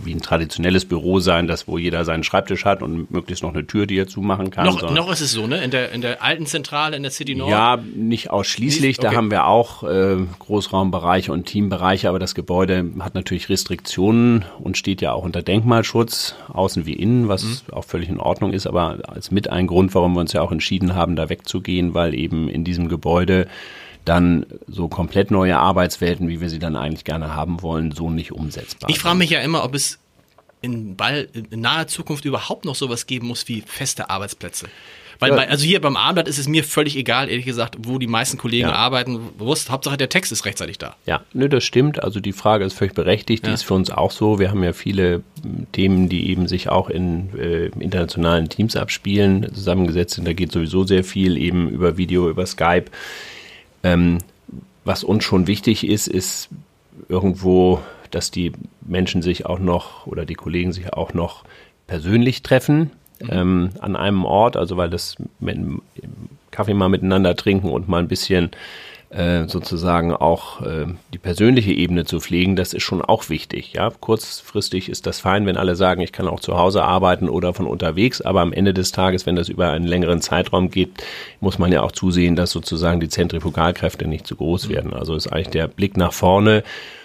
wie 0.07 0.15
ein 0.15 0.21
traditionelles 0.21 0.85
Büro 0.85 1.19
sein, 1.19 1.47
das 1.47 1.67
wo 1.67 1.77
jeder 1.77 2.05
seinen 2.05 2.23
Schreibtisch 2.23 2.65
hat 2.65 2.81
und 2.81 3.11
möglichst 3.11 3.43
noch 3.43 3.53
eine 3.53 3.67
Tür, 3.67 3.85
die 3.85 3.97
er 3.97 4.07
zumachen 4.07 4.49
kann. 4.49 4.65
Noch, 4.65 4.91
noch 4.91 5.11
ist 5.11 5.21
es 5.21 5.31
so, 5.31 5.45
ne? 5.45 5.63
In 5.63 5.69
der, 5.69 5.91
in 5.91 6.01
der 6.01 6.23
alten 6.23 6.47
Zentrale 6.47 6.95
in 6.95 7.03
der 7.03 7.11
City 7.11 7.35
Nord? 7.35 7.51
Ja, 7.51 7.77
nicht 7.95 8.31
ausschließlich. 8.31 8.97
Okay. 8.97 9.07
Da 9.07 9.15
haben 9.15 9.29
wir 9.29 9.45
auch 9.45 9.83
äh, 9.83 10.17
Großraumbereiche 10.39 11.31
und 11.31 11.45
Teambereiche, 11.45 12.09
aber 12.09 12.19
das 12.19 12.33
Gebäude 12.33 12.85
hat 12.99 13.13
natürlich 13.13 13.49
Restriktionen 13.49 14.45
und 14.59 14.77
steht 14.77 15.01
ja 15.01 15.11
auch 15.11 15.23
unter 15.23 15.41
Denkmalschutz, 15.41 16.35
außen 16.51 16.85
wie 16.85 16.93
innen, 16.93 17.27
was 17.27 17.43
mhm. 17.43 17.73
auch 17.73 17.83
völlig 17.83 18.09
in 18.09 18.19
Ordnung 18.19 18.53
ist, 18.53 18.65
aber 18.65 18.99
als 19.07 19.29
mit 19.29 19.49
ein 19.49 19.67
Grund, 19.67 19.93
warum 19.93 20.13
wir 20.13 20.21
uns 20.21 20.33
ja 20.33 20.41
auch 20.41 20.51
entschieden 20.51 20.95
haben, 20.95 21.15
da 21.15 21.29
wegzugehen, 21.29 21.93
weil 21.93 22.15
eben 22.15 22.47
in 22.49 22.63
diesem 22.63 22.87
Gebäude 22.87 23.47
dann 24.07 24.45
so 24.67 24.87
komplett 24.87 25.31
neue 25.31 25.57
Arbeitswelten, 25.57 26.27
wie 26.29 26.41
wir 26.41 26.49
sie 26.49 26.59
dann 26.59 26.75
eigentlich 26.75 27.03
gerne 27.03 27.35
haben 27.35 27.61
wollen, 27.61 27.91
so 27.91 28.09
nicht 28.09 28.31
umsetzbar. 28.31 28.89
Ich 28.89 28.99
frage 28.99 29.17
mich 29.17 29.29
ja 29.29 29.41
immer, 29.41 29.63
ob 29.63 29.75
es 29.75 29.99
in, 30.61 30.95
bald, 30.95 31.35
in 31.35 31.61
naher 31.61 31.87
Zukunft 31.87 32.25
überhaupt 32.25 32.65
noch 32.65 32.75
sowas 32.75 33.05
geben 33.05 33.27
muss 33.27 33.47
wie 33.47 33.61
feste 33.61 34.09
Arbeitsplätze. 34.09 34.67
Weil, 35.19 35.31
bei, 35.31 35.49
also 35.49 35.65
hier 35.65 35.81
beim 35.81 35.97
Abendblatt 35.97 36.27
ist 36.27 36.37
es 36.37 36.47
mir 36.47 36.63
völlig 36.63 36.95
egal, 36.95 37.29
ehrlich 37.29 37.45
gesagt, 37.45 37.75
wo 37.79 37.97
die 37.97 38.07
meisten 38.07 38.37
Kollegen 38.37 38.67
ja. 38.67 38.75
arbeiten. 38.75 39.19
Bewusst, 39.37 39.71
Hauptsache 39.71 39.97
der 39.97 40.09
Text 40.09 40.31
ist 40.31 40.45
rechtzeitig 40.45 40.77
da. 40.77 40.95
Ja, 41.05 41.21
nö, 41.33 41.49
das 41.49 41.63
stimmt. 41.63 42.03
Also 42.03 42.19
die 42.19 42.33
Frage 42.33 42.65
ist 42.65 42.73
völlig 42.73 42.93
berechtigt. 42.93 43.43
Ja. 43.43 43.49
Die 43.49 43.55
ist 43.55 43.63
für 43.63 43.73
uns 43.73 43.89
auch 43.89 44.11
so. 44.11 44.37
Wir 44.37 44.51
haben 44.51 44.63
ja 44.63 44.73
viele 44.73 45.23
Themen, 45.71 46.07
die 46.09 46.29
eben 46.29 46.47
sich 46.47 46.69
auch 46.69 46.89
in 46.89 47.35
äh, 47.37 47.67
internationalen 47.79 48.49
Teams 48.49 48.75
abspielen, 48.75 49.51
zusammengesetzt 49.53 50.15
sind. 50.15 50.27
Da 50.27 50.33
geht 50.33 50.51
sowieso 50.51 50.83
sehr 50.83 51.03
viel 51.03 51.37
eben 51.37 51.69
über 51.69 51.97
Video, 51.97 52.29
über 52.29 52.45
Skype. 52.45 52.85
Ähm, 53.87 54.19
was 54.83 55.03
uns 55.03 55.23
schon 55.23 55.47
wichtig 55.47 55.85
ist, 55.85 56.07
ist 56.07 56.49
irgendwo, 57.09 57.81
dass 58.11 58.31
die 58.31 58.51
Menschen 58.81 59.21
sich 59.21 59.45
auch 59.45 59.59
noch 59.59 60.07
oder 60.07 60.25
die 60.25 60.35
Kollegen 60.35 60.71
sich 60.71 60.93
auch 60.93 61.13
noch 61.13 61.43
persönlich 61.87 62.41
treffen 62.41 62.91
mhm. 63.21 63.29
ähm, 63.29 63.69
an 63.79 63.95
einem 63.95 64.25
Ort, 64.25 64.57
also 64.57 64.77
weil 64.77 64.89
das 64.89 65.15
mit, 65.39 65.57
Kaffee 66.51 66.73
mal 66.73 66.89
miteinander 66.89 67.35
trinken 67.35 67.69
und 67.69 67.87
mal 67.87 67.99
ein 67.99 68.07
bisschen 68.07 68.51
äh, 69.09 69.47
sozusagen 69.47 70.13
auch 70.13 70.61
äh, 70.61 70.85
die 71.13 71.17
persönliche 71.17 71.71
Ebene 71.71 72.03
zu 72.03 72.19
pflegen, 72.19 72.57
das 72.57 72.73
ist 72.73 72.83
schon 72.83 73.01
auch 73.01 73.29
wichtig. 73.29 73.73
Ja, 73.73 73.89
kurzfristig 73.89 74.89
ist 74.89 75.07
das 75.07 75.21
fein, 75.21 75.45
wenn 75.45 75.55
alle 75.55 75.77
sagen, 75.77 76.01
ich 76.01 76.11
kann 76.11 76.27
auch 76.27 76.41
zu 76.41 76.57
Hause 76.57 76.83
arbeiten 76.83 77.29
oder 77.29 77.53
von 77.53 77.67
unterwegs, 77.67 78.19
aber 78.19 78.41
am 78.41 78.51
Ende 78.51 78.73
des 78.73 78.91
Tages, 78.91 79.25
wenn 79.25 79.37
das 79.37 79.47
über 79.47 79.71
einen 79.71 79.87
längeren 79.87 80.19
Zeitraum 80.19 80.71
geht, 80.71 80.91
muss 81.39 81.57
man 81.57 81.71
ja 81.71 81.83
auch 81.83 81.93
zusehen, 81.93 82.35
dass 82.35 82.51
sozusagen 82.51 82.99
die 82.99 83.07
Zentrifugalkräfte 83.07 84.07
nicht 84.07 84.27
zu 84.27 84.35
groß 84.35 84.67
mhm. 84.67 84.73
werden. 84.73 84.93
Also 84.93 85.15
ist 85.15 85.27
eigentlich 85.27 85.49
der 85.49 85.69
Blick 85.69 85.95
nach 85.95 86.11
vorne 86.11 86.63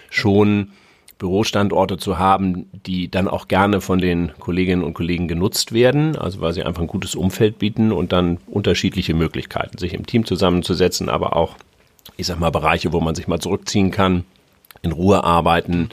schon 0.09 0.71
Bürostandorte 1.19 1.97
zu 1.97 2.19
haben, 2.19 2.69
die 2.85 3.09
dann 3.09 3.29
auch 3.29 3.47
gerne 3.47 3.79
von 3.79 3.99
den 3.99 4.33
Kolleginnen 4.39 4.83
und 4.83 4.93
Kollegen 4.93 5.29
genutzt 5.29 5.71
werden, 5.71 6.17
also 6.17 6.41
weil 6.41 6.51
sie 6.51 6.63
einfach 6.63 6.81
ein 6.81 6.87
gutes 6.87 7.15
Umfeld 7.15 7.59
bieten 7.59 7.93
und 7.93 8.11
dann 8.11 8.39
unterschiedliche 8.47 9.13
Möglichkeiten, 9.13 9.77
sich 9.77 9.93
im 9.93 10.05
Team 10.05 10.25
zusammenzusetzen, 10.25 11.07
aber 11.07 11.37
auch 11.37 11.55
ich 12.17 12.27
sag 12.27 12.39
mal, 12.39 12.51
Bereiche, 12.51 12.93
wo 12.93 12.99
man 12.99 13.15
sich 13.15 13.27
mal 13.27 13.39
zurückziehen 13.39 13.91
kann, 13.91 14.25
in 14.81 14.91
Ruhe 14.91 15.23
arbeiten. 15.23 15.89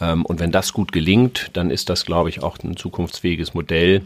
Ähm, 0.00 0.24
und 0.24 0.40
wenn 0.40 0.52
das 0.52 0.72
gut 0.72 0.92
gelingt, 0.92 1.50
dann 1.54 1.70
ist 1.70 1.88
das, 1.88 2.04
glaube 2.04 2.28
ich, 2.28 2.42
auch 2.42 2.58
ein 2.62 2.76
zukunftsfähiges 2.76 3.54
Modell, 3.54 4.02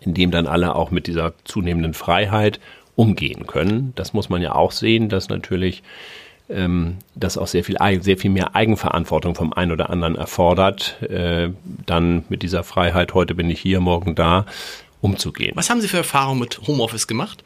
in 0.00 0.14
dem 0.14 0.30
dann 0.30 0.46
alle 0.46 0.74
auch 0.74 0.90
mit 0.90 1.06
dieser 1.06 1.34
zunehmenden 1.44 1.94
Freiheit 1.94 2.60
umgehen 2.96 3.46
können. 3.46 3.92
Das 3.96 4.12
muss 4.12 4.28
man 4.28 4.42
ja 4.42 4.54
auch 4.54 4.72
sehen, 4.72 5.08
dass 5.08 5.28
natürlich 5.28 5.82
ähm, 6.48 6.98
das 7.14 7.38
auch 7.38 7.46
sehr 7.46 7.64
viel, 7.64 7.76
sehr 8.00 8.18
viel 8.18 8.30
mehr 8.30 8.54
Eigenverantwortung 8.54 9.34
vom 9.34 9.52
einen 9.52 9.72
oder 9.72 9.90
anderen 9.90 10.16
erfordert, 10.16 11.02
äh, 11.02 11.50
dann 11.86 12.24
mit 12.28 12.42
dieser 12.42 12.64
Freiheit, 12.64 13.14
heute 13.14 13.34
bin 13.34 13.50
ich 13.50 13.60
hier, 13.60 13.80
morgen 13.80 14.14
da, 14.14 14.46
umzugehen. 15.00 15.52
Was 15.54 15.70
haben 15.70 15.80
Sie 15.80 15.88
für 15.88 15.98
Erfahrungen 15.98 16.40
mit 16.40 16.60
Homeoffice 16.66 17.06
gemacht? 17.06 17.44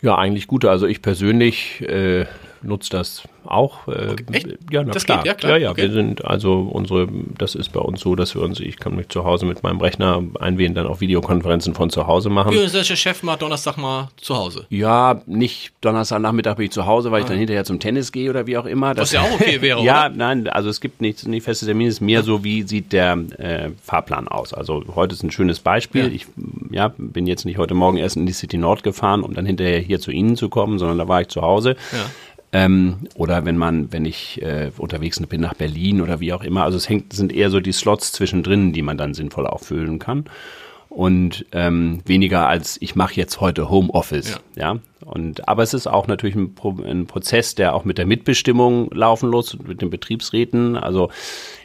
Ja, 0.00 0.16
eigentlich 0.16 0.46
gute. 0.46 0.70
Also 0.70 0.86
ich 0.86 1.02
persönlich 1.02 1.80
äh, 1.82 2.26
nutze 2.62 2.90
das 2.90 3.22
auch. 3.44 3.88
Äh, 3.88 4.10
okay, 4.12 4.24
echt? 4.32 4.46
Ja, 4.70 4.82
na 4.84 4.92
das 4.92 5.04
klar. 5.04 5.18
Geht, 5.18 5.26
ja, 5.26 5.34
klar. 5.34 5.52
Ja, 5.52 5.58
ja, 5.58 5.70
okay. 5.70 5.82
wir 5.82 5.90
sind 5.92 6.24
also 6.24 6.60
unsere, 6.60 7.08
das 7.38 7.54
ist 7.54 7.72
bei 7.72 7.80
uns 7.80 8.00
so, 8.00 8.14
dass 8.14 8.34
wir 8.34 8.42
uns, 8.42 8.60
ich 8.60 8.78
kann 8.78 8.96
mich 8.96 9.08
zu 9.08 9.24
Hause 9.24 9.46
mit 9.46 9.62
meinem 9.62 9.80
Rechner 9.80 10.22
einwählen, 10.40 10.74
dann 10.74 10.86
auch 10.86 11.00
Videokonferenzen 11.00 11.74
von 11.74 11.90
zu 11.90 12.06
Hause 12.06 12.30
machen. 12.30 12.52
Ja, 12.52 12.66
der 12.66 12.84
Chef 12.84 13.22
mal 13.22 13.36
Donnerstag 13.36 13.76
mal 13.76 14.08
zu 14.16 14.36
Hause. 14.36 14.66
Ja, 14.70 15.22
nicht 15.26 15.72
Donnerstagnachmittag 15.80 16.56
bin 16.56 16.66
ich 16.66 16.72
zu 16.72 16.86
Hause, 16.86 17.10
weil 17.10 17.20
ah. 17.20 17.24
ich 17.24 17.28
dann 17.28 17.38
hinterher 17.38 17.64
zum 17.64 17.80
Tennis 17.80 18.12
gehe 18.12 18.30
oder 18.30 18.46
wie 18.46 18.56
auch 18.58 18.66
immer. 18.66 18.94
Das, 18.94 19.02
Was 19.08 19.12
ja 19.12 19.22
auch 19.22 19.40
okay 19.40 19.60
wäre, 19.60 19.82
Ja, 19.82 20.06
oder? 20.06 20.14
nein, 20.14 20.48
also 20.48 20.68
es 20.68 20.80
gibt 20.80 21.00
nichts, 21.00 21.26
nicht 21.26 21.44
feste 21.44 21.66
Termine, 21.66 21.88
es 21.88 21.96
ist 21.96 22.00
mehr 22.00 22.22
so, 22.22 22.44
wie 22.44 22.62
sieht 22.62 22.92
der 22.92 23.18
äh, 23.38 23.70
Fahrplan 23.82 24.28
aus. 24.28 24.52
Also 24.52 24.84
heute 24.94 25.14
ist 25.14 25.22
ein 25.22 25.30
schönes 25.30 25.60
Beispiel. 25.60 26.06
Ja. 26.06 26.12
Ich 26.12 26.26
ja, 26.70 26.92
bin 26.96 27.26
jetzt 27.26 27.44
nicht 27.44 27.58
heute 27.58 27.74
Morgen 27.74 27.96
erst 27.96 28.16
in 28.16 28.26
die 28.26 28.32
City 28.32 28.58
Nord 28.58 28.82
gefahren, 28.82 29.22
um 29.22 29.34
dann 29.34 29.46
hinterher 29.46 29.78
hier 29.78 30.00
zu 30.00 30.10
Ihnen 30.10 30.36
zu 30.36 30.48
kommen, 30.48 30.78
sondern 30.78 30.98
da 30.98 31.08
war 31.08 31.20
ich 31.20 31.28
zu 31.28 31.42
Hause. 31.42 31.76
Ja. 31.92 32.06
Ähm, 32.52 33.08
oder 33.14 33.44
wenn 33.44 33.58
man, 33.58 33.92
wenn 33.92 34.04
ich 34.04 34.40
äh, 34.42 34.70
unterwegs 34.78 35.20
bin 35.20 35.40
nach 35.40 35.54
Berlin 35.54 36.00
oder 36.00 36.20
wie 36.20 36.32
auch 36.32 36.42
immer. 36.42 36.64
Also 36.64 36.78
es 36.78 36.88
hängt, 36.88 37.12
sind 37.12 37.32
eher 37.32 37.50
so 37.50 37.60
die 37.60 37.72
Slots 37.72 38.12
zwischendrin, 38.12 38.72
die 38.72 38.82
man 38.82 38.96
dann 38.96 39.14
sinnvoll 39.14 39.46
auffüllen 39.46 39.98
kann. 39.98 40.24
Und 40.88 41.44
ähm, 41.52 42.00
weniger 42.06 42.48
als 42.48 42.78
ich 42.80 42.96
mache 42.96 43.14
jetzt 43.14 43.40
heute 43.40 43.68
Homeoffice. 43.68 44.40
Ja. 44.56 44.74
ja. 44.74 44.80
Und 45.04 45.48
aber 45.48 45.62
es 45.62 45.74
ist 45.74 45.86
auch 45.86 46.06
natürlich 46.06 46.34
ein, 46.34 46.54
Pro 46.54 46.76
ein 46.82 47.06
Prozess, 47.06 47.54
der 47.54 47.74
auch 47.74 47.84
mit 47.84 47.98
der 47.98 48.06
Mitbestimmung 48.06 48.90
laufen 48.92 49.30
muss, 49.30 49.56
mit 49.58 49.80
den 49.80 49.90
Betriebsräten. 49.90 50.76
Also 50.76 51.10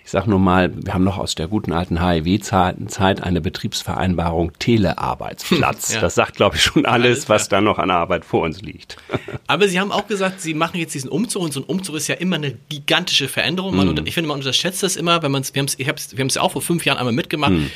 ich 0.06 0.12
sage 0.12 0.30
nur 0.30 0.40
mal, 0.40 0.72
wir 0.76 0.94
haben 0.94 1.04
noch 1.04 1.18
aus 1.18 1.36
der 1.36 1.48
guten 1.48 1.72
alten 1.72 2.06
HIW-Zeit 2.06 3.24
eine 3.24 3.42
Betriebsvereinbarung 3.42 4.52
Telearbeitsplatz. 4.60 5.94
ja. 5.94 6.02
Das 6.02 6.16
sagt, 6.16 6.36
glaube 6.36 6.58
ich, 6.58 6.64
schon 6.64 6.86
alles, 6.86 7.28
was 7.30 7.50
da 7.50 7.62
noch 7.62 7.80
an 7.80 7.90
Arbeit 7.90 8.26
vor 8.26 8.42
uns 8.42 8.62
liegt. 8.62 8.98
Aber 9.48 9.68
Sie 9.68 9.80
haben 9.80 9.92
auch 9.92 10.08
gesagt, 10.08 10.42
Sie 10.42 10.54
machen 10.54 10.80
jetzt 10.80 10.94
diesen 10.94 11.10
Umzug 11.10 11.44
und 11.44 11.54
so 11.54 11.62
ein 11.62 11.66
Umzug 11.66 11.96
ist 11.96 12.08
ja 12.08 12.16
immer 12.16 12.36
eine 12.36 12.58
gigantische 12.70 13.28
Veränderung. 13.30 13.76
Man, 13.76 13.88
mm. 13.88 14.06
Ich 14.06 14.14
finde, 14.14 14.28
man 14.28 14.38
unterschätzt 14.38 14.84
das 14.84 14.96
immer, 14.96 15.24
wenn 15.24 15.32
man 15.32 15.42
es, 15.42 15.56
wir 15.56 15.62
haben 15.62 16.28
es 16.28 16.36
ja 16.36 16.42
auch 16.42 16.52
vor 16.52 16.62
fünf 16.62 16.86
Jahren 16.86 16.98
einmal 16.98 17.14
mitgemacht. 17.14 17.54
Mm 17.54 17.68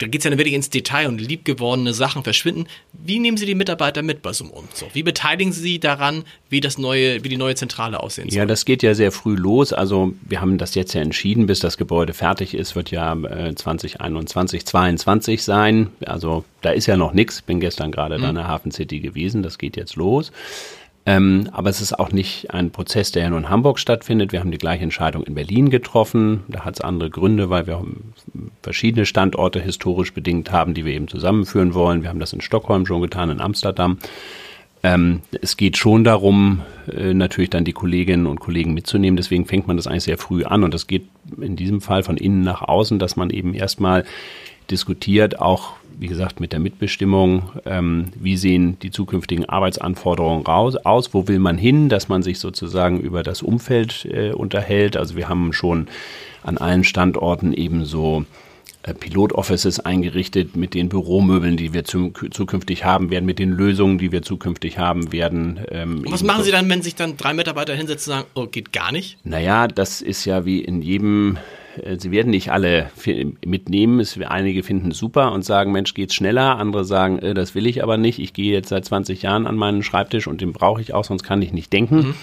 da 0.00 0.06
geht 0.06 0.22
es 0.22 0.24
ja 0.24 0.36
wirklich 0.36 0.54
ins 0.54 0.70
Detail 0.70 1.08
und 1.08 1.20
liebgewordene 1.20 1.92
Sachen 1.92 2.24
verschwinden. 2.24 2.66
Wie 2.92 3.18
nehmen 3.18 3.36
Sie 3.36 3.44
die 3.44 3.54
Mitarbeiter 3.54 4.02
mit 4.02 4.22
bei 4.22 4.32
so 4.32 4.44
einem 4.44 4.54
Umzug? 4.54 4.88
Wie 4.94 5.02
beteiligen 5.02 5.52
Sie 5.52 5.78
daran, 5.78 6.24
wie 6.48 6.60
das 6.60 6.78
neue, 6.78 7.22
wie 7.22 7.28
die 7.28 7.36
neue 7.36 7.54
Zentrale 7.54 8.00
aussehen 8.00 8.30
soll? 8.30 8.38
Ja, 8.38 8.46
das 8.46 8.64
geht 8.64 8.82
ja 8.82 8.94
sehr 8.94 9.12
früh 9.12 9.36
los. 9.36 9.74
Also 9.74 10.14
wir 10.26 10.40
haben 10.40 10.56
das 10.56 10.74
jetzt 10.74 10.94
ja 10.94 11.02
entschieden, 11.02 11.46
bis 11.46 11.60
das 11.60 11.76
Gebäude 11.76 12.14
fertig 12.14 12.54
ist, 12.54 12.74
wird 12.74 12.90
ja 12.90 13.12
äh, 13.12 13.54
2021, 13.54 14.64
2022 14.64 15.42
sein. 15.42 15.90
Also 16.06 16.44
da 16.62 16.70
ist 16.70 16.86
ja 16.86 16.96
noch 16.96 17.12
nichts. 17.12 17.42
Bin 17.42 17.60
gestern 17.60 17.92
gerade 17.92 18.16
mhm. 18.16 18.22
da 18.22 18.28
in 18.30 18.34
der 18.36 18.48
Hafen 18.48 18.72
City 18.72 19.00
gewesen. 19.00 19.42
Das 19.42 19.58
geht 19.58 19.76
jetzt 19.76 19.96
los. 19.96 20.32
Ähm, 21.10 21.48
aber 21.50 21.70
es 21.70 21.80
ist 21.80 21.98
auch 21.98 22.12
nicht 22.12 22.54
ein 22.54 22.70
Prozess, 22.70 23.10
der 23.10 23.24
ja 23.24 23.30
nur 23.30 23.40
in 23.40 23.50
Hamburg 23.50 23.80
stattfindet. 23.80 24.30
Wir 24.30 24.38
haben 24.38 24.52
die 24.52 24.58
gleiche 24.58 24.84
Entscheidung 24.84 25.24
in 25.24 25.34
Berlin 25.34 25.68
getroffen. 25.68 26.44
Da 26.46 26.64
hat 26.64 26.74
es 26.74 26.80
andere 26.82 27.10
Gründe, 27.10 27.50
weil 27.50 27.66
wir 27.66 27.84
verschiedene 28.62 29.04
Standorte 29.04 29.60
historisch 29.60 30.14
bedingt 30.14 30.52
haben, 30.52 30.72
die 30.72 30.84
wir 30.84 30.92
eben 30.92 31.08
zusammenführen 31.08 31.74
wollen. 31.74 32.02
Wir 32.02 32.10
haben 32.10 32.20
das 32.20 32.32
in 32.32 32.40
Stockholm 32.40 32.86
schon 32.86 33.02
getan, 33.02 33.28
in 33.28 33.40
Amsterdam. 33.40 33.98
Ähm, 34.84 35.22
es 35.42 35.56
geht 35.56 35.76
schon 35.76 36.04
darum, 36.04 36.60
äh, 36.86 37.12
natürlich 37.12 37.50
dann 37.50 37.64
die 37.64 37.72
Kolleginnen 37.72 38.28
und 38.28 38.38
Kollegen 38.38 38.72
mitzunehmen. 38.72 39.16
Deswegen 39.16 39.46
fängt 39.46 39.66
man 39.66 39.76
das 39.76 39.88
eigentlich 39.88 40.04
sehr 40.04 40.16
früh 40.16 40.44
an. 40.44 40.62
Und 40.62 40.72
das 40.72 40.86
geht 40.86 41.08
in 41.40 41.56
diesem 41.56 41.80
Fall 41.80 42.04
von 42.04 42.18
innen 42.18 42.42
nach 42.42 42.62
außen, 42.62 43.00
dass 43.00 43.16
man 43.16 43.30
eben 43.30 43.52
erstmal 43.54 44.04
diskutiert, 44.70 45.40
auch 45.40 45.74
wie 46.00 46.06
gesagt, 46.06 46.40
mit 46.40 46.52
der 46.52 46.60
Mitbestimmung, 46.60 47.50
ähm, 47.66 48.06
wie 48.14 48.38
sehen 48.38 48.78
die 48.80 48.90
zukünftigen 48.90 49.46
Arbeitsanforderungen 49.46 50.46
raus, 50.46 50.76
aus, 50.76 51.12
wo 51.12 51.28
will 51.28 51.38
man 51.38 51.58
hin, 51.58 51.90
dass 51.90 52.08
man 52.08 52.22
sich 52.22 52.38
sozusagen 52.38 53.00
über 53.00 53.22
das 53.22 53.42
Umfeld 53.42 54.06
äh, 54.06 54.32
unterhält. 54.32 54.96
Also 54.96 55.16
wir 55.16 55.28
haben 55.28 55.52
schon 55.52 55.88
an 56.42 56.56
allen 56.56 56.84
Standorten 56.84 57.52
eben 57.52 57.84
so 57.84 58.24
äh, 58.82 58.94
Pilot-Offices 58.94 59.80
eingerichtet 59.80 60.56
mit 60.56 60.72
den 60.72 60.88
Büromöbeln, 60.88 61.58
die 61.58 61.74
wir 61.74 61.84
zum, 61.84 62.14
zukünftig 62.30 62.86
haben 62.86 63.10
werden, 63.10 63.26
mit 63.26 63.38
den 63.38 63.50
Lösungen, 63.50 63.98
die 63.98 64.10
wir 64.10 64.22
zukünftig 64.22 64.78
haben 64.78 65.12
werden. 65.12 65.60
Ähm, 65.70 66.02
was 66.08 66.22
machen 66.22 66.44
Sie 66.44 66.50
dann, 66.50 66.66
wenn 66.70 66.80
sich 66.80 66.94
dann 66.94 67.18
drei 67.18 67.34
Mitarbeiter 67.34 67.74
hinsetzen 67.74 68.14
und 68.14 68.18
sagen, 68.20 68.30
oh, 68.34 68.46
geht 68.46 68.72
gar 68.72 68.90
nicht? 68.90 69.18
Naja, 69.22 69.68
das 69.68 70.00
ist 70.00 70.24
ja 70.24 70.46
wie 70.46 70.60
in 70.60 70.80
jedem 70.80 71.36
sie 71.98 72.10
werden 72.10 72.30
nicht 72.30 72.50
alle 72.50 72.90
mitnehmen. 73.44 74.00
Es, 74.00 74.18
einige 74.20 74.62
finden 74.62 74.90
es 74.90 74.98
super 74.98 75.32
und 75.32 75.44
sagen, 75.44 75.72
Mensch, 75.72 75.94
geht's 75.94 76.14
schneller. 76.14 76.58
Andere 76.58 76.84
sagen, 76.84 77.18
äh, 77.20 77.34
das 77.34 77.54
will 77.54 77.66
ich 77.66 77.82
aber 77.82 77.96
nicht. 77.96 78.18
Ich 78.18 78.32
gehe 78.32 78.52
jetzt 78.52 78.68
seit 78.68 78.84
20 78.84 79.22
Jahren 79.22 79.46
an 79.46 79.56
meinen 79.56 79.82
Schreibtisch 79.82 80.26
und 80.26 80.40
den 80.40 80.52
brauche 80.52 80.80
ich 80.80 80.94
auch, 80.94 81.04
sonst 81.04 81.22
kann 81.22 81.42
ich 81.42 81.52
nicht 81.52 81.72
denken. 81.72 81.96
Mhm. 81.96 82.14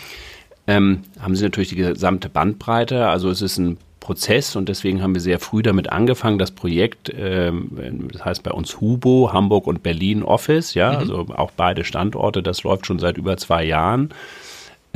Ähm, 0.67 1.01
haben 1.19 1.36
sie 1.36 1.43
natürlich 1.43 1.69
die 1.69 1.75
gesamte 1.75 2.29
Bandbreite. 2.29 3.07
Also 3.07 3.29
es 3.29 3.41
ist 3.41 3.57
ein 3.57 3.77
Prozess 4.07 4.55
und 4.55 4.69
deswegen 4.69 5.01
haben 5.01 5.13
wir 5.13 5.21
sehr 5.21 5.39
früh 5.39 5.62
damit 5.62 5.91
angefangen, 5.91 6.39
das 6.39 6.51
Projekt, 6.51 7.13
ähm, 7.17 8.07
das 8.13 8.23
heißt 8.23 8.43
bei 8.43 8.51
uns 8.51 8.79
Hubo, 8.79 9.31
Hamburg 9.33 9.67
und 9.67 9.83
Berlin 9.83 10.23
Office, 10.23 10.75
ja, 10.75 10.93
mhm. 10.93 10.97
also 10.97 11.25
auch 11.36 11.51
beide 11.51 11.83
Standorte, 11.83 12.41
das 12.41 12.63
läuft 12.63 12.86
schon 12.86 12.99
seit 12.99 13.17
über 13.17 13.36
zwei 13.36 13.65
Jahren 13.65 14.10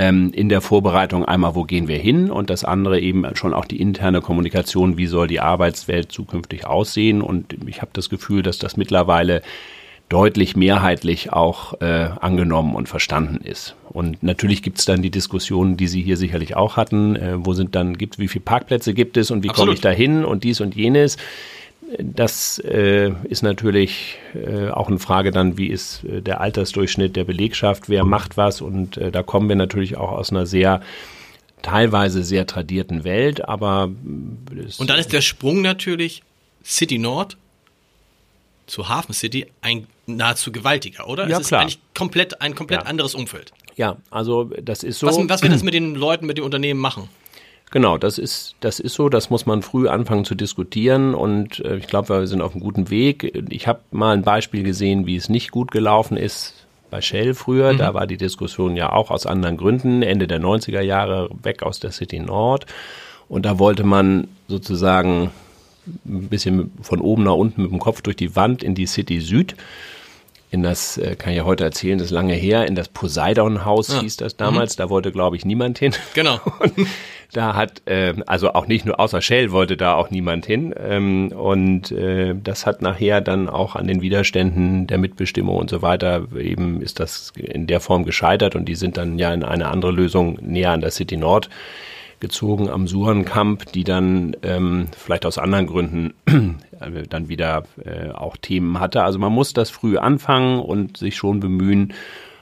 ähm, 0.02 0.32
in 0.34 0.50
der 0.50 0.62
Vorbereitung 0.62 1.26
einmal, 1.26 1.54
wo 1.54 1.64
gehen 1.64 1.88
wir 1.88 2.00
hin 2.00 2.32
und 2.32 2.50
das 2.50 2.64
andere 2.64 3.00
eben 3.00 3.24
schon 3.36 3.54
auch 3.54 3.66
die 3.66 3.80
interne 3.80 4.20
Kommunikation, 4.22 4.98
wie 4.98 5.06
soll 5.06 5.28
die 5.28 5.40
Arbeitswelt 5.40 6.12
zukünftig 6.12 6.66
aussehen. 6.66 7.22
Und 7.22 7.56
ich 7.68 7.82
habe 7.82 7.92
das 7.94 8.10
Gefühl, 8.10 8.42
dass 8.42 8.58
das 8.58 8.78
mittlerweile 8.78 9.44
deutlich 10.10 10.56
mehrheitlich 10.56 11.32
auch 11.32 11.80
äh, 11.82 12.10
angenommen 12.20 12.74
und 12.74 12.90
verstanden 12.90 13.46
ist. 13.46 13.76
Und 13.90 14.24
natürlich 14.24 14.64
gibt 14.64 14.80
es 14.80 14.86
dann 14.86 15.04
die 15.04 15.12
Diskussionen, 15.12 15.78
die 15.78 15.88
Sie 15.88 16.02
hier 16.02 16.18
sicherlich 16.18 16.56
auch 16.56 16.78
hatten, 16.78 17.16
äh, 17.16 17.34
wo 17.36 17.54
sind 17.54 17.76
dann, 17.76 17.96
gibt 17.96 18.18
wie 18.18 18.28
viele 18.28 18.44
Parkplätze 18.44 18.96
gibt 18.96 19.18
es 19.18 19.30
und 19.30 19.44
wie 19.44 19.50
komme 19.50 19.72
ich 19.72 19.82
da 19.82 19.92
hin 19.92 20.26
und 20.26 20.44
dies 20.44 20.62
und 20.62 20.76
jenes. 20.76 21.18
Das 22.00 22.60
äh, 22.60 23.12
ist 23.26 23.42
natürlich 23.44 24.18
äh, 24.34 24.70
auch 24.70 24.88
eine 24.88 25.00
Frage 25.00 25.32
dann, 25.32 25.58
wie 25.58 25.68
ist 25.68 26.04
äh, 26.06 26.22
der 26.22 26.40
Altersdurchschnitt 26.40 27.16
der 27.16 27.26
Belegschaft, 27.26 27.90
wer 27.90 28.06
macht 28.06 28.38
was 28.38 28.62
und 28.62 28.98
äh, 28.98 29.12
da 29.12 29.24
kommen 29.24 29.50
wir 29.50 29.56
natürlich 29.56 29.98
auch 29.98 30.12
aus 30.12 30.32
einer 30.32 30.46
sehr 30.46 30.82
teilweise 31.62 32.24
sehr 32.24 32.48
tradierten 32.48 33.04
Welt, 33.04 33.48
aber 33.48 33.84
und 33.86 34.90
dann 34.90 35.00
ist 35.00 35.12
der 35.14 35.22
Sprung 35.22 35.62
natürlich 35.62 36.24
City 36.64 36.98
Nord 36.98 37.38
zu 38.68 38.88
Hafen 38.88 39.14
City 39.14 39.48
ein 39.62 39.88
nahezu 40.06 40.52
gewaltiger, 40.52 41.08
oder? 41.08 41.28
Ja, 41.28 41.36
es 41.36 41.42
ist 41.42 41.48
klar. 41.50 41.62
eigentlich 41.62 41.80
komplett 41.94 42.42
ein 42.42 42.56
komplett 42.56 42.82
Ja. 42.82 42.88
anderes 42.88 43.16
Umfeld. 43.16 43.52
Ja, 43.76 43.98
also 44.10 44.46
das 44.62 44.84
ist 44.84 45.00
so. 45.00 45.08
Was, 45.08 45.18
was 45.30 45.44
wird 45.44 45.54
das 45.54 45.64
mit 45.64 45.74
den 45.74 45.96
Leuten, 45.96 46.26
mit 46.26 46.38
den 46.38 46.44
Unternehmen 46.46 46.80
machen? 46.80 47.10
Genau, 47.72 47.98
das 47.98 48.18
ist, 48.18 48.56
das 48.60 48.80
ist 48.82 48.94
so, 48.96 49.08
das 49.10 49.30
muss 49.30 49.46
man 49.46 49.62
früh 49.62 49.88
anfangen 49.88 50.26
zu 50.26 50.36
diskutieren 50.36 51.16
und 51.16 51.60
äh, 51.62 51.78
ich 51.78 51.88
glaube, 51.88 52.10
wir 52.20 52.28
sind 52.28 52.42
auf 52.42 52.52
einem 52.52 52.62
guten 52.62 52.90
Weg. 52.90 53.34
Ich 53.50 53.66
habe 53.68 53.80
mal 53.92 54.12
ein 54.14 54.24
Beispiel 54.24 54.64
gesehen, 54.64 55.06
wie 55.08 55.16
es 55.16 55.30
nicht 55.30 55.52
gut 55.52 55.72
gelaufen 55.72 56.18
ist 56.18 56.54
bei 56.90 57.00
Shell 57.02 57.34
früher. 57.34 57.74
Da 57.74 57.94
war 57.94 58.08
die 58.08 58.18
Diskussion 58.18 58.76
ja 58.76 58.92
auch 58.92 59.10
aus 59.10 59.26
anderen 59.26 59.56
Gründen, 59.56 60.02
Ende 60.04 60.28
der 60.28 60.42
90er 60.42 60.82
Jahre 60.82 61.30
weg 61.42 61.64
aus 61.64 61.80
der 61.80 61.92
City 61.92 62.20
Nord. 62.20 62.66
Und 63.30 63.46
da 63.46 63.58
wollte 63.60 63.86
man 63.86 64.28
sozusagen 64.50 65.32
ein 66.06 66.28
bisschen 66.28 66.74
von 66.82 67.00
oben 67.00 67.24
nach 67.24 67.36
unten 67.36 67.62
mit 67.62 67.72
dem 67.72 67.80
Kopf 67.80 68.02
durch 68.02 68.18
die 68.18 68.36
Wand 68.36 68.62
in 68.64 68.76
die 68.76 68.86
City 68.86 69.22
Süd. 69.22 69.56
In 70.52 70.64
das, 70.64 70.98
äh, 70.98 71.16
kann 71.16 71.32
ich 71.32 71.38
ja 71.38 71.46
heute 71.46 71.64
erzählen, 71.64 71.98
das 71.98 72.08
ist 72.08 72.12
lange 72.12 72.34
her, 72.34 72.68
in 72.68 72.76
das 72.76 72.90
Poseidon-Haus 72.90 73.88
Ja. 73.94 74.02
hieß 74.02 74.18
das 74.18 74.36
damals. 74.36 74.76
Da 74.76 74.90
wollte, 74.90 75.14
glaube 75.14 75.38
ich, 75.38 75.46
niemand 75.46 75.80
hin. 75.80 75.94
Genau. 76.14 76.42
Und 76.60 76.74
da 77.32 77.56
hat, 77.56 77.82
äh, 77.86 78.14
also 78.28 78.54
auch 78.54 78.68
nicht 78.68 78.86
nur 78.86 79.00
außer 79.00 79.22
Shell 79.22 79.52
wollte 79.52 79.78
da 79.78 79.94
auch 79.94 80.10
niemand 80.10 80.46
hin. 80.46 80.74
Ähm, 80.78 81.32
und 81.32 81.92
äh, 81.92 82.36
das 82.42 82.66
hat 82.66 82.82
nachher 82.82 83.22
dann 83.22 83.50
auch 83.50 83.76
an 83.76 83.88
den 83.88 84.02
Widerständen 84.02 84.88
der 84.88 84.98
Mitbestimmung 84.98 85.58
und 85.58 85.70
so 85.70 85.82
weiter 85.82 86.28
eben 86.38 86.82
ist 86.82 87.00
das 87.00 87.32
in 87.36 87.68
der 87.68 87.80
Form 87.80 88.06
gescheitert 88.06 88.56
und 88.56 88.66
die 88.66 88.76
sind 88.76 88.98
dann 88.98 89.18
ja 89.18 89.34
in 89.34 89.44
eine 89.44 89.68
andere 89.68 89.92
Lösung 89.92 90.38
näher 90.42 90.72
an 90.72 90.82
der 90.82 90.92
City 90.92 91.18
Nord 91.18 91.50
gezogen 92.20 92.70
am 92.70 92.88
Surenkamp, 92.88 93.72
die 93.74 93.84
dann 93.84 94.36
ähm, 94.44 94.88
vielleicht 94.96 95.26
aus 95.26 95.38
anderen 95.38 95.68
Gründen 95.68 96.14
äh, 96.80 97.04
dann 97.10 97.28
wieder 97.28 97.64
äh, 97.84 98.12
auch 98.12 98.38
Themen 98.38 98.80
hatte. 98.80 99.04
Also 99.04 99.20
man 99.20 99.34
muss 99.34 99.54
das 99.54 99.70
früh 99.70 99.98
anfangen 99.98 100.60
und 100.60 100.98
sich 100.98 101.16
schon 101.16 101.40
bemühen, 101.40 101.94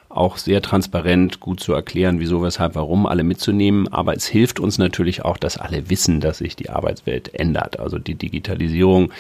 auch 0.09 0.37
sehr 0.37 0.61
transparent 0.61 1.39
gut 1.39 1.59
zu 1.59 1.73
erklären, 1.73 2.19
wieso, 2.19 2.41
weshalb, 2.41 2.75
warum, 2.75 3.05
alle 3.05 3.23
mitzunehmen. 3.23 3.87
Aber 3.87 4.15
es 4.15 4.25
hilft 4.25 4.59
uns 4.59 4.79
natürlich 4.79 5.23
auch, 5.23 5.37
dass 5.37 5.57
alle 5.57 5.89
wissen, 5.89 6.19
dass 6.19 6.39
sich 6.39 6.55
die 6.55 6.71
Arbeitswelt 6.71 7.33
ändert. 7.35 7.79
Also 7.79 7.99
die 7.99 8.15
Digitalisierung 8.15 9.11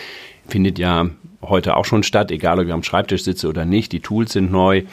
findet 0.47 0.79
ja 0.79 1.09
heute 1.43 1.77
auch 1.77 1.85
schon 1.85 2.01
statt, 2.01 2.31
egal 2.31 2.59
ob 2.59 2.65
ich 2.65 2.73
am 2.73 2.83
Schreibtisch 2.83 3.23
sitze 3.23 3.47
oder 3.47 3.65
nicht. 3.65 3.91
Die 3.91 3.99
Tools 3.99 4.33
sind 4.33 4.51
neu. 4.51 4.83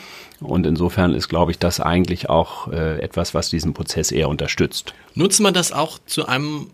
Und 0.40 0.66
insofern 0.66 1.14
ist, 1.14 1.28
glaube 1.28 1.50
ich, 1.50 1.58
das 1.58 1.80
eigentlich 1.80 2.28
auch 2.28 2.68
äh, 2.70 3.00
etwas, 3.00 3.32
was 3.32 3.48
diesen 3.48 3.72
Prozess 3.72 4.12
eher 4.12 4.28
unterstützt. 4.28 4.92
Nutzt 5.14 5.40
man 5.40 5.54
das 5.54 5.72
auch 5.72 5.98
zu 6.04 6.26
einem 6.26 6.66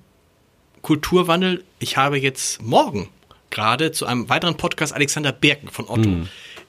Kulturwandel? 0.82 1.62
Ich 1.78 1.96
habe 1.96 2.18
jetzt 2.18 2.60
morgen 2.60 3.08
gerade 3.50 3.92
zu 3.92 4.04
einem 4.06 4.28
weiteren 4.28 4.56
Podcast 4.56 4.92
Alexander 4.92 5.30
Birken 5.30 5.68
von 5.68 5.88
Otto. 5.88 6.10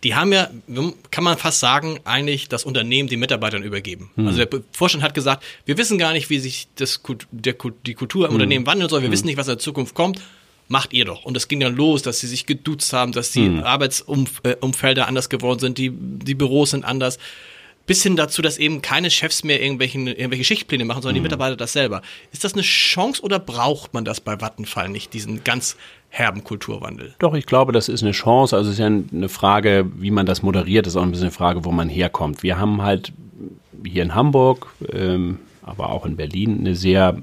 Die 0.04 0.16
haben 0.16 0.34
ja, 0.34 0.50
kann 1.12 1.24
man 1.24 1.38
fast 1.38 1.62
sagen, 1.62 2.00
eigentlich 2.04 2.50
das 2.50 2.66
Unternehmen 2.66 3.08
den 3.08 3.20
Mitarbeitern 3.20 3.64
übergeben. 3.64 4.12
Also 4.18 4.44
der 4.44 4.62
Vorstand 4.72 5.04
hat 5.04 5.14
gesagt, 5.14 5.44
wir 5.66 5.78
wissen 5.78 5.98
gar 5.98 6.12
nicht, 6.12 6.30
wie 6.30 6.40
sich 6.40 6.68
das, 6.76 7.02
der, 7.32 7.56
die 7.86 7.94
Kultur 7.94 8.28
im 8.28 8.34
Unternehmen 8.34 8.66
wandeln 8.66 8.90
soll. 8.90 9.02
Wir 9.02 9.12
wissen 9.12 9.28
nicht, 9.28 9.38
was 9.38 9.48
in 9.48 9.54
der 9.54 9.60
Zukunft 9.60 9.96
kommt. 9.96 10.22
Macht 10.68 10.94
ihr 10.94 11.06
doch. 11.06 11.24
Und 11.24 11.38
es 11.38 11.48
ging 11.48 11.60
dann 11.60 11.76
los, 11.76 12.02
dass 12.02 12.20
sie 12.20 12.28
sich 12.28 12.46
geduzt 12.46 12.92
haben, 12.94 13.12
dass 13.12 13.32
die 13.32 13.62
Arbeitsumfelder 13.64 15.08
anders 15.08 15.30
geworden 15.30 15.60
sind, 15.60 15.78
die, 15.78 15.92
die 15.92 16.36
Büros 16.36 16.72
sind 16.72 16.84
anders. 16.84 17.18
Bis 17.86 18.02
hin 18.02 18.16
dazu, 18.16 18.42
dass 18.42 18.58
eben 18.58 18.82
keine 18.82 19.12
Chefs 19.12 19.44
mehr 19.44 19.62
irgendwelchen, 19.62 20.08
irgendwelche 20.08 20.46
Schichtpläne 20.46 20.86
machen, 20.86 21.02
sondern 21.02 21.16
die 21.16 21.22
Mitarbeiter 21.22 21.58
das 21.58 21.74
selber. 21.74 22.02
Ist 22.32 22.46
das 22.46 22.54
eine 22.54 22.62
Chance 22.62 23.22
oder 23.22 23.40
braucht 23.40 23.94
man 23.94 24.06
das 24.06 24.22
bei 24.22 24.40
Vattenfall 24.40 24.88
nicht, 24.88 25.14
diesen 25.14 25.44
ganz 25.44 25.76
herben 26.14 26.44
Kulturwandel? 26.44 27.16
Doch, 27.18 27.34
ich 27.34 27.48
glaube, 27.48 27.72
das 27.72 27.90
ist 27.90 28.04
eine 28.04 28.12
Chance. 28.12 28.56
Also 28.56 28.70
es 28.70 28.76
ist 28.76 28.80
ja 28.80 28.86
eine 28.86 29.30
Frage, 29.30 29.90
wie 29.98 30.12
man 30.12 30.28
das 30.28 30.44
moderiert, 30.44 30.86
ist 30.86 30.96
auch 30.96 31.02
ein 31.02 31.10
bisschen 31.10 31.26
eine 31.26 31.32
Frage, 31.32 31.66
wo 31.66 31.72
man 31.72 31.90
herkommt. 31.90 32.44
Wir 32.44 32.60
haben 32.60 32.84
halt 32.84 33.12
hier 33.84 34.04
in 34.04 34.14
Hamburg, 34.14 34.68
ähm, 34.92 35.40
aber 35.64 35.90
auch 35.90 36.06
in 36.06 36.16
Berlin 36.16 36.60
eine 36.60 36.76
sehr 36.76 37.18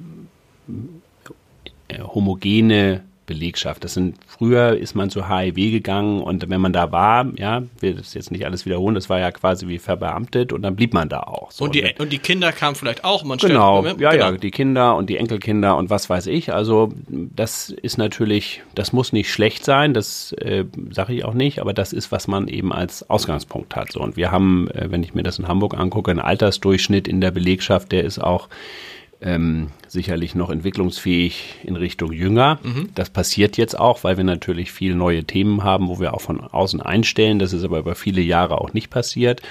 äh, 1.87 2.01
homogene 2.01 3.05
Belegschaft. 3.31 3.83
Das 3.85 3.95
sind 3.95 4.17
früher 4.27 4.77
ist 4.77 4.95
man 4.95 5.09
zu 5.09 5.29
HIV 5.31 5.55
gegangen 5.55 6.21
und 6.21 6.51
wenn 6.51 6.61
man 6.61 6.73
da 6.75 6.91
war, 6.93 7.27
ja, 7.39 7.63
will 7.81 7.95
das 7.95 8.13
jetzt 8.15 8.31
nicht 8.31 8.45
alles 8.45 8.67
wiederholen, 8.67 8.95
das 8.97 9.09
war 9.09 9.19
ja 9.21 9.31
quasi 9.31 9.69
wie 9.69 9.79
verbeamtet 9.79 10.53
und 10.53 10.63
dann 10.63 10.75
blieb 10.77 10.93
man 10.93 11.09
da 11.09 11.21
auch. 11.21 11.51
So, 11.53 11.65
Und 11.65 11.75
die, 11.75 11.95
und 11.99 12.13
die 12.13 12.19
Kinder 12.19 12.53
kamen 12.53 12.75
vielleicht 12.77 13.05
auch. 13.05 13.25
Man 13.25 13.39
stellt- 13.39 13.53
Genau, 13.53 13.77
Moment, 13.77 14.01
ja, 14.01 14.13
ja, 14.13 14.29
genau. 14.31 14.39
die 14.41 14.51
Kinder 14.51 14.97
und 14.97 15.09
die 15.09 15.17
Enkelkinder 15.17 15.77
und 15.77 15.89
was 15.91 16.11
weiß 16.11 16.27
ich. 16.27 16.53
Also 16.53 16.93
das 17.09 17.71
ist 17.71 17.97
natürlich, 17.99 18.63
das 18.75 18.93
muss 18.93 19.13
nicht 19.13 19.31
schlecht 19.33 19.65
sein, 19.65 19.95
das 19.95 20.33
äh, 20.33 20.65
sage 20.91 21.15
ich 21.15 21.25
auch 21.25 21.35
nicht, 21.35 21.61
aber 21.61 21.73
das 21.73 21.93
ist, 21.93 22.11
was 22.13 22.27
man 22.29 22.49
eben 22.49 22.73
als 22.73 23.09
Ausgangspunkt 23.09 23.77
hat. 23.77 23.93
So, 23.93 24.01
und 24.01 24.17
wir 24.17 24.31
haben, 24.33 24.69
äh, 24.73 24.91
wenn 24.91 25.03
ich 25.03 25.15
mir 25.15 25.23
das 25.23 25.39
in 25.39 25.47
Hamburg 25.49 25.79
angucke, 25.79 26.11
einen 26.11 26.21
Altersdurchschnitt 26.21 27.07
in 27.09 27.21
der 27.21 27.31
Belegschaft, 27.31 27.93
der 27.93 28.05
ist 28.05 28.19
auch 28.19 28.49
ähm, 29.21 29.69
sicherlich 29.87 30.35
noch 30.35 30.51
entwicklungsfähig 30.51 31.57
in 31.65 31.77
Richtung 31.77 32.13
jünger. 32.13 32.59
Das 32.95 33.11
passiert 33.11 33.57
jetzt 33.57 33.79
auch, 33.79 34.05
weil 34.05 34.17
wir 34.17 34.25
natürlich 34.25 34.73
viel 34.73 34.95
neue 34.95 35.25
Themen 35.25 35.63
haben, 35.63 35.89
wo 35.89 36.01
wir 36.01 36.15
auch 36.15 36.21
von 36.21 36.41
außen 36.41 36.81
einstellen. 36.81 37.39
Das 37.39 37.53
ist 37.53 37.65
aber 37.65 37.79
über 37.79 37.95
viele 37.95 38.23
Jahre 38.23 38.61
auch 38.61 38.73
nicht 38.73 38.91
passiert 38.91 39.43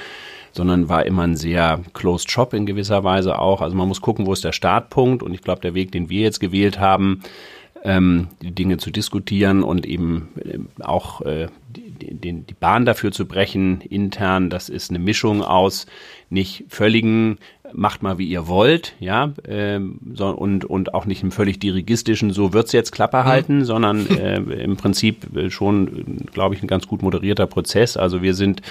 sondern 0.51 0.89
war 0.89 1.05
immer 1.05 1.23
ein 1.23 1.35
sehr 1.35 1.81
closed 1.93 2.31
shop 2.31 2.53
in 2.53 2.65
gewisser 2.65 3.03
Weise 3.03 3.39
auch. 3.39 3.61
Also 3.61 3.75
man 3.75 3.87
muss 3.87 4.01
gucken, 4.01 4.25
wo 4.25 4.33
ist 4.33 4.43
der 4.43 4.51
Startpunkt 4.51 5.23
und 5.23 5.33
ich 5.33 5.41
glaube, 5.41 5.61
der 5.61 5.73
Weg, 5.73 5.91
den 5.91 6.09
wir 6.09 6.21
jetzt 6.21 6.39
gewählt 6.39 6.79
haben, 6.79 7.21
ähm, 7.83 8.27
die 8.41 8.51
Dinge 8.51 8.77
zu 8.77 8.91
diskutieren 8.91 9.63
und 9.63 9.85
eben 9.85 10.29
ähm, 10.43 10.67
auch 10.79 11.21
äh, 11.21 11.47
die, 11.69 12.13
die, 12.13 12.33
die 12.41 12.53
Bahn 12.53 12.85
dafür 12.85 13.11
zu 13.11 13.25
brechen 13.25 13.81
intern, 13.81 14.49
das 14.49 14.69
ist 14.69 14.89
eine 14.89 14.99
Mischung 14.99 15.43
aus 15.43 15.85
nicht 16.29 16.65
völligen 16.69 17.37
macht 17.73 18.03
mal 18.03 18.17
wie 18.17 18.27
ihr 18.27 18.47
wollt, 18.47 18.95
ja, 18.99 19.33
ähm, 19.47 19.99
so, 20.13 20.27
und, 20.27 20.65
und 20.65 20.93
auch 20.93 21.05
nicht 21.05 21.21
einem 21.21 21.31
völlig 21.31 21.59
dirigistischen, 21.59 22.31
so 22.31 22.53
wird's 22.53 22.71
jetzt 22.71 22.91
Klappe 22.91 23.25
halten, 23.25 23.65
sondern 23.65 24.07
äh, 24.17 24.37
im 24.37 24.77
Prinzip 24.77 25.35
äh, 25.35 25.49
schon, 25.49 26.27
glaube 26.33 26.55
ich, 26.55 26.63
ein 26.63 26.67
ganz 26.67 26.87
gut 26.87 27.01
moderierter 27.01 27.47
Prozess. 27.47 27.97
Also 27.97 28.21
wir 28.21 28.33
sind 28.33 28.61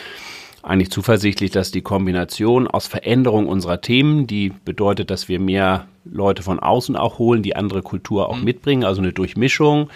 eigentlich 0.62 0.90
zuversichtlich, 0.90 1.50
dass 1.50 1.70
die 1.70 1.82
Kombination 1.82 2.66
aus 2.66 2.86
Veränderung 2.86 3.46
unserer 3.46 3.80
Themen, 3.80 4.26
die 4.26 4.52
bedeutet, 4.64 5.10
dass 5.10 5.28
wir 5.28 5.40
mehr 5.40 5.86
Leute 6.04 6.42
von 6.42 6.58
außen 6.58 6.96
auch 6.96 7.18
holen, 7.18 7.42
die 7.42 7.56
andere 7.56 7.82
Kultur 7.82 8.28
auch 8.28 8.40
mitbringen, 8.40 8.84
also 8.84 9.00
eine 9.00 9.12
Durchmischung 9.12 9.90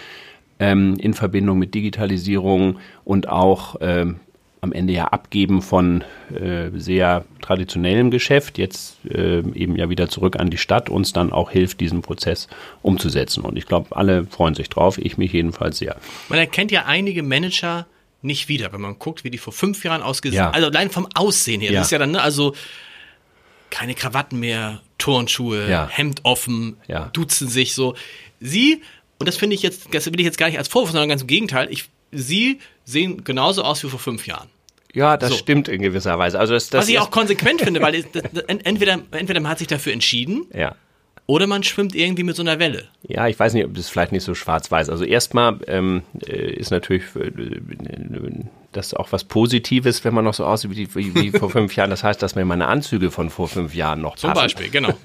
ähm, 0.59 0.95
in 0.99 1.13
Verbindung 1.13 1.59
mit 1.59 1.73
Digitalisierung 1.73 2.79
und 3.03 3.27
auch 3.27 3.75
ähm, 3.81 4.19
am 4.61 4.71
Ende 4.71 4.93
ja 4.93 5.07
abgeben 5.07 5.61
von 5.61 6.05
äh, 6.33 6.69
sehr 6.73 7.25
traditionellem 7.41 8.11
Geschäft, 8.11 8.57
jetzt 8.57 8.97
äh, 9.05 9.39
eben 9.39 9.75
ja 9.75 9.89
wieder 9.89 10.07
zurück 10.07 10.39
an 10.39 10.49
die 10.49 10.57
Stadt, 10.57 10.89
uns 10.89 11.11
dann 11.11 11.33
auch 11.33 11.51
hilft, 11.51 11.81
diesen 11.81 12.01
Prozess 12.01 12.47
umzusetzen. 12.81 13.43
Und 13.43 13.57
ich 13.57 13.65
glaube, 13.65 13.93
alle 13.97 14.23
freuen 14.23 14.55
sich 14.55 14.69
drauf, 14.69 14.97
ich 14.97 15.17
mich 15.17 15.33
jedenfalls 15.33 15.79
sehr. 15.79 15.97
Man 16.29 16.39
erkennt 16.39 16.71
ja 16.71 16.85
einige 16.85 17.23
Manager 17.23 17.85
nicht 18.23 18.47
wieder, 18.47 18.73
wenn 18.73 18.81
man 18.81 18.97
guckt, 18.99 19.23
wie 19.23 19.29
die 19.29 19.37
vor 19.37 19.53
fünf 19.53 19.83
Jahren 19.83 20.01
ausgesehen 20.01 20.43
Ja. 20.43 20.51
Also 20.51 20.67
allein 20.67 20.89
vom 20.89 21.07
Aussehen 21.13 21.61
her. 21.61 21.71
Ja. 21.71 21.79
Das 21.79 21.87
ist 21.87 21.91
ja 21.91 21.97
dann, 21.99 22.11
ne, 22.11 22.21
also 22.21 22.55
keine 23.69 23.95
Krawatten 23.95 24.39
mehr, 24.39 24.81
Turnschuhe, 24.97 25.69
Ja. 25.69 25.87
Hemd 25.89 26.21
offen, 26.23 26.77
Ja. 26.87 27.09
duzen 27.13 27.47
sich 27.49 27.73
so. 27.73 27.95
Sie, 28.39 28.81
und 29.19 29.27
das 29.27 29.37
finde 29.37 29.55
ich 29.55 29.61
jetzt, 29.63 29.93
das 29.93 30.05
will 30.05 30.19
ich 30.19 30.25
jetzt 30.25 30.37
gar 30.37 30.47
nicht 30.47 30.57
als 30.57 30.67
Vorwurf, 30.67 30.91
sondern 30.91 31.09
ganz 31.09 31.21
im 31.21 31.27
Gegenteil, 31.27 31.67
ich, 31.71 31.89
sie 32.11 32.59
sehen 32.85 33.23
genauso 33.23 33.63
aus 33.63 33.83
wie 33.83 33.89
vor 33.89 33.99
fünf 33.99 34.27
Jahren. 34.27 34.49
Ja, 34.93 35.17
das 35.17 35.31
So. 35.31 35.37
stimmt 35.37 35.67
in 35.69 35.81
gewisser 35.81 36.19
Weise. 36.19 36.39
Also 36.39 36.53
das, 36.53 36.69
das 36.69 36.83
Was 36.83 36.89
ich 36.89 36.99
auch 36.99 37.09
konsequent 37.09 37.61
finde, 37.61 37.81
weil 37.81 37.95
es- 37.95 38.05
das- 38.11 38.43
entweder, 38.43 38.99
entweder 39.11 39.39
man 39.39 39.49
hat 39.51 39.57
sich 39.57 39.67
dafür 39.67 39.91
entschieden 39.91 40.45
ja. 40.53 40.75
Oder 41.25 41.47
man 41.47 41.63
schwimmt 41.63 41.95
irgendwie 41.95 42.23
mit 42.23 42.35
so 42.35 42.43
einer 42.43 42.59
Welle. 42.59 42.85
Ja, 43.03 43.27
ich 43.27 43.39
weiß 43.39 43.53
nicht, 43.53 43.65
ob 43.65 43.73
das 43.73 43.89
vielleicht 43.89 44.11
nicht 44.11 44.23
so 44.23 44.35
schwarz-weiß. 44.35 44.89
Also 44.89 45.05
erstmal 45.05 45.59
ähm, 45.67 46.03
äh, 46.27 46.53
ist 46.53 46.71
natürlich 46.71 47.03
äh, 47.15 47.31
das 48.73 48.93
auch 48.93 49.11
was 49.11 49.23
Positives, 49.23 50.03
wenn 50.03 50.13
man 50.13 50.25
noch 50.25 50.33
so 50.33 50.45
aussieht 50.45 50.71
wie, 50.71 50.93
wie, 50.95 51.15
wie 51.15 51.31
vor 51.31 51.49
fünf 51.49 51.75
Jahren. 51.75 51.89
Das 51.89 52.03
heißt, 52.03 52.21
dass 52.21 52.35
mir 52.35 52.45
meine 52.45 52.67
Anzüge 52.67 53.11
von 53.11 53.29
vor 53.29 53.47
fünf 53.47 53.73
Jahren 53.75 54.01
noch 54.01 54.15
Zum 54.15 54.29
passen. 54.31 54.41
Beispiel, 54.43 54.69
genau. 54.69 54.93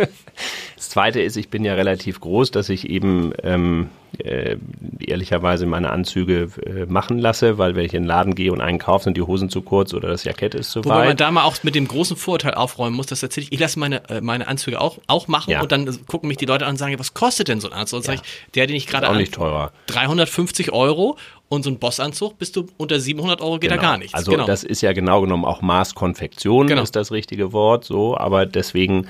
Das 0.76 0.90
Zweite 0.90 1.20
ist, 1.20 1.36
ich 1.36 1.48
bin 1.48 1.64
ja 1.64 1.74
relativ 1.74 2.20
groß, 2.20 2.52
dass 2.52 2.68
ich 2.68 2.88
eben 2.88 3.32
ähm, 3.42 3.88
äh, 4.18 4.56
ehrlicherweise 5.00 5.66
meine 5.66 5.90
Anzüge 5.90 6.50
äh, 6.64 6.86
machen 6.86 7.18
lasse, 7.18 7.58
weil 7.58 7.74
wenn 7.74 7.84
ich 7.84 7.94
in 7.94 8.02
den 8.04 8.08
Laden 8.08 8.36
gehe 8.36 8.52
und 8.52 8.60
einen 8.60 8.78
kaufe, 8.78 9.04
sind 9.04 9.16
die 9.16 9.22
Hosen 9.22 9.50
zu 9.50 9.62
kurz 9.62 9.92
oder 9.92 10.08
das 10.08 10.22
Jackett 10.22 10.54
ist 10.54 10.70
zu 10.70 10.84
Wobei 10.84 10.98
man 10.98 11.08
weit. 11.08 11.20
da 11.20 11.30
mal 11.32 11.42
auch 11.42 11.56
mit 11.64 11.74
dem 11.74 11.88
großen 11.88 12.16
Vorurteil 12.16 12.54
aufräumen 12.54 12.94
muss, 12.94 13.06
dass 13.06 13.20
tatsächlich, 13.20 13.52
ich 13.52 13.58
lasse 13.58 13.78
meine, 13.80 14.08
äh, 14.08 14.20
meine 14.20 14.46
Anzüge 14.46 14.80
auch, 14.80 14.98
auch 15.08 15.26
machen 15.26 15.50
Ja. 15.50 15.62
und 15.62 15.72
dann 15.72 16.06
gucken 16.06 16.28
mich 16.28 16.36
die 16.36 16.46
Leute 16.46 16.64
an 16.64 16.72
und 16.72 16.76
sagen, 16.76 16.96
was 16.98 17.12
kostet 17.12 17.48
denn 17.48 17.60
so 17.60 17.68
ein 17.68 17.74
Anzug? 17.74 17.98
Und 17.98 18.06
Ja. 18.06 18.14
ich, 18.14 18.20
der, 18.54 18.68
den 18.68 18.76
ich 18.76 18.86
gerade 18.86 19.10
auch 19.10 19.16
nicht 19.16 19.34
teurer. 19.34 19.72
350 19.88 20.72
Euro 20.72 21.18
und 21.48 21.62
so 21.62 21.70
ein 21.70 21.78
Bossanzug 21.78 22.38
bist 22.38 22.56
du 22.56 22.66
unter 22.76 23.00
700 23.00 23.40
Euro 23.40 23.58
geht 23.58 23.70
da 23.70 23.76
Genau. 23.76 23.88
gar 23.88 23.98
nichts. 23.98 24.14
Also 24.14 24.30
genau. 24.32 24.46
das 24.46 24.64
ist 24.64 24.82
ja 24.82 24.92
genau 24.92 25.20
genommen 25.22 25.44
auch 25.44 25.62
Maßkonfektion 25.62 26.66
Genau. 26.66 26.82
ist 26.82 26.94
das 26.96 27.10
richtige 27.12 27.52
Wort, 27.52 27.84
so, 27.84 28.16
aber 28.16 28.44
deswegen 28.46 29.06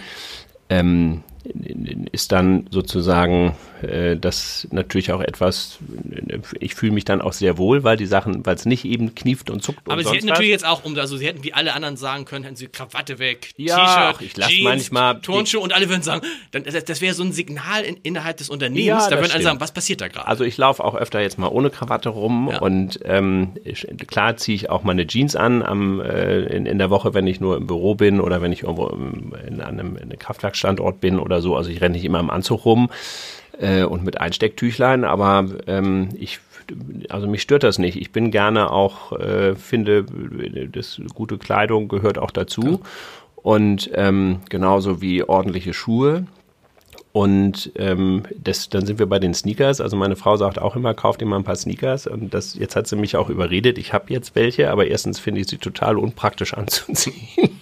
ähm, 0.69 1.23
ist 2.13 2.31
dann 2.33 2.67
sozusagen 2.71 3.57
äh, 3.83 4.17
das 4.17 4.67
natürlich 4.71 5.13
auch 5.13 5.21
etwas, 5.21 5.79
ich 6.61 6.75
fühle 6.75 6.93
mich 6.93 7.05
dann 7.05 7.21
auch 7.21 7.33
sehr 7.33 7.59
wohl, 7.59 7.85
weil 7.85 7.97
die 7.97 8.07
Sachen, 8.07 8.45
weil 8.47 8.55
es 8.55 8.65
nicht 8.67 8.85
eben 8.85 9.15
knieft 9.15 9.51
und 9.51 9.63
zuckt. 9.63 9.81
Aber 9.87 9.95
und 9.97 10.01
Sie 10.05 10.09
hätten 10.11 10.25
was. 10.25 10.31
natürlich 10.31 10.51
jetzt 10.51 10.67
auch, 10.67 10.85
um, 10.85 10.97
also 10.99 11.17
Sie 11.17 11.27
hätten 11.27 11.43
wie 11.45 11.53
alle 11.55 11.73
anderen 11.75 11.97
sagen 11.97 12.25
können, 12.25 12.45
hätten 12.45 12.57
Sie 12.57 12.67
Krawatte 12.69 13.19
weg, 13.19 13.53
Ja, 13.57 14.13
T-Shirt, 14.13 14.23
ich 14.31 14.37
lass 14.37 14.49
Jeans, 14.49 14.65
manchmal- 14.65 15.21
Turnschuhe 15.21 15.61
und 15.61 15.73
alle 15.75 15.89
würden 15.89 16.03
sagen, 16.03 16.23
dann, 16.51 16.65
das, 16.65 16.85
das 16.85 17.01
wäre 17.01 17.15
so 17.15 17.23
ein 17.23 17.33
Signal 17.33 17.83
in, 17.85 17.97
innerhalb 18.03 18.37
des 18.37 18.49
Unternehmens, 18.51 18.87
Ja, 18.87 18.97
da 19.11 19.17
würden 19.17 19.21
alle 19.23 19.29
stimmt. 19.31 19.45
sagen, 19.45 19.61
was 19.61 19.73
passiert 19.73 20.01
da 20.01 20.09
gerade? 20.09 20.27
Also 20.29 20.45
ich 20.45 20.57
laufe 20.57 20.85
auch 20.85 20.95
öfter 20.95 21.21
jetzt 21.21 21.39
mal 21.39 21.49
ohne 21.49 21.71
Krawatte 21.71 22.09
rum 22.09 22.49
Ja. 22.53 22.59
und 22.61 23.01
ähm, 23.05 23.53
ich, 23.65 23.87
klar 24.07 24.37
ziehe 24.37 24.55
ich 24.57 24.71
auch 24.71 24.83
meine 24.83 25.07
Jeans 25.07 25.37
an 25.37 25.63
am, 25.63 26.01
äh, 26.01 26.41
in, 26.45 26.67
in 26.67 26.79
der 26.79 26.91
Woche, 26.91 27.15
wenn 27.15 27.27
ich 27.27 27.41
nur 27.41 27.57
im 27.57 27.67
Büro 27.67 27.95
bin 27.95 28.21
oder 28.21 28.43
wenn 28.43 28.53
ich 28.53 28.63
irgendwo 28.63 28.87
im, 28.89 29.35
in 29.47 29.61
einem, 29.61 29.97
in 29.97 30.03
einem 30.05 30.19
Kraftwerkstandort 30.19 31.01
bin 31.01 31.19
oder 31.19 31.41
so. 31.43 31.57
Also 31.57 31.71
ich 31.71 31.81
renne 31.81 31.95
nicht 31.95 32.05
immer 32.05 32.21
im 32.21 32.31
Anzug 32.31 32.65
rum 32.65 32.91
äh, 33.59 33.85
und 33.85 34.05
mit 34.05 34.21
Einstecktüchlein, 34.21 35.05
aber 35.05 35.47
ähm, 35.67 36.09
ich 36.19 36.41
also 37.09 37.27
mich 37.27 37.43
stört 37.43 37.63
das 37.63 37.79
nicht. 37.79 37.97
Ich 37.97 38.13
bin 38.13 38.31
gerne 38.31 38.71
auch, 38.71 39.13
äh, 39.13 39.55
finde, 39.55 40.05
das 40.71 41.01
gute 41.15 41.39
Kleidung 41.39 41.89
gehört 41.89 42.19
auch 42.19 42.31
dazu. 42.31 42.81
Und 43.37 43.91
ähm, 43.95 44.41
genauso 44.49 45.01
wie 45.01 45.23
ordentliche 45.23 45.73
Schuhe. 45.73 46.27
Und 47.19 47.73
ähm, 47.75 48.23
das, 48.41 48.69
dann 48.69 48.87
sind 48.87 49.01
wir 49.01 49.07
bei 49.07 49.19
den 49.19 49.35
Sneakers. 49.35 49.81
Also 49.81 49.97
meine 49.97 50.15
Frau 50.15 50.37
sagt 50.37 50.61
auch 50.61 50.77
immer, 50.77 50.95
kauft 50.95 51.21
mal 51.23 51.35
ein 51.35 51.43
paar 51.43 51.57
Sneakers. 51.57 52.07
Und 52.07 52.33
das, 52.33 52.55
jetzt 52.55 52.77
hat 52.77 52.87
sie 52.87 52.95
mich 52.95 53.17
auch 53.17 53.29
überredet. 53.29 53.77
Ich 53.77 53.93
habe 53.93 54.05
jetzt 54.13 54.37
welche, 54.37 54.71
aber 54.71 54.87
erstens 54.87 55.19
finde 55.19 55.41
ich 55.41 55.49
sie 55.49 55.59
total 55.59 55.99
unpraktisch 55.99 56.55
anzuziehen. 56.57 57.59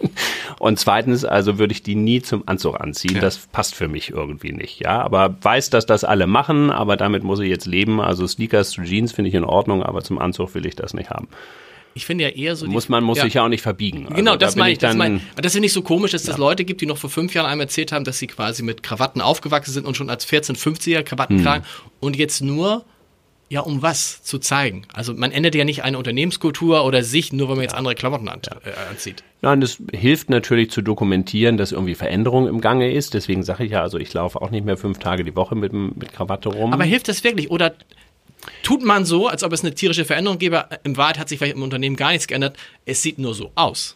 Und 0.59 0.79
zweitens, 0.79 1.25
also 1.25 1.59
würde 1.59 1.73
ich 1.73 1.83
die 1.83 1.95
nie 1.95 2.21
zum 2.21 2.47
Anzug 2.47 2.79
anziehen. 2.79 3.19
Das 3.19 3.47
passt 3.47 3.75
für 3.75 3.89
mich 3.89 4.11
irgendwie 4.11 4.53
nicht. 4.53 4.81
Ja, 4.81 5.01
aber 5.01 5.35
weiß, 5.41 5.71
dass 5.71 5.87
das 5.87 6.05
alle 6.05 6.27
machen, 6.27 6.71
aber 6.71 6.99
damit 6.99 7.25
muss 7.25 7.41
ich 7.41 7.49
jetzt 7.49 7.65
leben. 7.65 7.99
Also 7.99 8.27
Sneakers 8.27 8.73
zu 8.73 8.83
Jeans 8.83 9.13
finde 9.13 9.31
ich 9.31 9.35
in 9.35 9.45
Ordnung, 9.45 9.83
aber 9.83 10.03
zum 10.03 10.19
Anzug 10.19 10.55
will 10.55 10.67
ich 10.67 10.77
das 10.77 10.93
nicht 10.93 11.09
haben. 11.09 11.29
Ich 11.97 12.05
finde 12.05 12.25
ja 12.25 12.31
eher 12.31 12.55
so. 12.57 12.67
Muss 12.67 12.89
man 12.89 13.03
muss 13.03 13.19
ja. 13.19 13.25
sich 13.25 13.35
ja 13.35 13.45
auch 13.45 13.49
nicht 13.49 13.63
verbiegen. 13.63 14.05
Genau, 14.05 14.11
Also 14.15 14.25
da 14.25 14.37
das 14.37 14.55
bin 14.55 14.61
meine 14.61 14.73
ich. 14.73 14.79
Das, 14.79 14.91
dann. 14.91 14.99
mein, 14.99 15.21
aber 15.33 15.43
das 15.43 15.53
finde 15.53 15.67
ich 15.67 15.73
so 15.73 15.81
komisch, 15.83 16.13
dass 16.13 16.23
das 16.25 16.37
Leute 16.37 16.65
gibt, 16.65 16.81
die 16.83 16.87
noch 16.87 16.99
vor 16.99 17.11
fünf 17.11 17.35
Jahren 17.35 17.47
einmal 17.47 17.65
erzählt 17.65 17.91
haben, 17.91 18.05
dass 18.05 18.19
sie 18.19 18.27
quasi 18.27 18.63
mit 18.63 18.83
Krawatten 18.83 19.21
aufgewachsen 19.23 19.73
sind 19.73 19.87
und 19.87 19.97
schon 19.97 20.11
als 20.11 20.29
14-, 20.29 20.57
50er 20.57 21.03
Krawatten 21.03 21.39
Hm. 21.39 21.45
tragen 21.45 21.65
und 21.99 22.15
jetzt 22.17 22.43
nur, 22.43 22.85
ja, 23.49 23.61
um 23.61 23.81
was 23.81 24.23
zu 24.23 24.39
zeigen. 24.39 24.83
Also 24.93 25.15
man 25.15 25.33
ändert 25.33 25.55
ja 25.55 25.65
nicht 25.65 25.85
eine 25.85 25.97
Unternehmenskultur 25.97 26.85
oder 26.85 27.03
sich, 27.03 27.33
nur 27.33 27.49
weil 27.49 27.57
man 27.57 27.63
jetzt 27.63 27.75
andere 27.75 27.95
Klamotten 27.95 28.29
an, 28.29 28.41
äh, 28.65 28.91
anzieht. 28.91 29.25
Nein, 29.41 29.61
das 29.61 29.79
hilft 29.93 30.29
natürlich 30.29 30.71
zu 30.71 30.83
dokumentieren, 30.83 31.57
dass 31.57 31.73
irgendwie 31.73 31.95
Veränderung 31.95 32.47
im 32.49 32.61
Gange 32.61 32.93
ist. 32.93 33.15
Deswegen 33.15 33.43
sage 33.43 33.65
ich 33.65 33.71
ja, 33.73 33.81
also 33.83 33.99
ich 33.99 34.13
laufe 34.13 34.43
auch 34.43 34.51
nicht 34.51 34.67
mehr 34.67 34.77
fünf 34.77 34.99
Tage 34.99 35.25
die 35.25 35.35
Woche 35.35 35.55
mit, 35.55 35.73
mit 35.73 36.13
Krawatte 36.13 36.51
rum. 36.51 36.73
Aber 36.73 36.85
hilft 36.85 37.09
das 37.09 37.23
wirklich? 37.25 37.51
Oder 37.51 37.75
tut 38.63 38.85
man 38.85 39.05
so, 39.05 39.29
als 39.29 39.43
ob 39.43 39.53
es 39.53 39.63
eine 39.63 39.75
tierische 39.75 40.05
Veränderung 40.05 40.39
gäbe? 40.39 40.67
Im 40.85 40.97
Wahrheit 40.97 41.19
hat 41.19 41.29
sich 41.29 41.39
vielleicht 41.39 41.57
im 41.57 41.63
Unternehmen 41.63 41.97
gar 41.97 42.11
nichts 42.11 42.27
geändert. 42.27 42.57
Es 42.85 43.03
sieht 43.03 43.19
nur 43.19 43.35
so 43.35 43.51
aus. 43.55 43.96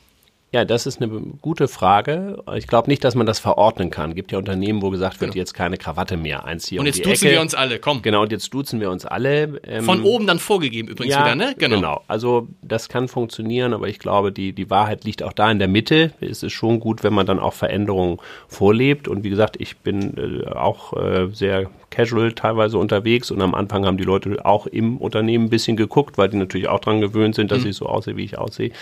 Ja, 0.52 0.64
das 0.64 0.86
ist 0.86 1.00
eine 1.00 1.08
gute 1.40 1.68
Frage. 1.68 2.42
Ich 2.56 2.66
glaube 2.66 2.90
nicht, 2.90 3.04
dass 3.04 3.14
man 3.14 3.24
das 3.24 3.38
verordnen 3.38 3.90
kann. 3.90 4.16
gibt 4.16 4.32
ja 4.32 4.38
Unternehmen, 4.38 4.82
wo 4.82 4.90
gesagt 4.90 5.20
wird, 5.20 5.36
jetzt 5.36 5.54
keine 5.54 5.76
Krawatte 5.76 6.16
mehr 6.16 6.44
einziehen. 6.44 6.80
Und 6.80 6.82
um 6.82 6.86
jetzt 6.86 6.98
die 6.98 7.02
duzen 7.02 7.26
Ecke. 7.26 7.34
wir 7.36 7.40
uns 7.40 7.54
alle, 7.54 7.78
komm. 7.78 8.02
Genau, 8.02 8.22
und 8.22 8.32
jetzt 8.32 8.52
duzen 8.52 8.80
wir 8.80 8.90
uns 8.90 9.06
alle. 9.06 9.60
Ähm, 9.64 9.84
Von 9.84 10.02
oben 10.02 10.26
dann 10.26 10.40
vorgegeben 10.40 10.88
übrigens 10.88 11.14
ja, 11.14 11.24
wieder, 11.24 11.36
ne? 11.36 11.54
Genau. 11.56 12.02
Also 12.08 12.48
das 12.62 12.88
kann 12.88 13.06
funktionieren, 13.06 13.72
aber 13.72 13.86
ich 13.86 14.00
glaube, 14.00 14.32
die, 14.32 14.52
die 14.52 14.68
Wahrheit 14.70 15.04
liegt 15.04 15.22
auch 15.22 15.32
da 15.32 15.48
in 15.52 15.60
der 15.60 15.68
Mitte. 15.68 16.12
Es 16.20 16.42
ist 16.42 16.52
schon 16.52 16.80
gut, 16.80 17.04
wenn 17.04 17.14
man 17.14 17.26
dann 17.26 17.38
auch 17.38 17.54
Veränderungen 17.54 18.18
vorlebt. 18.48 19.06
Und 19.06 19.22
wie 19.22 19.30
gesagt, 19.30 19.56
ich 19.60 19.78
bin 19.78 20.16
äh, 20.16 20.48
auch 20.48 20.94
äh, 20.94 21.28
sehr 21.32 21.70
casual 21.90 22.32
teilweise 22.32 22.76
unterwegs 22.78 23.30
und 23.30 23.40
am 23.40 23.54
Anfang 23.54 23.86
haben 23.86 23.98
die 23.98 24.04
Leute 24.04 24.44
auch 24.44 24.66
im 24.66 24.96
Unternehmen 24.96 25.44
ein 25.44 25.50
bisschen 25.50 25.76
geguckt, 25.76 26.18
weil 26.18 26.28
die 26.28 26.36
natürlich 26.36 26.68
auch 26.68 26.80
dran 26.80 27.00
gewöhnt 27.00 27.36
sind, 27.36 27.52
dass 27.52 27.64
ich 27.64 27.76
so 27.76 27.86
aussehe, 27.86 28.16
wie 28.16 28.24
ich 28.24 28.38
aussehe. 28.38 28.72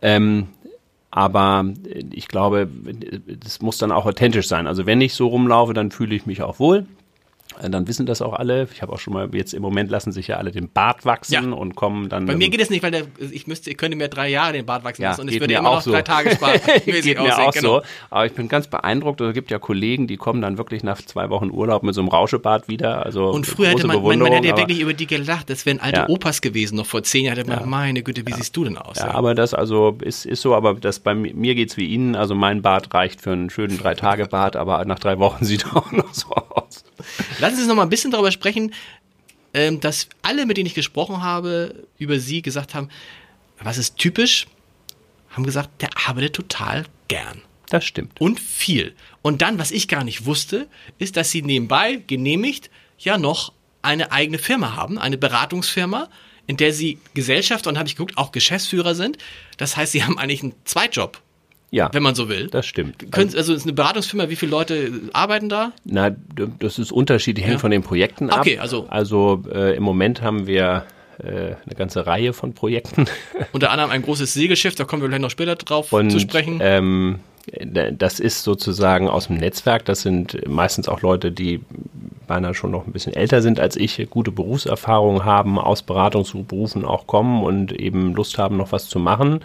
Ähm, 0.00 0.48
aber 1.10 1.64
äh, 1.86 2.04
ich 2.12 2.28
glaube, 2.28 2.68
das 3.26 3.60
muss 3.62 3.78
dann 3.78 3.92
auch 3.92 4.06
authentisch 4.06 4.48
sein. 4.48 4.66
Also 4.66 4.86
wenn 4.86 5.00
ich 5.00 5.14
so 5.14 5.28
rumlaufe, 5.28 5.74
dann 5.74 5.90
fühle 5.90 6.14
ich 6.14 6.26
mich 6.26 6.42
auch 6.42 6.58
wohl. 6.58 6.86
Äh, 7.62 7.70
Dann 7.70 7.86
wissen 7.88 8.06
das 8.06 8.22
auch 8.22 8.32
alle. 8.32 8.68
Ich 8.72 8.82
habe 8.82 8.92
auch 8.92 8.98
schon 8.98 9.12
mal, 9.14 9.28
jetzt 9.34 9.54
im 9.54 9.62
Moment 9.62 9.90
lassen 9.90 10.12
sich 10.12 10.28
ja 10.28 10.36
alle 10.36 10.50
den 10.52 10.68
Bart 10.70 11.04
wachsen 11.04 11.32
Ja. 11.34 11.40
und 11.56 11.74
kommen 11.76 12.08
dann. 12.08 12.26
Bei 12.26 12.36
mir 12.36 12.48
geht 12.48 12.60
es 12.60 12.70
nicht, 12.70 12.82
weil 12.82 12.90
der, 12.90 13.02
ich 13.30 13.46
müsste, 13.46 13.70
ich 13.70 13.76
könnte 13.76 13.96
mir 13.96 14.08
drei 14.08 14.28
Jahre 14.28 14.52
den 14.52 14.66
Bart 14.66 14.84
wachsen 14.84 15.02
ja, 15.02 15.10
lassen 15.10 15.22
und 15.22 15.28
es 15.28 15.32
geht 15.32 15.40
würde 15.42 15.54
immer 15.54 15.68
auch 15.70 15.74
noch 15.76 15.82
so. 15.82 15.90
drei 15.92 16.02
Tagesbart 16.02 16.60
geht 16.84 17.04
mir 17.18 17.38
auch 17.38 17.52
so. 17.52 17.82
Aber 18.10 18.26
ich 18.26 18.32
bin 18.32 18.48
ganz 18.48 18.66
beeindruckt. 18.68 19.20
Es 19.20 19.34
gibt 19.34 19.50
ja 19.50 19.58
Kollegen, 19.58 20.06
die 20.06 20.16
kommen 20.16 20.40
dann 20.42 20.58
wirklich 20.58 20.82
nach 20.82 21.00
zwei 21.02 21.30
Wochen 21.30 21.50
Urlaub 21.50 21.82
mit 21.82 21.94
so 21.94 22.00
einem 22.00 22.08
Rauschebart 22.08 22.68
wieder. 22.68 23.04
Also 23.04 23.30
Und 23.30 23.46
früher 23.46 23.68
hätte 23.70 23.86
man, 23.86 24.02
man, 24.02 24.18
man 24.18 24.32
hätte 24.32 24.48
ja 24.48 24.56
wirklich 24.56 24.80
über 24.80 24.92
die 24.94 25.06
gelacht. 25.06 25.50
Das 25.50 25.66
wären 25.66 25.80
alte 25.80 25.98
Ja. 26.00 26.08
Opas 26.08 26.40
gewesen, 26.40 26.76
noch 26.76 26.86
vor 26.86 27.02
zehn 27.02 27.24
Jahren. 27.24 27.38
Hätte 27.38 27.50
man, 27.50 27.68
meine 27.68 28.02
Güte, 28.02 28.22
wie 28.26 28.32
siehst 28.32 28.56
du 28.56 28.64
denn 28.64 28.78
aus? 28.78 28.98
Ja, 28.98 29.12
aber 29.14 29.34
das 29.34 29.54
also 29.54 29.96
ist, 30.02 30.26
ist 30.26 30.42
so, 30.42 30.54
aber 30.54 30.74
das 30.74 31.00
bei 31.00 31.14
mi- 31.14 31.32
mir 31.34 31.54
geht's 31.54 31.76
wie 31.76 31.86
Ihnen. 31.86 32.14
Also 32.16 32.34
mein 32.34 32.62
Bart 32.62 32.92
reicht 32.94 33.20
für 33.20 33.32
einen 33.32 33.50
schönen 33.50 33.78
Drei-Tage-Bart, 33.78 34.56
aber 34.56 34.84
nach 34.84 34.98
drei 34.98 35.18
Wochen 35.18 35.44
sieht 35.44 35.64
er 35.66 35.76
auch 35.76 35.92
noch 35.92 36.12
so 36.14 36.28
aus. 36.34 36.84
Lassen 37.40 37.47
Sie 37.54 37.60
uns 37.62 37.68
noch 37.68 37.76
mal 37.76 37.82
ein 37.82 37.90
bisschen 37.90 38.10
darüber 38.10 38.32
sprechen, 38.32 38.74
ähm, 39.54 39.80
dass 39.80 40.08
alle, 40.22 40.46
mit 40.46 40.56
denen 40.56 40.66
ich 40.66 40.74
gesprochen 40.74 41.22
habe, 41.22 41.86
über 41.98 42.18
Sie 42.18 42.42
gesagt 42.42 42.74
haben, 42.74 42.88
was 43.60 43.78
ist 43.78 43.96
typisch? 43.96 44.46
Haben 45.30 45.44
gesagt, 45.44 45.82
der 45.82 45.90
arbeitet 46.06 46.34
total 46.34 46.84
gern. 47.08 47.42
Das 47.70 47.84
stimmt. 47.84 48.18
und 48.20 48.40
viel. 48.40 48.94
Und 49.20 49.42
dann, 49.42 49.58
was 49.58 49.72
ich 49.72 49.88
gar 49.88 50.02
nicht 50.04 50.24
wusste, 50.24 50.68
ist, 50.98 51.16
dass 51.16 51.30
sie 51.30 51.42
nebenbei 51.42 52.02
genehmigt 52.06 52.70
ja 52.98 53.18
noch 53.18 53.52
eine 53.82 54.10
eigene 54.10 54.38
Firma 54.38 54.74
haben, 54.74 54.98
eine 54.98 55.18
Beratungsfirma, 55.18 56.08
in 56.46 56.56
der 56.56 56.72
sie 56.72 56.98
Gesellschaft 57.12 57.66
und 57.66 57.76
habe 57.78 57.88
ich 57.88 57.96
geguckt, 57.96 58.16
auch 58.16 58.32
Geschäftsführer 58.32 58.94
sind. 58.94 59.18
Das 59.58 59.76
heißt, 59.76 59.92
sie 59.92 60.02
haben 60.02 60.18
eigentlich 60.18 60.42
einen 60.42 60.54
Zweitjob, 60.64 61.20
Ja, 61.70 61.90
wenn 61.92 62.02
man 62.02 62.14
so 62.14 62.28
will. 62.30 62.46
das 62.48 62.64
stimmt. 62.66 63.12
Können, 63.12 63.34
also 63.36 63.52
es 63.52 63.58
ist 63.60 63.64
eine 63.64 63.74
Beratungsfirma, 63.74 64.30
wie 64.30 64.36
viele 64.36 64.50
Leute 64.50 64.90
arbeiten 65.12 65.48
da? 65.50 65.72
Na, 65.84 66.10
das 66.58 66.78
ist 66.78 66.92
unterschiedlich, 66.92 67.44
hängt 67.44 67.56
Ja. 67.56 67.60
von 67.60 67.70
den 67.70 67.82
Projekten 67.82 68.30
ab. 68.30 68.40
Okay, 68.40 68.58
also- 68.58 68.86
Also 68.88 69.42
äh, 69.52 69.76
im 69.76 69.82
Moment 69.82 70.22
haben 70.22 70.46
wir 70.46 70.84
äh, 71.18 71.26
eine 71.26 71.74
ganze 71.76 72.06
Reihe 72.06 72.32
von 72.32 72.54
Projekten. 72.54 73.06
Unter 73.52 73.70
anderem 73.70 73.90
ein 73.90 74.02
großes 74.02 74.32
Segelschiff, 74.32 74.76
da 74.76 74.84
kommen 74.84 75.02
wir 75.02 75.08
vielleicht 75.08 75.22
noch 75.22 75.30
später 75.30 75.56
drauf 75.56 75.92
Und 75.92 76.10
zu 76.10 76.20
sprechen. 76.20 76.58
Ähm, 76.62 77.18
das 77.92 78.20
ist 78.20 78.44
sozusagen 78.44 79.08
aus 79.08 79.26
dem 79.28 79.36
Netzwerk. 79.38 79.84
Das 79.86 80.02
sind 80.02 80.46
meistens 80.48 80.86
auch 80.88 81.00
Leute, 81.02 81.32
die 81.32 81.60
beinahe 82.26 82.54
schon 82.54 82.70
noch 82.70 82.86
ein 82.86 82.92
bisschen 82.92 83.14
älter 83.14 83.40
sind 83.42 83.58
als 83.58 83.74
ich, 83.76 84.06
gute 84.10 84.30
Berufserfahrung 84.30 85.24
haben, 85.24 85.58
aus 85.58 85.82
Beratungsberufen 85.82 86.84
auch 86.84 87.06
kommen 87.06 87.42
und 87.42 87.72
eben 87.72 88.14
Lust 88.14 88.36
haben, 88.38 88.56
noch 88.58 88.70
was 88.72 88.88
zu 88.88 88.98
machen. 88.98 89.40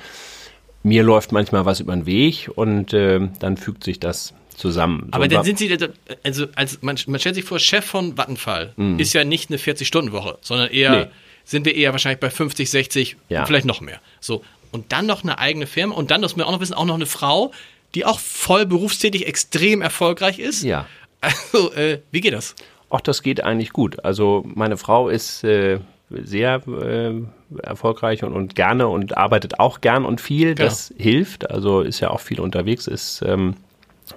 Mir 0.83 1.03
läuft 1.03 1.31
manchmal 1.31 1.65
was 1.65 1.79
über 1.79 1.93
den 1.95 2.05
Weg 2.05 2.49
und 2.55 2.93
äh, 2.93 3.19
dann 3.39 3.57
fügt 3.57 3.83
sich 3.83 3.99
das 3.99 4.33
zusammen. 4.55 5.03
So 5.07 5.13
Aber 5.13 5.27
dann 5.27 5.43
sind 5.43 5.57
Sie, 5.57 5.75
also 6.23 6.45
als 6.55 6.81
man, 6.81 6.97
man 7.07 7.19
stellt 7.19 7.35
sich 7.35 7.43
vor, 7.45 7.57
Chef 7.59 7.85
von 7.85 8.17
Vattenfall 8.17 8.73
ist 8.97 9.13
ja 9.13 9.23
nicht 9.23 9.49
eine 9.49 9.57
40-Stunden-Woche, 9.57 10.37
sondern 10.41 10.69
eher, 10.69 10.91
Mhm. 10.91 10.97
Nee. 10.97 11.07
sind 11.45 11.65
wir 11.65 11.75
eher 11.75 11.91
wahrscheinlich 11.91 12.19
bei 12.19 12.29
50, 12.29 12.69
60, 12.69 13.15
Ja. 13.29 13.45
vielleicht 13.45 13.65
noch 13.65 13.81
mehr. 13.81 13.99
So. 14.19 14.43
Und 14.71 14.91
dann 14.91 15.05
noch 15.05 15.23
eine 15.23 15.39
eigene 15.39 15.67
Firma 15.67 15.95
und 15.95 16.11
dann, 16.11 16.21
das 16.21 16.35
wir 16.37 16.47
auch 16.47 16.51
noch 16.51 16.59
wissen, 16.59 16.73
auch 16.73 16.85
noch 16.85 16.95
eine 16.95 17.05
Frau, 17.05 17.51
die 17.95 18.05
auch 18.05 18.19
voll 18.19 18.65
berufstätig 18.65 19.25
extrem 19.27 19.81
erfolgreich 19.81 20.39
ist. 20.39 20.63
Ja. 20.63 20.85
Also, 21.21 21.71
äh, 21.73 21.99
wie 22.11 22.21
geht 22.21 22.33
das? 22.33 22.53
Ach, 22.89 23.01
das 23.01 23.23
geht 23.23 23.41
eigentlich 23.43 23.71
gut. 23.71 24.03
Also 24.03 24.43
meine 24.53 24.77
Frau 24.77 25.09
ist 25.09 25.43
äh, 25.43 25.79
sehr 26.23 26.61
äh, 26.67 27.13
erfolgreich 27.61 28.23
und, 28.23 28.33
und 28.33 28.55
gerne 28.55 28.87
und 28.87 29.17
arbeitet 29.17 29.59
auch 29.59 29.81
gern 29.81 30.05
und 30.05 30.21
viel. 30.21 30.55
Das 30.55 30.93
hilft. 30.97 31.49
Also 31.49 31.81
ist 31.81 31.99
ja 31.99 32.09
auch 32.09 32.19
viel 32.19 32.39
unterwegs. 32.39 32.87
Ist 32.87 33.23
ähm, 33.25 33.55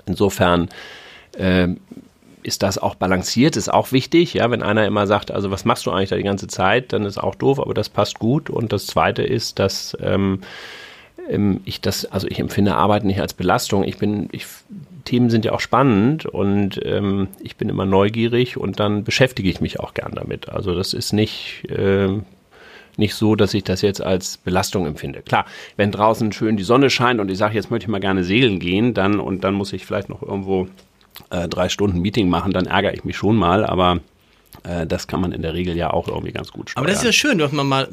insofern 0.07 0.68
ähm, 1.36 1.80
ist 2.42 2.62
das 2.62 2.78
auch 2.78 2.94
balanciert, 2.94 3.57
ist 3.57 3.72
auch 3.72 3.92
wichtig. 3.92 4.34
Ja, 4.34 4.51
wenn 4.51 4.62
einer 4.62 4.86
immer 4.86 5.07
sagt, 5.07 5.30
also 5.30 5.51
was 5.51 5.64
machst 5.64 5.84
du 5.86 5.90
eigentlich 5.90 6.11
da 6.11 6.16
die 6.16 6.22
ganze 6.22 6.47
Zeit, 6.47 6.92
dann 6.92 7.05
ist 7.05 7.18
auch 7.18 7.34
doof. 7.34 7.61
Aber 7.61 7.74
das 7.74 7.88
passt 7.88 8.18
gut. 8.18 8.51
Und 8.51 8.72
das 8.72 8.86
Zweite 8.86 9.22
ist, 9.22 9.59
dass 9.59 9.97
ähm, 10.01 10.40
ähm, 11.29 11.61
ich 11.64 11.81
das, 11.81 12.05
also 12.07 12.27
ich 12.29 12.39
empfinde 12.39 12.74
Arbeit 12.74 13.05
nicht 13.05 13.20
als 13.20 13.35
Belastung. 13.35 13.85
Ich 13.85 13.99
bin, 13.99 14.29
ich, 14.33 14.47
Themen 15.05 15.31
sind 15.31 15.45
ja 15.45 15.53
auch 15.53 15.61
spannend 15.61 16.27
und 16.27 16.81
ähm, 16.85 17.29
ich 17.41 17.57
bin 17.57 17.68
immer 17.68 17.87
neugierig 17.87 18.57
und 18.57 18.81
dann 18.81 19.05
beschäftige 19.05 19.49
ich 19.49 19.61
mich 19.61 19.81
auch 19.81 19.95
gern 19.95 20.12
damit. 20.14 20.49
Also 20.49 20.74
das 20.74 20.95
ist 20.95 21.12
nicht, 21.12 21.64
ähm, 21.68 22.24
nicht 22.97 23.14
so, 23.14 23.37
dass 23.37 23.55
ich 23.55 23.64
das 23.64 23.83
jetzt 23.83 24.03
als 24.03 24.39
Belastung 24.39 24.87
empfinde. 24.87 25.22
Klar, 25.22 25.47
wenn 25.77 25.93
draußen 25.93 26.33
schön 26.33 26.57
die 26.57 26.64
Sonne 26.64 26.91
scheint 26.91 27.20
und 27.20 27.31
ich 27.31 27.39
sage, 27.39 27.55
jetzt 27.55 27.70
möchte 27.70 27.85
ich 27.85 27.91
mal 27.91 28.01
gerne 28.01 28.24
segeln 28.24 28.59
gehen, 28.59 28.95
dann 28.95 29.20
und 29.20 29.45
dann 29.45 29.55
muss 29.55 29.72
ich 29.72 29.87
vielleicht 29.87 30.09
noch 30.09 30.22
irgendwo 30.22 30.68
äh, 31.31 31.49
drei 31.49 31.68
Stunden 31.68 32.01
Meeting 32.01 32.29
machen, 32.29 32.53
dann 32.53 32.66
ärgere 32.66 32.95
ich 32.95 33.05
mich 33.05 33.16
schon 33.16 33.37
mal, 33.37 33.64
aber 33.64 34.01
äh, 34.67 34.87
das 34.87 35.07
kann 35.07 35.21
man 35.21 35.33
in 35.33 35.43
der 35.43 35.55
Regel 35.55 35.77
ja 35.77 35.93
auch 35.93 36.09
irgendwie 36.09 36.33
ganz 36.33 36.51
gut 36.51 36.71
steuern. 36.71 36.85
Aber 36.85 36.93
das 36.93 36.99
ist 36.99 37.05
ja 37.05 37.12
schön, 37.12 37.39
dass 37.39 37.53
man 37.53 37.67
mal, 37.67 37.89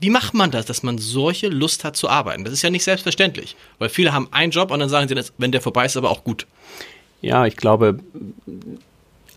wie 0.00 0.10
macht 0.10 0.34
man 0.34 0.50
das, 0.50 0.66
dass 0.66 0.82
man 0.82 0.98
solche 0.98 1.48
Lust 1.48 1.84
hat 1.84 1.96
zu 1.96 2.08
arbeiten? 2.08 2.44
Das 2.44 2.52
ist 2.52 2.62
ja 2.62 2.70
nicht 2.70 2.84
selbstverständlich, 2.84 3.56
weil 3.78 3.88
viele 3.88 4.12
haben 4.12 4.28
einen 4.30 4.52
Job 4.52 4.70
und 4.70 4.80
dann 4.80 4.88
sagen 4.88 5.08
sie, 5.08 5.14
das, 5.14 5.32
wenn 5.38 5.52
der 5.52 5.60
vorbei 5.60 5.86
ist, 5.86 5.96
aber 5.96 6.10
auch 6.10 6.24
gut. 6.24 6.46
Ja, 7.22 7.46
ich 7.46 7.56
glaube, 7.56 8.00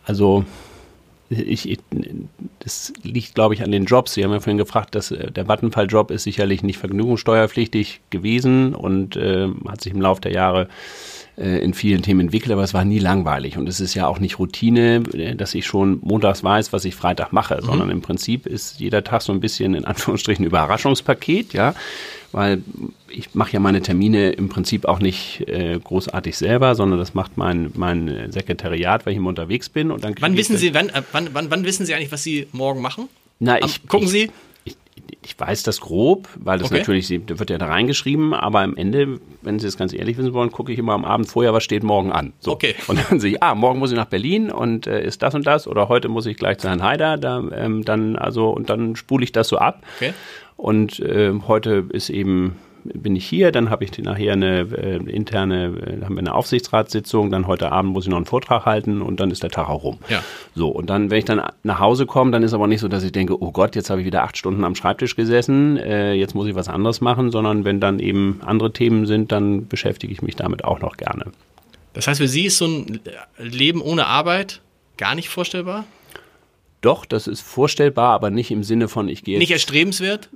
also 0.05 0.45
ich, 1.29 1.69
ich, 1.69 1.79
das 2.59 2.93
liegt, 3.01 3.35
glaube 3.35 3.53
ich, 3.53 3.63
an 3.63 3.71
den 3.71 3.85
Jobs. 3.85 4.13
Sie 4.13 4.23
haben 4.23 4.31
ja 4.31 4.39
vorhin 4.39 4.57
gefragt, 4.57 4.95
dass 4.95 5.11
äh, 5.11 5.31
der 5.31 5.47
Vattenfall-Job 5.47 6.11
ist 6.11 6.23
sicherlich 6.23 6.63
nicht 6.63 6.77
vergnügungssteuerpflichtig 6.77 8.01
gewesen 8.09 8.75
und 8.75 9.15
äh, 9.15 9.47
hat 9.67 9.81
sich 9.81 9.93
im 9.93 10.01
Laufe 10.01 10.21
der 10.21 10.33
Jahre 10.33 10.67
in 11.35 11.73
vielen 11.73 12.01
Themen 12.01 12.21
entwickelt, 12.21 12.51
aber 12.51 12.63
es 12.63 12.73
war 12.73 12.85
nie 12.85 12.99
langweilig. 12.99 13.57
Und 13.57 13.67
es 13.67 13.79
ist 13.79 13.93
ja 13.93 14.07
auch 14.07 14.19
nicht 14.19 14.39
Routine, 14.39 15.03
äh, 15.13 15.35
dass 15.35 15.55
ich 15.55 15.65
schon 15.65 15.99
montags 16.01 16.43
weiß, 16.43 16.73
was 16.73 16.85
ich 16.85 16.95
Freitag 16.95 17.33
mache, 17.33 17.55
mhm. 17.55 17.65
sondern 17.65 17.89
im 17.89 18.01
Prinzip 18.01 18.45
ist 18.45 18.79
jeder 18.79 19.03
Tag 19.03 19.21
so 19.21 19.31
ein 19.33 19.39
bisschen 19.39 19.73
in 19.73 19.85
Anführungsstrichen 19.85 20.45
Überraschungspaket, 20.45 21.53
ja 21.53 21.73
weil 22.33 22.63
ich 23.09 23.35
mache 23.35 23.53
ja 23.53 23.59
meine 23.59 23.81
Termine 23.81 24.31
im 24.31 24.49
Prinzip 24.49 24.85
auch 24.85 24.99
nicht 24.99 25.47
äh, 25.47 25.79
großartig 25.81 26.35
selber, 26.35 26.73
sondern 26.73 26.97
das 26.97 27.13
macht 27.13 27.37
mein, 27.37 27.71
mein 27.75 28.31
Sekretariat, 28.31 29.05
weil 29.05 29.13
ich 29.13 29.17
immer 29.17 29.29
unterwegs 29.29 29.69
bin. 29.69 29.91
Und 29.91 30.03
dann 30.03 30.15
wann 30.19 30.35
wissen 30.35 30.57
Sie, 30.57 30.73
wann, 30.73 30.89
äh, 30.89 31.03
wann, 31.11 31.29
wann, 31.33 31.51
wann 31.51 31.63
wissen 31.63 31.85
Sie 31.85 31.93
eigentlich, 31.93 32.11
was 32.11 32.23
Sie 32.23 32.47
morgen 32.51 32.81
machen? 32.81 33.07
Na, 33.39 33.57
ich, 33.59 33.81
Am, 33.81 33.87
gucken 33.87 34.07
ich, 34.07 34.11
Sie? 34.11 34.31
Ich, 35.21 35.39
weiß 35.39 35.63
das 35.63 35.81
grob, 35.81 36.29
weil 36.35 36.59
das 36.59 36.67
okay. 36.67 36.79
natürlich, 36.79 37.09
wird 37.09 37.49
ja 37.49 37.57
da 37.57 37.67
reingeschrieben, 37.67 38.33
aber 38.33 38.61
am 38.61 38.75
Ende, 38.75 39.19
wenn 39.41 39.59
Sie 39.59 39.67
es 39.67 39.77
ganz 39.77 39.93
ehrlich 39.93 40.17
wissen 40.17 40.33
wollen, 40.33 40.51
gucke 40.51 40.71
ich 40.71 40.79
immer 40.79 40.93
am 40.93 41.05
Abend 41.05 41.27
vorher, 41.27 41.53
was 41.53 41.63
steht 41.63 41.83
morgen 41.83 42.11
an. 42.11 42.33
So. 42.39 42.51
Okay. 42.51 42.75
Und 42.87 42.99
dann 43.09 43.19
sehe 43.19 43.31
ich, 43.31 43.43
ah, 43.43 43.55
morgen 43.55 43.79
muss 43.79 43.91
ich 43.91 43.97
nach 43.97 44.05
Berlin 44.05 44.51
und 44.51 44.87
äh, 44.87 45.03
ist 45.03 45.21
das 45.21 45.35
und 45.35 45.45
das 45.45 45.67
oder 45.67 45.89
heute 45.89 46.09
muss 46.09 46.25
ich 46.25 46.37
gleich 46.37 46.59
zu 46.59 46.69
Herrn 46.69 46.83
Haider, 46.83 47.17
da, 47.17 47.43
ähm, 47.53 47.83
dann, 47.83 48.15
also, 48.15 48.49
und 48.49 48.69
dann 48.69 48.95
spule 48.95 49.23
ich 49.23 49.31
das 49.31 49.47
so 49.47 49.57
ab. 49.57 49.83
Okay. 49.97 50.13
Und 50.55 50.99
äh, 50.99 51.33
heute 51.47 51.85
ist 51.89 52.09
eben 52.09 52.57
bin 52.83 53.15
ich 53.15 53.25
hier, 53.25 53.51
dann 53.51 53.69
habe 53.69 53.83
ich 53.83 53.97
nachher 53.99 54.33
eine 54.33 54.61
äh, 54.61 54.97
interne, 54.97 55.65
äh, 55.65 56.03
haben 56.03 56.15
wir 56.15 56.19
eine 56.19 56.33
Aufsichtsratssitzung, 56.33 57.31
dann 57.31 57.47
heute 57.47 57.71
Abend 57.71 57.93
muss 57.93 58.05
ich 58.05 58.09
noch 58.09 58.17
einen 58.17 58.25
Vortrag 58.25 58.65
halten 58.65 59.01
und 59.01 59.19
dann 59.19 59.31
ist 59.31 59.43
der 59.43 59.49
Tag 59.49 59.69
auch 59.69 59.83
rum. 59.83 59.99
Ja. 60.09 60.23
So, 60.55 60.69
und 60.69 60.89
dann, 60.89 61.09
wenn 61.09 61.19
ich 61.19 61.25
dann 61.25 61.41
nach 61.63 61.79
Hause 61.79 62.05
komme, 62.05 62.31
dann 62.31 62.43
ist 62.43 62.53
aber 62.53 62.67
nicht 62.67 62.81
so, 62.81 62.87
dass 62.87 63.03
ich 63.03 63.11
denke, 63.11 63.41
oh 63.41 63.51
Gott, 63.51 63.75
jetzt 63.75 63.89
habe 63.89 64.01
ich 64.01 64.05
wieder 64.05 64.23
acht 64.23 64.37
Stunden 64.37 64.63
am 64.63 64.75
Schreibtisch 64.75 65.15
gesessen, 65.15 65.77
äh, 65.77 66.13
jetzt 66.13 66.35
muss 66.35 66.47
ich 66.47 66.55
was 66.55 66.69
anderes 66.69 67.01
machen, 67.01 67.31
sondern 67.31 67.65
wenn 67.65 67.79
dann 67.79 67.99
eben 67.99 68.39
andere 68.45 68.73
Themen 68.73 69.05
sind, 69.05 69.31
dann 69.31 69.67
beschäftige 69.67 70.11
ich 70.11 70.21
mich 70.21 70.35
damit 70.35 70.63
auch 70.63 70.79
noch 70.79 70.97
gerne. 70.97 71.25
Das 71.93 72.07
heißt, 72.07 72.19
für 72.19 72.27
Sie 72.27 72.45
ist 72.45 72.57
so 72.57 72.65
ein 72.65 72.99
Leben 73.37 73.81
ohne 73.81 74.07
Arbeit 74.07 74.61
gar 74.97 75.15
nicht 75.15 75.29
vorstellbar? 75.29 75.85
Doch, 76.81 77.05
das 77.05 77.27
ist 77.27 77.41
vorstellbar, 77.41 78.13
aber 78.13 78.29
nicht 78.29 78.51
im 78.51 78.63
Sinne 78.63 78.89
von, 78.89 79.07
ich 79.07 79.23
gehe. 79.23 79.39
Nicht 79.39 79.51
erstrebenswert? 79.51 80.29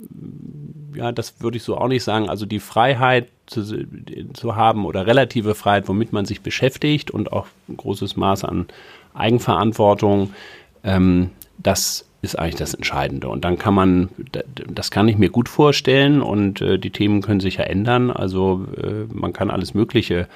Ja, 0.98 1.12
das 1.12 1.42
würde 1.42 1.58
ich 1.58 1.64
so 1.64 1.78
auch 1.78 1.88
nicht 1.88 2.04
sagen. 2.04 2.30
Also 2.30 2.46
die 2.46 2.60
Freiheit 2.60 3.28
zu, 3.46 3.88
zu 4.34 4.56
haben 4.56 4.86
oder 4.86 5.06
relative 5.08 5.56
Freiheit, 5.56 5.88
womit 5.88 6.12
man 6.12 6.26
sich 6.26 6.42
beschäftigt 6.42 7.12
und 7.12 7.32
auch 7.32 7.48
ein 7.70 7.78
großes 7.78 8.18
Maß 8.18 8.44
an 8.44 8.68
Eigenverantwortung, 9.14 10.34
ähm, 10.84 11.30
das 11.58 12.06
ist 12.22 12.38
eigentlich 12.38 12.56
das 12.56 12.74
Entscheidende. 12.74 13.30
Und 13.30 13.46
dann 13.46 13.58
kann 13.58 13.74
man, 13.74 14.10
das 14.68 14.92
kann 14.92 15.08
ich 15.08 15.18
mir 15.18 15.30
gut 15.30 15.50
vorstellen 15.50 16.22
und 16.22 16.62
äh, 16.62 16.80
die 16.80 16.90
Themen 16.90 17.22
können 17.22 17.40
sich 17.40 17.58
ja 17.58 17.64
ändern. 17.64 18.12
Also 18.12 18.66
äh, 18.76 19.06
man 19.14 19.34
kann 19.34 19.52
alles 19.52 19.74
Mögliche 19.74 20.28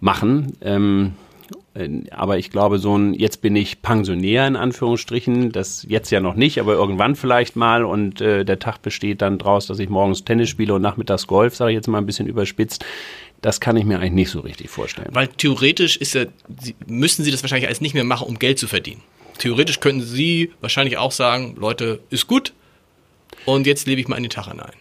machen. 0.00 0.52
Ähm, 0.60 1.14
äh, 1.14 1.25
aber 2.10 2.38
ich 2.38 2.50
glaube, 2.50 2.78
so 2.78 2.96
ein, 2.96 3.14
jetzt 3.14 3.42
bin 3.42 3.56
ich 3.56 3.82
Pensionär 3.82 4.46
in 4.46 4.56
Anführungsstrichen, 4.56 5.52
das 5.52 5.84
jetzt 5.88 6.10
ja 6.10 6.20
noch 6.20 6.34
nicht, 6.34 6.58
aber 6.60 6.74
irgendwann 6.74 7.16
vielleicht 7.16 7.56
mal 7.56 7.84
und 7.84 8.20
äh, 8.20 8.44
der 8.44 8.58
Tag 8.58 8.82
besteht 8.82 9.22
dann 9.22 9.38
draus, 9.38 9.66
dass 9.66 9.78
ich 9.78 9.88
morgens 9.88 10.24
Tennis 10.24 10.48
spiele 10.48 10.74
und 10.74 10.82
nachmittags 10.82 11.26
Golf, 11.26 11.54
sage 11.56 11.72
ich 11.72 11.76
jetzt 11.76 11.88
mal 11.88 11.98
ein 11.98 12.06
bisschen 12.06 12.26
überspitzt. 12.26 12.84
Das 13.42 13.60
kann 13.60 13.76
ich 13.76 13.84
mir 13.84 13.98
eigentlich 13.98 14.12
nicht 14.12 14.30
so 14.30 14.40
richtig 14.40 14.70
vorstellen. 14.70 15.10
Weil 15.12 15.28
theoretisch 15.28 15.96
ist 15.96 16.14
ja, 16.14 16.24
müssen 16.86 17.24
Sie 17.24 17.30
das 17.30 17.42
wahrscheinlich 17.42 17.66
alles 17.66 17.80
nicht 17.80 17.94
mehr 17.94 18.04
machen, 18.04 18.26
um 18.26 18.38
Geld 18.38 18.58
zu 18.58 18.66
verdienen. 18.66 19.02
Theoretisch 19.38 19.80
könnten 19.80 20.02
Sie 20.02 20.52
wahrscheinlich 20.60 20.96
auch 20.96 21.12
sagen, 21.12 21.56
Leute, 21.58 22.00
ist 22.10 22.26
gut 22.26 22.54
und 23.44 23.66
jetzt 23.66 23.86
lebe 23.86 24.00
ich 24.00 24.08
mal 24.08 24.16
in 24.16 24.22
den 24.22 24.30
Tag 24.30 24.46
hinein. 24.46 24.72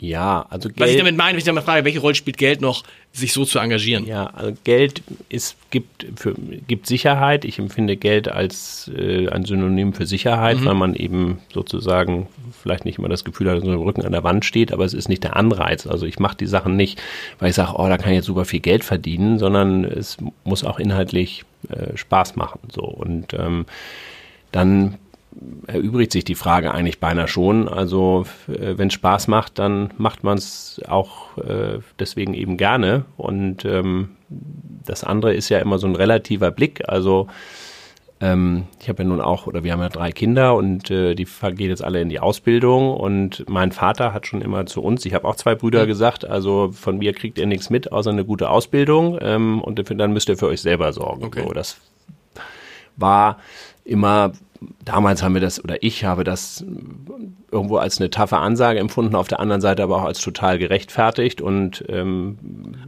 Ja, 0.00 0.46
also 0.50 0.68
Geld. 0.68 0.80
Was 0.80 0.90
ich 0.90 0.96
damit 0.96 1.16
meine, 1.16 1.32
wenn 1.32 1.38
ich 1.38 1.44
damit 1.44 1.64
frage, 1.64 1.84
welche 1.84 1.98
Rolle 1.98 2.14
spielt 2.14 2.36
Geld 2.36 2.60
noch, 2.60 2.84
sich 3.12 3.32
so 3.32 3.44
zu 3.44 3.58
engagieren? 3.58 4.06
Ja, 4.06 4.26
also 4.26 4.56
Geld 4.62 5.02
ist, 5.28 5.56
gibt, 5.70 6.06
für, 6.14 6.34
gibt 6.34 6.86
Sicherheit. 6.86 7.44
Ich 7.44 7.58
empfinde 7.58 7.96
Geld 7.96 8.28
als 8.28 8.90
äh, 8.96 9.28
ein 9.28 9.44
Synonym 9.44 9.94
für 9.94 10.06
Sicherheit, 10.06 10.60
mhm. 10.60 10.64
weil 10.66 10.74
man 10.74 10.94
eben 10.94 11.38
sozusagen 11.52 12.28
vielleicht 12.62 12.84
nicht 12.84 12.98
immer 12.98 13.08
das 13.08 13.24
Gefühl 13.24 13.50
hat, 13.50 13.56
dass 13.56 13.64
man 13.64 13.74
im 13.74 13.82
Rücken 13.82 14.02
an 14.02 14.12
der 14.12 14.22
Wand 14.22 14.44
steht, 14.44 14.72
aber 14.72 14.84
es 14.84 14.94
ist 14.94 15.08
nicht 15.08 15.24
der 15.24 15.36
Anreiz. 15.36 15.86
Also 15.86 16.06
ich 16.06 16.20
mache 16.20 16.36
die 16.36 16.46
Sachen 16.46 16.76
nicht, 16.76 17.00
weil 17.40 17.50
ich 17.50 17.56
sage, 17.56 17.72
oh, 17.76 17.88
da 17.88 17.98
kann 17.98 18.12
ich 18.12 18.16
jetzt 18.16 18.26
super 18.26 18.44
viel 18.44 18.60
Geld 18.60 18.84
verdienen, 18.84 19.38
sondern 19.38 19.84
es 19.84 20.16
muss 20.44 20.62
auch 20.62 20.78
inhaltlich 20.78 21.44
äh, 21.70 21.96
Spaß 21.96 22.36
machen. 22.36 22.60
So 22.72 22.82
und 22.82 23.34
ähm, 23.34 23.66
dann 24.52 24.98
erübrigt 25.68 26.12
sich 26.12 26.24
die 26.24 26.34
Frage 26.34 26.72
eigentlich 26.72 26.98
beinahe 26.98 27.28
schon. 27.28 27.68
Also 27.68 28.24
äh, 28.48 28.78
wenn 28.78 28.88
es 28.88 28.94
Spaß 28.94 29.28
macht, 29.28 29.58
dann 29.58 29.90
macht 29.98 30.24
man 30.24 30.38
es 30.38 30.80
auch 30.88 31.36
äh, 31.38 31.80
deswegen 31.98 32.34
eben 32.34 32.56
gerne. 32.56 33.04
Und 33.16 33.64
ähm, 33.64 34.10
das 34.28 35.04
andere 35.04 35.34
ist 35.34 35.48
ja 35.50 35.58
immer 35.58 35.78
so 35.78 35.86
ein 35.86 35.94
relativer 35.94 36.50
Blick. 36.50 36.88
Also 36.88 37.28
ähm, 38.20 38.64
ich 38.80 38.88
habe 38.88 39.02
ja 39.02 39.08
nun 39.08 39.20
auch, 39.20 39.46
oder 39.46 39.62
wir 39.62 39.72
haben 39.72 39.82
ja 39.82 39.90
drei 39.90 40.10
Kinder 40.10 40.56
und 40.56 40.90
äh, 40.90 41.14
die 41.14 41.26
gehen 41.26 41.68
jetzt 41.68 41.84
alle 41.84 42.00
in 42.00 42.08
die 42.08 42.18
Ausbildung. 42.18 42.94
Und 42.94 43.44
mein 43.48 43.70
Vater 43.70 44.14
hat 44.14 44.26
schon 44.26 44.40
immer 44.40 44.64
zu 44.66 44.82
uns, 44.82 45.04
ich 45.04 45.12
habe 45.12 45.28
auch 45.28 45.36
zwei 45.36 45.54
Brüder 45.54 45.84
mhm. 45.84 45.88
gesagt, 45.88 46.24
also 46.24 46.70
von 46.72 46.98
mir 46.98 47.12
kriegt 47.12 47.38
ihr 47.38 47.46
nichts 47.46 47.68
mit, 47.68 47.92
außer 47.92 48.10
eine 48.10 48.24
gute 48.24 48.48
Ausbildung. 48.48 49.18
Ähm, 49.20 49.60
und 49.60 49.82
dann 50.00 50.12
müsst 50.12 50.30
ihr 50.30 50.38
für 50.38 50.48
euch 50.48 50.62
selber 50.62 50.92
sorgen. 50.92 51.24
Okay. 51.24 51.42
So, 51.46 51.52
das 51.52 51.76
war 52.96 53.38
immer 53.84 54.32
damals 54.84 55.22
haben 55.22 55.34
wir 55.34 55.40
das, 55.40 55.62
oder 55.62 55.82
ich 55.82 56.04
habe 56.04 56.24
das 56.24 56.64
irgendwo 57.50 57.76
als 57.76 57.98
eine 58.00 58.10
taffe 58.10 58.38
Ansage 58.38 58.78
empfunden, 58.78 59.14
auf 59.14 59.28
der 59.28 59.40
anderen 59.40 59.60
Seite 59.60 59.82
aber 59.82 59.96
auch 59.96 60.04
als 60.04 60.20
total 60.20 60.58
gerechtfertigt 60.58 61.40
und 61.40 61.84
ähm, 61.88 62.38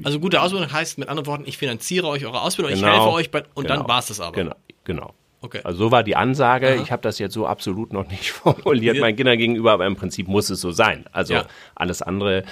Also 0.04 0.20
gute 0.20 0.42
Ausbildung 0.42 0.72
heißt 0.72 0.98
mit 0.98 1.08
anderen 1.08 1.26
Worten, 1.26 1.44
ich 1.46 1.58
finanziere 1.58 2.06
euch 2.08 2.26
eure 2.26 2.42
Ausbildung, 2.42 2.74
genau, 2.74 2.86
ich 2.86 2.92
helfe 2.92 3.10
euch 3.10 3.30
bei, 3.30 3.42
und 3.54 3.64
genau, 3.66 3.80
dann 3.80 3.88
war 3.88 4.00
es 4.00 4.06
das 4.06 4.20
aber. 4.20 4.32
Genau, 4.32 4.54
genau. 4.84 5.14
Okay. 5.42 5.60
Also 5.64 5.78
so 5.78 5.90
war 5.90 6.02
die 6.02 6.16
Ansage. 6.16 6.74
Aha. 6.74 6.82
Ich 6.82 6.92
habe 6.92 7.00
das 7.00 7.18
jetzt 7.18 7.32
so 7.32 7.46
absolut 7.46 7.94
noch 7.94 8.06
nicht 8.08 8.30
formuliert 8.30 8.98
meinen 8.98 9.16
Kindern 9.16 9.38
gegenüber, 9.38 9.72
aber 9.72 9.86
im 9.86 9.96
Prinzip 9.96 10.28
muss 10.28 10.50
es 10.50 10.60
so 10.60 10.70
sein. 10.70 11.06
Also 11.12 11.32
Ja. 11.32 11.46
alles 11.74 12.02
andere 12.02 12.44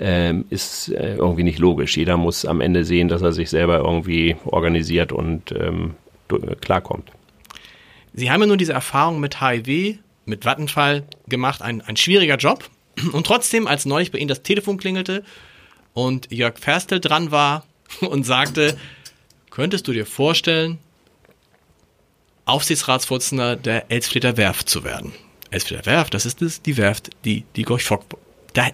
ähm, 0.00 0.44
ist 0.50 0.88
äh, 0.88 1.14
irgendwie 1.14 1.44
nicht 1.44 1.60
logisch. 1.60 1.96
Jeder 1.96 2.16
muss 2.16 2.44
am 2.44 2.60
Ende 2.60 2.84
sehen, 2.84 3.06
dass 3.06 3.22
er 3.22 3.30
sich 3.32 3.48
selber 3.48 3.78
irgendwie 3.78 4.34
organisiert 4.44 5.12
und 5.12 5.52
ähm, 5.52 5.94
äh, 6.32 6.56
klarkommt. 6.56 7.12
Sie 8.14 8.30
haben 8.30 8.40
ja 8.40 8.46
nun 8.46 8.58
diese 8.58 8.72
Erfahrung 8.72 9.20
mit 9.20 9.40
HIV, 9.40 9.98
mit 10.24 10.44
Vattenfall 10.44 11.04
gemacht, 11.28 11.62
ein, 11.62 11.80
ein 11.80 11.96
schwieriger 11.96 12.36
Job. 12.36 12.68
Und 13.12 13.26
trotzdem, 13.26 13.66
als 13.66 13.86
neulich 13.86 14.10
bei 14.10 14.18
Ihnen 14.18 14.28
das 14.28 14.42
Telefon 14.42 14.76
klingelte 14.78 15.24
und 15.94 16.32
Jörg 16.32 16.58
Ferstel 16.58 17.00
dran 17.00 17.30
war 17.30 17.66
und 18.00 18.24
sagte, 18.24 18.78
könntest 19.50 19.86
du 19.88 19.92
dir 19.92 20.06
vorstellen, 20.06 20.78
Aufsichtsratsvorsitzender 22.44 23.56
der 23.56 23.90
Elsfleter 23.90 24.36
Werft 24.36 24.68
zu 24.68 24.84
werden? 24.84 25.12
Elsfleter 25.50 25.86
Werft, 25.86 26.14
das 26.14 26.24
ist 26.24 26.40
es, 26.40 26.62
die 26.62 26.76
Werft, 26.76 27.10
die 27.24 27.44
die 27.56 27.62
Gorch 27.62 27.84
Fock 27.84 28.04
da 28.54 28.68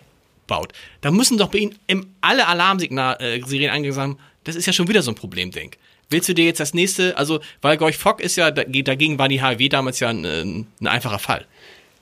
baut. 0.46 0.72
Da 1.00 1.10
müssen 1.10 1.38
doch 1.38 1.48
bei 1.48 1.58
Ihnen 1.58 2.16
alle 2.20 2.46
Alarmsignal 2.46 3.16
äh, 3.20 3.68
angesagt 3.68 4.02
haben, 4.02 4.18
das 4.44 4.56
ist 4.56 4.66
ja 4.66 4.72
schon 4.72 4.88
wieder 4.88 5.02
so 5.02 5.10
ein 5.10 5.14
Problemding. 5.14 5.72
Willst 6.10 6.28
du 6.28 6.34
dir 6.34 6.44
jetzt 6.46 6.60
das 6.60 6.72
nächste, 6.74 7.16
also, 7.18 7.40
weil 7.60 7.76
Gorch 7.76 7.96
Fock 7.98 8.20
ist 8.20 8.36
ja, 8.36 8.50
dag- 8.50 8.68
dagegen 8.84 9.18
war 9.18 9.28
die 9.28 9.42
HW 9.42 9.68
damals 9.68 10.00
ja 10.00 10.08
ein, 10.08 10.24
ein 10.24 10.66
einfacher 10.86 11.18
Fall. 11.18 11.44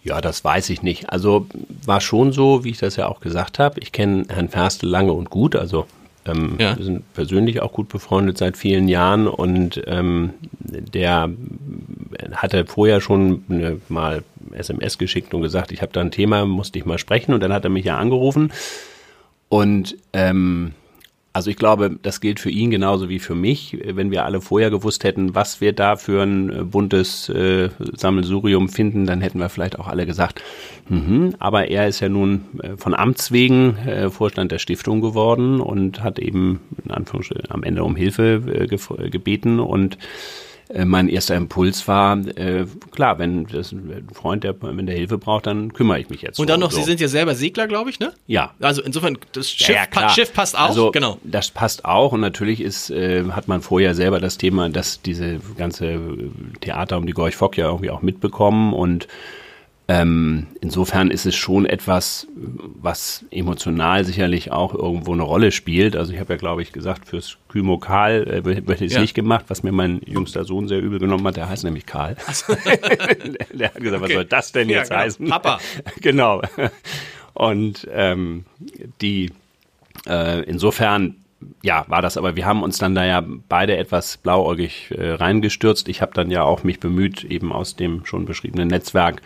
Ja, 0.05 0.21
das 0.21 0.45
weiß 0.45 0.71
ich 0.71 0.83
nicht. 0.83 1.11
Also 1.11 1.47
war 1.85 2.01
schon 2.01 2.31
so, 2.33 2.63
wie 2.63 2.71
ich 2.71 2.79
das 2.79 2.95
ja 2.95 3.09
auch 3.09 3.19
gesagt 3.21 3.59
habe. 3.59 3.81
Ich 3.81 3.91
kenne 3.91 4.25
Herrn 4.29 4.49
Ferstel 4.49 4.89
lange 4.89 5.13
und 5.13 5.31
gut. 5.31 5.57
Also 5.57 5.87
ähm, 6.25 6.55
Ja. 6.61 6.77
wir 6.77 6.85
sind 6.85 7.13
persönlich 7.15 7.61
auch 7.61 7.73
gut 7.73 7.89
befreundet 7.89 8.39
seit 8.39 8.57
vielen 8.57 8.87
Jahren 8.87 9.27
und 9.27 9.83
ähm, 9.89 10.31
der 10.61 11.29
hatte 12.33 12.65
vorher 12.67 13.01
schon 13.01 13.45
eine, 13.49 13.81
mal 13.89 14.23
SMS 14.53 14.99
geschickt 14.99 15.35
und 15.35 15.43
gesagt, 15.43 15.73
ich 15.73 15.83
habe 15.83 15.93
da 15.93 16.01
ein 16.01 16.13
Thema, 16.13 16.47
musste 16.47 16.79
ich 16.79 16.85
mal 16.85 16.99
sprechen 16.99 17.35
und 17.35 17.41
dann 17.41 17.53
hat 17.53 17.65
er 17.65 17.71
mich 17.71 17.85
ja 17.85 17.97
angerufen 17.99 18.53
und 19.49 19.97
ähm, 20.13 20.73
also 21.37 21.51
ich 21.51 21.59
glaube, 21.59 21.99
das 22.01 22.23
gilt 22.23 22.41
für 22.41 22.49
ihn 22.49 22.71
genauso 22.71 23.11
wie 23.11 23.19
für 23.19 23.35
mich. 23.35 23.77
Wenn 23.85 24.11
wir 24.11 24.25
alle 24.25 24.41
vorher 24.41 24.71
gewusst 24.71 25.05
hätten, 25.05 25.35
was 25.35 25.61
wir 25.61 25.75
da 25.75 25.97
für 25.97 26.23
ein 26.23 26.51
äh, 26.51 26.65
buntes 26.65 27.29
äh, 27.29 27.69
Sammelsurium 27.95 28.71
finden, 28.71 29.05
dann 29.05 29.21
hätten 29.21 29.39
wir 29.39 29.51
vielleicht 29.51 29.79
auch 29.79 29.87
alle 29.87 30.07
gesagt, 30.07 30.43
mhm. 30.89 31.35
aber 31.39 31.69
er 31.69 31.89
ist 31.89 32.01
ja 32.01 32.09
nun 32.09 32.47
äh, 32.63 32.79
von 32.79 32.95
Amts 32.95 33.33
wegen 33.33 33.77
äh, 33.77 34.09
Vorstand 34.09 34.51
der 34.51 34.59
Stiftung 34.59 35.03
geworden 35.03 35.61
und 35.61 36.03
hat 36.03 36.19
eben 36.19 36.61
in 36.83 36.91
am 37.51 37.63
Ende 37.63 37.85
um 37.85 37.97
Hilfe 37.97 38.43
äh, 38.47 39.11
gebeten 39.11 39.61
und 39.61 39.99
äh, 40.69 40.85
mein 40.85 41.09
erster 41.09 41.37
Impuls 41.37 41.87
war, 41.87 42.19
äh, 42.37 42.67
klar, 42.91 43.19
wenn 43.19 43.47
das 43.47 43.73
ein 43.73 44.09
Freund, 44.13 44.45
der, 44.45 44.55
wenn 44.61 44.87
der 44.87 44.97
Hilfe 44.97 45.19
braucht, 45.19 45.47
dann 45.47 45.73
kümmere 45.73 46.01
ich 46.01 46.09
mich 46.09 46.23
jetzt. 46.23 46.39
Und 46.39 46.51
dann 46.51 46.61
noch, 46.61 46.71
so. 46.71 46.79
Sie 46.79 46.85
sind 46.85 47.01
ja 47.01 47.09
selber 47.09 47.35
Segler, 47.35 47.67
glaube 47.69 47.91
ich, 47.91 48.01
ne? 48.01 48.13
Ja. 48.27 48.53
Also 48.61 48.83
insofern, 48.83 49.19
das 49.33 49.51
Schiff, 49.51 49.69
Ja, 49.69 49.85
ja. 49.95 50.09
Schiff 50.09 50.33
passt 50.33 50.57
auch, 50.57 50.69
also, 50.69 50.91
genau. 50.91 51.19
Das 51.23 51.51
passt 51.51 51.85
auch 51.85 52.13
und 52.13 52.21
natürlich 52.21 52.61
ist, 52.61 52.91
äh, 52.91 53.25
hat 53.31 53.49
man 53.49 53.63
vorher 53.63 53.95
selber 53.95 54.19
das 54.21 54.39
Thema, 54.39 54.69
dass 54.69 55.01
diese 55.03 55.39
ganze 55.57 56.01
Theater 56.61 56.97
um 56.99 57.07
die 57.07 57.13
Gorch 57.13 57.37
Fock 57.37 57.57
ja 57.57 57.67
irgendwie 57.67 57.91
auch 57.91 58.03
mitbekommen 58.03 58.73
und 58.73 59.07
ähm, 59.89 60.49
insofern 60.61 61.11
ist 61.13 61.27
es 61.27 61.37
schon 61.37 61.65
etwas, 61.65 62.27
was 62.35 63.25
emotional 63.31 64.05
sicherlich 64.05 64.51
auch 64.51 64.75
irgendwo 64.75 65.13
eine 65.13 65.23
Rolle 65.23 65.53
spielt. 65.53 65.95
Also 65.95 66.13
ich 66.13 66.19
habe 66.19 66.33
ja, 66.33 66.37
glaube 66.39 66.63
ich, 66.63 66.73
gesagt, 66.73 67.07
fürs 67.07 67.39
Kymo 67.49 67.79
Karl 67.79 68.27
äh, 68.45 68.55
hätte 68.55 68.85
ich 68.85 68.91
es 68.91 68.95
Ja. 68.95 69.01
nicht 69.01 69.15
gemacht, 69.15 69.45
was 69.49 69.63
mir 69.63 69.71
mein 69.71 70.01
jüngster 70.05 70.45
Sohn 70.45 70.67
sehr 70.67 70.81
übel 70.81 70.99
genommen 70.99 71.25
hat. 71.29 71.37
Der 71.37 71.49
heißt 71.49 71.63
nämlich 71.63 71.87
Karl. 71.87 72.17
der, 72.49 73.37
der 73.53 73.69
hat 73.69 73.77
gesagt, 73.81 74.03
was 74.03 74.07
Okay. 74.11 74.15
soll 74.15 74.25
das 74.25 74.53
denn 74.53 74.69
Ja, 74.69 74.79
jetzt 74.79 74.89
genau. 74.89 75.01
heißen? 75.03 75.29
Papa. 75.29 75.61
genau. 76.01 76.43
Und 77.35 77.87
ähm, 77.93 78.45
die 79.01 79.31
äh, 80.09 80.43
insofern 80.43 81.17
ja, 81.63 81.85
war 81.89 82.03
das, 82.03 82.17
aber 82.17 82.35
wir 82.35 82.45
haben 82.47 82.63
uns 82.63 82.79
dann 82.79 82.95
da 82.95 83.05
ja 83.05 83.23
beide 83.49 83.77
etwas 83.77 84.17
blauäugig 84.17 84.91
äh, 84.97 85.13
reingestürzt. 85.13 85.89
Ich 85.89 86.01
habe 86.03 86.13
dann 86.15 86.31
ja 86.31 86.43
auch 86.43 86.65
mich 86.65 86.81
bemüht, 86.81 87.23
eben 87.25 87.53
aus 87.53 87.77
dem 87.77 88.05
schon 88.07 88.25
beschriebenen 88.25 88.69
Netzwerk 88.69 89.21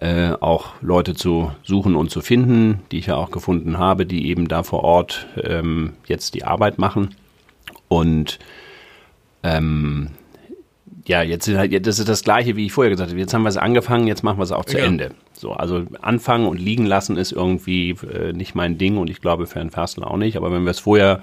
äh, 0.00 0.32
auch 0.40 0.72
Leute 0.80 1.14
zu 1.14 1.52
suchen 1.62 1.94
und 1.94 2.10
zu 2.10 2.22
finden, 2.22 2.80
die 2.90 2.98
ich 2.98 3.06
ja 3.06 3.16
auch 3.16 3.30
gefunden 3.30 3.78
habe, 3.78 4.06
die 4.06 4.28
eben 4.28 4.48
da 4.48 4.62
vor 4.62 4.82
Ort 4.82 5.26
ähm, 5.42 5.92
jetzt 6.06 6.34
die 6.34 6.44
Arbeit 6.44 6.78
machen. 6.78 7.14
Und 7.88 8.38
ähm, 9.42 10.10
ja, 11.06 11.22
jetzt 11.22 11.44
sind 11.44 11.58
halt, 11.58 11.86
das 11.86 11.98
ist 11.98 12.08
das 12.08 12.22
Gleiche, 12.24 12.56
wie 12.56 12.66
ich 12.66 12.72
vorher 12.72 12.90
gesagt 12.90 13.10
habe. 13.10 13.20
Jetzt 13.20 13.34
haben 13.34 13.42
wir 13.42 13.48
es 13.48 13.56
angefangen, 13.56 14.06
jetzt 14.06 14.22
machen 14.22 14.38
wir 14.38 14.44
es 14.44 14.52
auch 14.52 14.64
zu 14.64 14.78
Ja. 14.78 14.84
Ende. 14.84 15.10
So, 15.34 15.52
also 15.52 15.84
anfangen 16.02 16.46
und 16.46 16.58
liegen 16.58 16.86
lassen 16.86 17.16
ist 17.16 17.32
irgendwie 17.32 17.90
äh, 17.90 18.32
nicht 18.32 18.54
mein 18.54 18.78
Ding 18.78 18.98
und 18.98 19.08
ich 19.08 19.20
glaube 19.20 19.46
für 19.46 19.56
Herrn 19.56 19.70
Ferstl 19.70 20.04
auch 20.04 20.16
nicht. 20.18 20.36
Aber 20.36 20.52
wenn 20.52 20.64
wir 20.64 20.70
es 20.70 20.80
vorher 20.80 21.20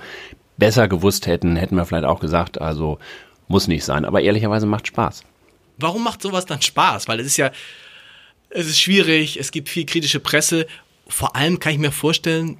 besser 0.57 0.87
gewusst 0.87 1.27
hätten, 1.27 1.55
hätten 1.55 1.75
wir 1.75 1.85
vielleicht 1.85 2.05
auch 2.05 2.19
gesagt, 2.19 2.59
also 2.59 2.99
muss 3.47 3.67
nicht 3.67 3.85
sein. 3.85 4.05
Aber 4.05 4.21
ehrlicherweise 4.21 4.65
macht 4.65 4.87
Spaß. 4.87 5.23
Warum 5.79 6.03
macht 6.03 6.21
sowas 6.21 6.45
dann 6.45 6.61
Spaß? 6.61 7.07
Weil 7.07 7.19
es 7.19 7.27
ist 7.27 7.37
ja, 7.37 7.51
es 8.49 8.67
ist 8.67 8.79
schwierig, 8.79 9.39
es 9.39 9.51
gibt 9.51 9.69
viel 9.69 9.85
kritische 9.85 10.19
Presse. 10.19 10.67
Vor 11.07 11.35
allem 11.35 11.59
kann 11.59 11.73
ich 11.73 11.79
mir 11.79 11.91
vorstellen, 11.91 12.59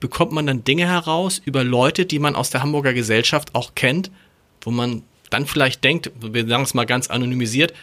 bekommt 0.00 0.32
man 0.32 0.46
dann 0.46 0.64
Dinge 0.64 0.86
heraus 0.86 1.40
über 1.44 1.64
Leute, 1.64 2.06
die 2.06 2.18
man 2.18 2.36
aus 2.36 2.50
der 2.50 2.62
Hamburger 2.62 2.94
Gesellschaft 2.94 3.54
auch 3.54 3.74
kennt, 3.74 4.10
wo 4.62 4.70
man 4.70 5.02
dann 5.30 5.46
vielleicht 5.46 5.84
denkt, 5.84 6.10
wir 6.20 6.46
sagen 6.46 6.62
es 6.62 6.74
mal 6.74 6.86
ganz 6.86 7.08
anonymisiert, 7.08 7.74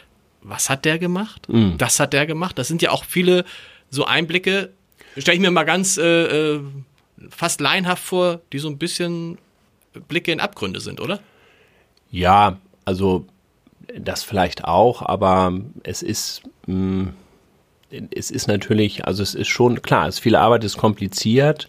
was 0.41 0.69
hat 0.69 0.85
der 0.85 0.99
gemacht? 0.99 1.47
Das 1.77 1.99
hat 1.99 2.13
der 2.13 2.25
gemacht. 2.25 2.57
Das 2.57 2.67
sind 2.67 2.81
ja 2.81 2.91
auch 2.91 3.03
viele 3.03 3.45
so 3.89 4.05
Einblicke, 4.05 4.71
stelle 5.17 5.35
ich 5.35 5.41
mir 5.41 5.51
mal 5.51 5.63
ganz 5.63 5.97
äh, 5.97 6.03
äh, 6.55 6.61
fast 7.29 7.61
laienhaft 7.61 8.03
vor, 8.03 8.41
die 8.51 8.59
so 8.59 8.69
ein 8.69 8.77
bisschen 8.77 9.37
Blicke 10.07 10.31
in 10.31 10.39
Abgründe 10.39 10.79
sind, 10.79 10.99
oder? 11.01 11.19
Ja, 12.11 12.59
also 12.83 13.25
das 13.97 14.23
vielleicht 14.23 14.65
auch, 14.65 15.01
aber 15.01 15.53
es 15.83 16.01
ist, 16.01 16.43
mh, 16.67 17.07
es 18.11 18.31
ist 18.31 18.47
natürlich, 18.47 19.05
also 19.05 19.23
es 19.23 19.35
ist 19.35 19.47
schon 19.47 19.81
klar, 19.81 20.07
es 20.07 20.15
ist 20.15 20.21
viel 20.21 20.35
Arbeit, 20.35 20.63
es 20.63 20.73
ist 20.73 20.77
kompliziert, 20.77 21.67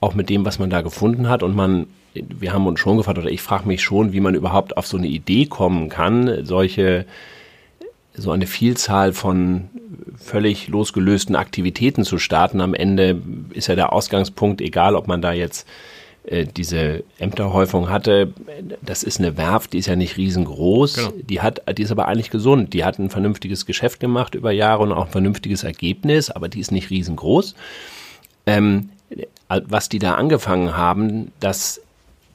auch 0.00 0.14
mit 0.14 0.28
dem, 0.28 0.44
was 0.44 0.58
man 0.58 0.70
da 0.70 0.80
gefunden 0.80 1.28
hat 1.28 1.42
und 1.42 1.54
man, 1.54 1.86
wir 2.14 2.52
haben 2.52 2.66
uns 2.66 2.80
schon 2.80 2.96
gefragt, 2.96 3.18
oder 3.18 3.30
ich 3.30 3.42
frage 3.42 3.66
mich 3.66 3.82
schon, 3.82 4.12
wie 4.12 4.20
man 4.20 4.34
überhaupt 4.34 4.76
auf 4.76 4.86
so 4.86 4.96
eine 4.96 5.08
Idee 5.08 5.46
kommen 5.46 5.88
kann, 5.88 6.44
solche, 6.44 7.06
so 8.14 8.30
eine 8.30 8.46
Vielzahl 8.46 9.12
von 9.12 9.68
völlig 10.16 10.68
losgelösten 10.68 11.36
Aktivitäten 11.36 12.04
zu 12.04 12.18
starten. 12.18 12.60
Am 12.60 12.74
Ende 12.74 13.20
ist 13.52 13.68
ja 13.68 13.74
der 13.74 13.92
Ausgangspunkt, 13.92 14.60
egal 14.60 14.94
ob 14.94 15.06
man 15.06 15.22
da 15.22 15.32
jetzt 15.32 15.66
äh, 16.30 16.46
diese 16.46 17.02
Ämterhäufung 17.18 17.90
hatte, 17.90 18.32
das 18.80 19.02
ist 19.02 19.18
eine 19.18 19.36
Werft, 19.36 19.72
die 19.72 19.78
ist 19.78 19.86
ja 19.86 19.96
nicht 19.96 20.16
riesengroß, 20.16 20.94
Genau. 20.94 21.12
die 21.28 21.40
hat, 21.40 21.60
die 21.76 21.82
ist 21.82 21.90
aber 21.90 22.06
eigentlich 22.08 22.30
gesund, 22.30 22.72
die 22.72 22.84
hat 22.84 22.98
ein 22.98 23.10
vernünftiges 23.10 23.66
Geschäft 23.66 24.00
gemacht 24.00 24.34
über 24.34 24.52
Jahre 24.52 24.84
und 24.84 24.92
auch 24.92 25.06
ein 25.06 25.10
vernünftiges 25.12 25.64
Ergebnis, 25.64 26.30
aber 26.30 26.48
die 26.48 26.60
ist 26.60 26.70
nicht 26.72 26.88
riesengroß. 26.90 27.54
Ähm, 28.46 28.90
was 29.48 29.88
die 29.88 29.98
da 29.98 30.14
angefangen 30.14 30.76
haben, 30.76 31.32
das 31.40 31.80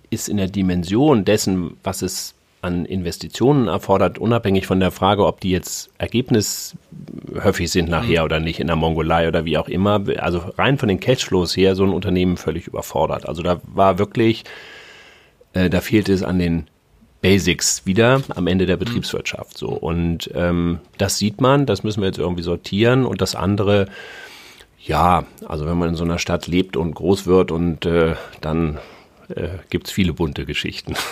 ist 0.10 0.30
in 0.30 0.38
der 0.38 0.48
Dimension 0.48 1.26
dessen, 1.26 1.78
was 1.84 2.02
es 2.02 2.35
an 2.66 2.86
Investitionen 2.86 3.68
erfordert, 3.68 4.18
unabhängig 4.18 4.68
von 4.68 4.80
der 4.80 4.92
Frage, 4.92 5.26
ob 5.26 5.40
die 5.40 5.52
jetzt 5.52 5.90
ergebnishöfig 5.98 7.72
sind 7.72 7.90
nachher 7.90 8.26
oder 8.26 8.40
nicht 8.40 8.60
in 8.60 8.68
der 8.68 8.76
Mongolei 8.76 9.28
oder 9.28 9.46
wie 9.46 9.58
auch 9.58 9.70
immer. 9.70 10.02
Also 10.18 10.40
rein 10.58 10.78
von 10.78 10.90
den 10.90 11.00
Cashflows 11.00 11.56
her 11.56 11.76
so 11.76 11.84
ein 11.84 11.94
Unternehmen 11.94 12.38
völlig 12.38 12.68
überfordert. 12.68 13.30
Also 13.30 13.44
da 13.44 13.62
war 13.64 14.00
wirklich, 14.00 14.44
äh, 15.54 15.70
da 15.70 15.80
fehlte 15.80 16.12
es 16.12 16.24
an 16.24 16.40
den 16.40 16.68
Basics 17.22 17.86
wieder 17.86 18.22
am 18.36 18.48
Ende 18.48 18.66
der 18.66 18.78
Betriebswirtschaft. 18.78 19.58
So 19.58 19.70
und 19.70 20.30
ähm, 20.34 20.80
das 20.98 21.18
sieht 21.18 21.42
man, 21.42 21.66
das 21.66 21.84
müssen 21.84 22.02
wir 22.02 22.08
jetzt 22.08 22.20
irgendwie 22.20 22.44
sortieren 22.44 23.06
und 23.06 23.22
das 23.22 23.36
andere. 23.36 23.88
Ja, 24.80 25.26
also 25.48 25.66
wenn 25.66 25.78
man 25.80 25.90
in 25.90 25.96
so 25.96 26.04
einer 26.04 26.20
Stadt 26.20 26.46
lebt 26.46 26.78
und 26.78 26.94
groß 26.94 27.26
wird 27.26 27.50
und 27.50 27.88
äh, 27.88 28.14
dann 28.42 28.78
äh, 29.30 29.50
gibt 29.70 29.88
es 29.88 29.94
viele 29.94 30.14
bunte 30.14 30.46
Geschichten. 30.46 30.96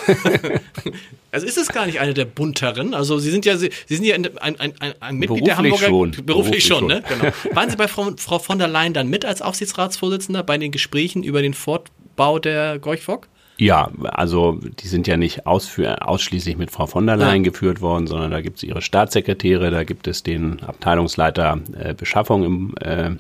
Also 1.32 1.48
ist 1.48 1.58
es 1.58 1.70
gar 1.70 1.88
nicht 1.88 2.00
eine 2.00 2.14
der 2.14 2.26
bunteren? 2.26 2.94
Also 2.94 3.18
Sie 3.18 3.32
sind 3.32 3.44
ja, 3.44 3.58
Sie, 3.58 3.72
Sie 3.88 3.96
sind 3.96 4.06
ja 4.06 4.14
ein, 4.14 4.38
ein, 4.38 4.56
ein, 4.60 4.94
ein 5.00 5.16
Mitglied 5.16 5.48
der 5.48 5.56
Beruflich 5.56 5.74
Hamburger 5.74 5.88
schon. 5.88 6.12
Beruflich, 6.12 6.26
Beruflich 6.28 6.66
schon, 6.66 6.86
ne? 6.86 7.04
Genau. 7.10 7.34
Waren 7.56 7.70
Sie 7.72 7.76
bei 7.76 7.88
Frau, 7.88 8.12
Frau 8.18 8.38
von 8.38 8.60
der 8.60 8.68
Leyen 8.68 8.94
dann 8.94 9.08
mit 9.08 9.26
als 9.26 9.42
Aufsichtsratsvorsitzender 9.42 10.44
bei 10.44 10.60
den 10.60 10.72
Gesprächen 10.72 11.24
über 11.24 11.42
den 11.42 11.56
Fortbau 11.56 12.38
der 12.38 12.78
Gorch-Fock? 12.78 13.28
Ja, 13.58 13.90
also 14.04 14.60
die 14.62 14.88
sind 14.88 15.08
ja 15.08 15.18
nicht 15.18 15.48
ausschließlich 15.48 16.56
mit 16.56 16.70
Frau 16.70 16.86
von 16.86 17.08
der 17.08 17.18
Leyen 17.18 17.44
Ja. 17.44 17.52
geführt 17.52 17.82
worden, 17.82 18.06
sondern 18.06 18.30
da 18.30 18.42
gibt 18.42 18.58
es 18.58 18.64
ihre 18.64 18.84
Staatssekretäre, 18.84 19.72
da 19.72 19.84
gibt 19.84 20.08
es 20.08 20.22
den 20.22 20.62
Abteilungsleiter 20.62 21.60
äh, 21.80 21.94
Beschaffung 21.96 22.44
im 22.44 22.76
äh, 22.80 23.12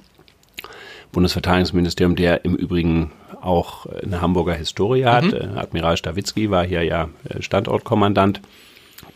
Bundesverteidigungsministerium, 1.11 2.15
der 2.15 2.45
im 2.45 2.55
Übrigen 2.55 3.11
auch 3.43 3.85
eine 3.85 4.21
Hamburger 4.21 4.53
Historie 4.53 5.05
hat. 5.05 5.31
Äh, 5.31 5.49
Admiral 5.55 5.97
Stawitzki 5.97 6.49
war 6.49 6.65
hier 6.65 6.83
ja 6.83 7.09
äh, 7.29 7.41
Standortkommandant, 7.41 8.41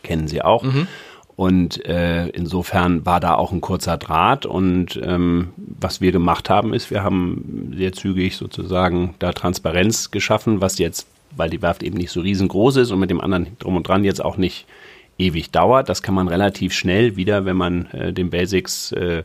kennen 0.04 0.28
Sie 0.28 0.42
auch. 0.42 0.64
Und 1.38 1.86
äh, 1.86 2.30
insofern 2.30 3.06
war 3.06 3.20
da 3.20 3.36
auch 3.36 3.52
ein 3.52 3.62
kurzer 3.62 3.98
Draht. 3.98 4.48
Und 4.48 5.00
ähm, 5.04 5.50
was 5.56 6.02
wir 6.02 6.12
gemacht 6.12 6.50
haben, 6.50 6.74
ist, 6.74 6.90
wir 6.90 7.04
haben 7.04 7.74
sehr 7.78 7.94
zügig 7.94 8.36
sozusagen 8.36 9.14
da 9.20 9.34
Transparenz 9.34 10.10
geschaffen, 10.10 10.62
was 10.62 10.80
jetzt, 10.80 11.08
weil 11.36 11.52
die 11.52 11.62
Werft 11.62 11.84
eben 11.84 11.98
nicht 11.98 12.10
so 12.10 12.22
riesengroß 12.22 12.78
ist 12.78 12.90
und 12.90 13.00
mit 13.00 13.12
dem 13.12 13.22
anderen 13.22 13.56
drum 13.60 13.76
und 13.76 13.88
dran 13.88 14.04
jetzt 14.04 14.26
auch 14.26 14.38
nicht 14.38 14.66
ewig 15.20 15.52
dauert. 15.52 15.90
Das 15.90 16.02
kann 16.02 16.16
man 16.16 16.28
relativ 16.28 16.74
schnell 16.74 17.16
wieder, 17.18 17.46
wenn 17.46 17.58
man 17.58 17.86
äh, 17.92 18.14
den 18.14 18.32
Basics 18.32 18.92
äh, 18.94 19.22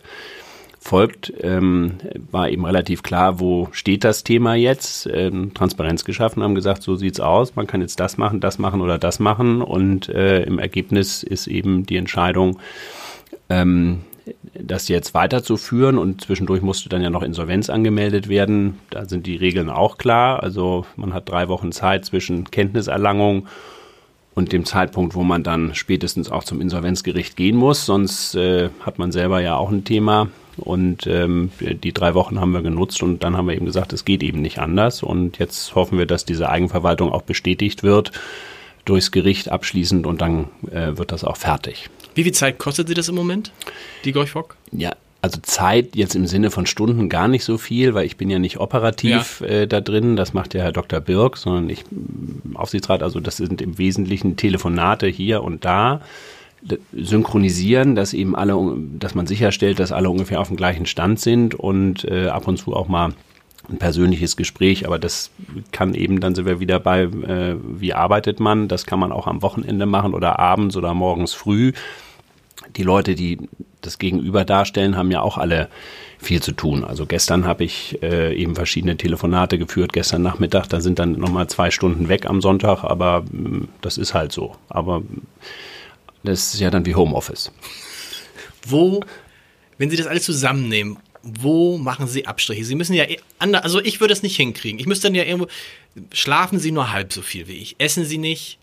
folgt, 0.82 1.32
ähm, 1.40 1.94
war 2.30 2.50
eben 2.50 2.64
relativ 2.64 3.02
klar, 3.02 3.38
wo 3.38 3.68
steht 3.70 4.02
das 4.02 4.24
Thema 4.24 4.56
jetzt. 4.56 5.08
Ähm, 5.12 5.54
Transparenz 5.54 6.04
geschaffen, 6.04 6.42
haben 6.42 6.56
gesagt, 6.56 6.82
so 6.82 6.96
sieht's 6.96 7.20
aus. 7.20 7.54
Man 7.54 7.68
kann 7.68 7.80
jetzt 7.80 8.00
das 8.00 8.18
machen, 8.18 8.40
das 8.40 8.58
machen 8.58 8.80
oder 8.80 8.98
das 8.98 9.20
machen. 9.20 9.62
Und 9.62 10.08
äh, 10.08 10.42
im 10.42 10.58
Ergebnis 10.58 11.22
ist 11.22 11.46
eben 11.46 11.86
die 11.86 11.96
Entscheidung, 11.96 12.58
ähm, 13.48 14.00
das 14.54 14.88
jetzt 14.88 15.14
weiterzuführen. 15.14 15.98
Und 15.98 16.22
zwischendurch 16.22 16.62
musste 16.62 16.88
dann 16.88 17.00
ja 17.00 17.10
noch 17.10 17.22
Insolvenz 17.22 17.70
angemeldet 17.70 18.28
werden. 18.28 18.80
Da 18.90 19.08
sind 19.08 19.26
die 19.26 19.36
Regeln 19.36 19.70
auch 19.70 19.98
klar. 19.98 20.42
Also 20.42 20.84
man 20.96 21.14
hat 21.14 21.28
drei 21.28 21.46
Wochen 21.46 21.70
Zeit 21.70 22.04
zwischen 22.04 22.50
Kenntniserlangung 22.50 23.46
und 24.34 24.52
dem 24.52 24.64
Zeitpunkt, 24.64 25.14
wo 25.14 25.22
man 25.22 25.44
dann 25.44 25.76
spätestens 25.76 26.28
auch 26.30 26.42
zum 26.42 26.60
Insolvenzgericht 26.60 27.36
gehen 27.36 27.56
muss. 27.56 27.86
Sonst 27.86 28.34
äh, 28.34 28.70
hat 28.80 28.98
man 28.98 29.12
selber 29.12 29.40
ja 29.40 29.54
auch 29.56 29.70
ein 29.70 29.84
Thema. 29.84 30.28
Und 30.57 31.07
ähm, 31.07 31.50
die 31.61 31.92
drei 31.92 32.14
Wochen 32.14 32.40
haben 32.40 32.53
wir 32.53 32.62
genutzt 32.62 33.03
und 33.03 33.22
dann 33.22 33.36
haben 33.36 33.46
wir 33.46 33.55
eben 33.55 33.66
gesagt, 33.66 33.92
es 33.92 34.05
geht 34.05 34.22
eben 34.22 34.42
nicht 34.42 34.59
anders. 34.59 35.03
Und 35.03 35.38
jetzt 35.38 35.74
hoffen 35.74 35.98
wir, 35.98 36.07
dass 36.07 36.24
diese 36.24 36.48
Eigenverwaltung 36.48 37.12
auch 37.12 37.22
bestätigt 37.22 37.82
wird 37.82 38.12
durchs 38.84 39.12
Gericht 39.12 39.48
abschließend 39.48 40.07
und 40.07 40.20
dann 40.20 40.48
äh, 40.70 40.96
wird 40.96 41.12
das 41.12 41.24
auch 41.24 41.36
fertig. 41.36 41.88
Wie 42.14 42.24
viel 42.24 42.32
Zeit 42.32 42.59
kostet 42.59 42.88
Sie 42.88 42.94
das 42.94 43.09
im 43.09 43.14
Moment, 43.14 43.53
die 44.05 44.12
Gorch-Fock? 44.12 44.57
Ja, 44.72 44.92
also 45.22 45.38
Zeit 45.40 45.94
jetzt 45.94 46.16
im 46.16 46.26
Sinne 46.26 46.50
von 46.50 46.66
Stunden 46.66 47.09
gar 47.09 47.28
nicht 47.28 47.44
so 47.44 47.57
viel, 47.57 47.94
weil 47.94 48.07
ich 48.07 48.16
bin 48.16 48.28
ja 48.28 48.40
nicht 48.40 48.59
operativ 48.59 49.40
äh, 49.42 49.66
da 49.66 49.80
drin. 49.80 50.16
Das 50.16 50.34
macht 50.34 50.53
ja 50.53 50.62
Herr 50.62 50.72
Dr. 50.72 51.00
Birk, 51.00 51.36
sondern 51.36 51.70
ich 51.70 51.84
Aufsichtsrat. 52.55 53.05
Also 53.05 53.20
das 53.20 53.36
sind 53.36 53.62
im 53.62 53.78
Wesentlichen 53.78 54.36
Telefonate 54.36 55.07
hier 55.07 55.44
und 55.44 55.64
da 55.64 56.00
synchronisieren, 56.92 57.94
dass 57.94 58.12
eben 58.12 58.36
alle, 58.36 58.56
dass 58.98 59.14
man 59.14 59.26
sicherstellt, 59.26 59.80
dass 59.80 59.92
alle 59.92 60.10
ungefähr 60.10 60.40
auf 60.40 60.48
dem 60.48 60.56
gleichen 60.56 60.86
Stand 60.86 61.18
sind 61.18 61.54
und 61.54 62.04
äh, 62.04 62.28
ab 62.28 62.46
und 62.46 62.56
zu 62.56 62.74
auch 62.74 62.88
mal 62.88 63.12
ein 63.68 63.78
persönliches 63.78 64.36
Gespräch, 64.36 64.86
aber 64.86 64.98
das 64.98 65.30
kann 65.70 65.94
eben, 65.94 66.20
dann 66.20 66.34
sind 66.34 66.46
wir 66.46 66.60
wieder 66.60 66.80
bei, 66.80 67.02
äh, 67.02 67.56
wie 67.62 67.94
arbeitet 67.94 68.40
man, 68.40 68.68
das 68.68 68.86
kann 68.86 68.98
man 68.98 69.12
auch 69.12 69.26
am 69.26 69.42
Wochenende 69.42 69.86
machen 69.86 70.14
oder 70.14 70.38
abends 70.38 70.76
oder 70.76 70.94
morgens 70.94 71.32
früh. 71.32 71.72
Die 72.76 72.82
Leute, 72.82 73.14
die 73.14 73.38
das 73.80 73.98
Gegenüber 73.98 74.44
darstellen, 74.44 74.96
haben 74.96 75.10
ja 75.10 75.20
auch 75.20 75.38
alle 75.38 75.68
viel 76.18 76.40
zu 76.40 76.52
tun. 76.52 76.84
Also 76.84 77.06
gestern 77.06 77.44
habe 77.46 77.64
ich 77.64 78.00
äh, 78.02 78.34
eben 78.34 78.54
verschiedene 78.54 78.96
Telefonate 78.96 79.58
geführt, 79.58 79.92
gestern 79.92 80.22
Nachmittag, 80.22 80.68
da 80.68 80.80
sind 80.80 80.98
dann 80.98 81.12
nochmal 81.12 81.48
zwei 81.48 81.70
Stunden 81.70 82.08
weg 82.08 82.26
am 82.26 82.40
Sonntag, 82.40 82.84
aber 82.84 83.22
mm, 83.22 83.68
das 83.80 83.98
ist 83.98 84.14
halt 84.14 84.32
so. 84.32 84.54
Aber 84.68 85.02
das 86.24 86.54
ist 86.54 86.60
ja 86.60 86.70
dann 86.70 86.86
wie 86.86 86.94
Homeoffice. 86.94 87.50
Wo, 88.66 89.00
wenn 89.78 89.90
Sie 89.90 89.96
das 89.96 90.06
alles 90.06 90.24
zusammennehmen, 90.24 90.98
wo 91.22 91.78
machen 91.78 92.06
Sie 92.06 92.26
Abstriche? 92.26 92.64
Sie 92.64 92.74
müssen 92.74 92.94
ja, 92.94 93.04
eh 93.04 93.18
also 93.38 93.80
ich 93.80 94.00
würde 94.00 94.12
es 94.12 94.22
nicht 94.22 94.36
hinkriegen. 94.36 94.80
Ich 94.80 94.86
müsste 94.86 95.08
dann 95.08 95.14
ja 95.14 95.24
irgendwo, 95.24 95.48
schlafen 96.12 96.58
Sie 96.58 96.72
nur 96.72 96.92
halb 96.92 97.12
so 97.12 97.22
viel 97.22 97.46
wie 97.48 97.58
ich. 97.58 97.76
Essen 97.78 98.04
Sie 98.04 98.18
nicht. 98.18 98.58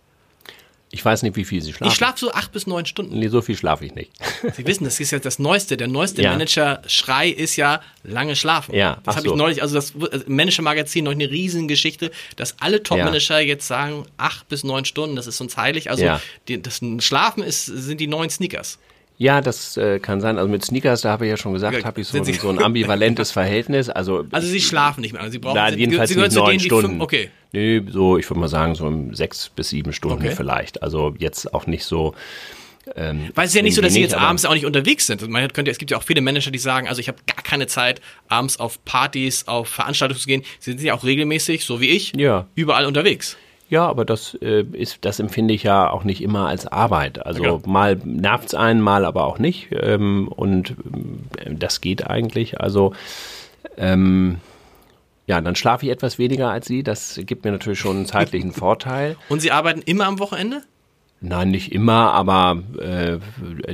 Ich 0.91 1.05
weiß 1.05 1.21
nicht, 1.21 1.35
wie 1.35 1.45
viel 1.45 1.61
Sie 1.61 1.71
schlafen. 1.71 1.91
Ich 1.91 1.97
schlafe 1.97 2.17
so 2.17 2.31
acht 2.31 2.51
bis 2.51 2.65
neun 2.65 2.85
Stunden. 2.87 3.19
Nee, 3.19 3.27
so 3.27 3.41
viel 3.43 3.55
schlafe 3.55 3.85
ich 3.85 3.93
nicht. 3.93 4.11
Sie 4.55 4.65
wissen, 4.65 4.85
das 4.85 4.99
ist 4.99 5.11
ja 5.11 5.19
das 5.19 5.37
Neueste. 5.37 5.77
Der 5.77 5.87
neueste 5.87 6.23
Ja. 6.23 6.31
Manager-Schrei 6.31 7.29
ist 7.29 7.55
ja 7.57 7.81
lange 8.03 8.35
schlafen. 8.35 8.73
Ja, 8.73 8.97
Das 9.03 9.15
habe 9.15 9.27
ich 9.27 9.31
so. 9.31 9.35
neulich, 9.35 9.61
also 9.61 9.75
das 9.75 9.91
äh, 9.91 10.21
Manager-Magazin, 10.25 11.03
noch 11.05 11.11
eine 11.11 11.29
Riesengeschichte, 11.29 12.09
dass 12.37 12.59
alle 12.59 12.81
Top-Manager 12.81 13.39
jetzt 13.39 13.67
sagen, 13.67 14.05
acht 14.17 14.47
bis 14.49 14.63
neun 14.63 14.85
Stunden, 14.85 15.15
das 15.15 15.27
ist 15.27 15.39
uns 15.41 15.57
heilig. 15.57 15.89
Also 15.91 16.03
Ja. 16.05 16.21
die, 16.47 16.59
das 16.61 16.81
Schlafen 16.99 17.43
ist, 17.43 17.65
sind 17.65 17.99
die 18.01 18.07
neuen 18.07 18.29
Sneakers. 18.31 18.79
Ja, 19.21 19.41
das 19.41 19.75
äh, 19.75 19.99
kann 19.99 20.21
sein. 20.21 20.37
Also 20.37 20.49
mit 20.49 20.63
Sneakers, 20.63 21.01
da 21.01 21.09
habe 21.11 21.25
ich 21.25 21.29
ja 21.29 21.35
schon 21.35 21.51
gesagt, 21.51 21.77
Ja, 21.77 21.83
habe 21.83 21.99
ich 21.99 22.07
so, 22.07 22.23
Sie- 22.23 22.31
ein- 22.31 22.39
so 22.39 22.49
ein 22.49 22.63
ambivalentes 22.63 23.31
Verhältnis. 23.31 23.89
Also, 23.89 24.23
Also 24.31 24.47
sie 24.47 24.61
schlafen 24.61 25.01
nicht 25.01 25.11
mehr. 25.11 25.21
Also 25.21 25.33
sie 25.33 25.39
brauchen 25.39 25.55
na, 25.55 25.69
sie, 25.71 25.77
jedenfalls 25.77 26.07
sie 26.09 26.15
gehören 26.15 26.29
nicht 26.29 26.37
neun 26.39 26.49
denen, 26.51 26.59
Stunden. 26.61 26.87
fünf, 26.91 27.01
okay. 27.03 27.29
Nee, 27.51 27.81
so, 27.89 28.17
ich 28.17 28.29
würde 28.29 28.39
mal 28.39 28.47
sagen, 28.47 28.75
so 28.75 28.85
um 28.85 29.13
sechs 29.13 29.49
bis 29.49 29.69
sieben 29.69 29.91
Stunden 29.91 30.23
Okay. 30.25 30.33
vielleicht. 30.35 30.81
Also 30.81 31.13
jetzt 31.19 31.53
auch 31.53 31.67
nicht 31.67 31.83
so. 31.83 32.15
Ähm, 32.95 33.29
Weil 33.35 33.43
es 33.45 33.51
ist 33.51 33.55
ja 33.55 33.61
nicht 33.61 33.75
so, 33.75 33.81
dass 33.81 33.93
sie 33.93 33.99
jetzt 34.01 34.15
abends 34.15 34.45
auch 34.45 34.53
nicht 34.53 34.65
unterwegs 34.65 35.05
sind. 35.05 35.27
Man 35.27 35.47
könnte, 35.49 35.69
es 35.69 35.77
gibt 35.79 35.91
ja 35.91 35.97
auch 35.97 36.03
viele 36.03 36.21
Manager, 36.21 36.49
die 36.49 36.57
sagen, 36.57 36.87
also 36.87 37.01
ich 37.01 37.07
habe 37.09 37.17
gar 37.27 37.43
keine 37.43 37.67
Zeit, 37.67 37.99
abends 38.29 38.57
auf 38.59 38.83
Partys, 38.85 39.47
auf 39.47 39.67
Veranstaltungen 39.67 40.19
zu 40.19 40.27
gehen. 40.27 40.43
Sie 40.59 40.71
sind 40.71 40.81
ja 40.81 40.93
auch 40.93 41.03
regelmäßig, 41.03 41.65
so 41.65 41.81
wie 41.81 41.89
ich, 41.89 42.13
Ja. 42.15 42.47
überall 42.55 42.85
unterwegs. 42.85 43.35
Ja, 43.69 43.87
aber 43.87 44.03
das 44.03 44.33
äh, 44.41 44.63
ist, 44.73 44.99
das 45.01 45.19
empfinde 45.19 45.53
ich 45.53 45.63
ja 45.63 45.89
auch 45.89 46.03
nicht 46.03 46.21
immer 46.21 46.47
als 46.47 46.65
Arbeit. 46.67 47.25
Also 47.25 47.43
Ja. 47.43 47.59
mal 47.65 47.99
nervt's 48.03 48.55
einen, 48.55 48.81
mal 48.81 49.05
aber 49.05 49.25
auch 49.25 49.37
nicht. 49.39 49.67
Ähm, 49.71 50.27
und 50.27 50.75
ähm, 50.93 51.59
das 51.59 51.79
geht 51.79 52.07
eigentlich. 52.07 52.59
Also 52.59 52.93
ähm, 53.77 54.37
ja, 55.27 55.39
dann 55.41 55.55
schlafe 55.55 55.85
ich 55.85 55.91
etwas 55.91 56.17
weniger 56.17 56.49
als 56.49 56.65
Sie. 56.65 56.81
Das 56.81 57.19
gibt 57.23 57.45
mir 57.45 57.51
natürlich 57.51 57.79
schon 57.79 57.97
einen 57.97 58.05
zeitlichen 58.07 58.51
Vorteil. 58.53 59.15
Und 59.29 59.41
sie 59.41 59.51
arbeiten 59.51 59.81
immer 59.83 60.07
am 60.07 60.17
Wochenende? 60.17 60.63
Nein, 61.21 61.51
nicht 61.51 61.71
immer, 61.73 62.13
aber 62.13 62.63
äh, 62.79 63.19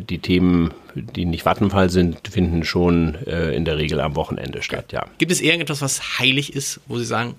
die 0.02 0.18
Themen, 0.18 0.74
die 0.96 1.26
nicht 1.26 1.44
Vattenfall 1.44 1.90
sind, 1.92 2.28
finden 2.28 2.64
schon 2.66 3.16
äh, 3.28 3.56
in 3.56 3.66
der 3.66 3.78
Regel 3.78 4.02
am 4.02 4.16
Wochenende 4.16 4.64
statt, 4.64 4.92
ja. 4.92 5.06
Gibt 5.20 5.32
es 5.32 5.42
irgendetwas, 5.42 5.82
was 5.84 6.20
heilig 6.20 6.56
ist, 6.56 6.82
wo 6.88 6.98
Sie 6.98 7.06
sagen, 7.06 7.36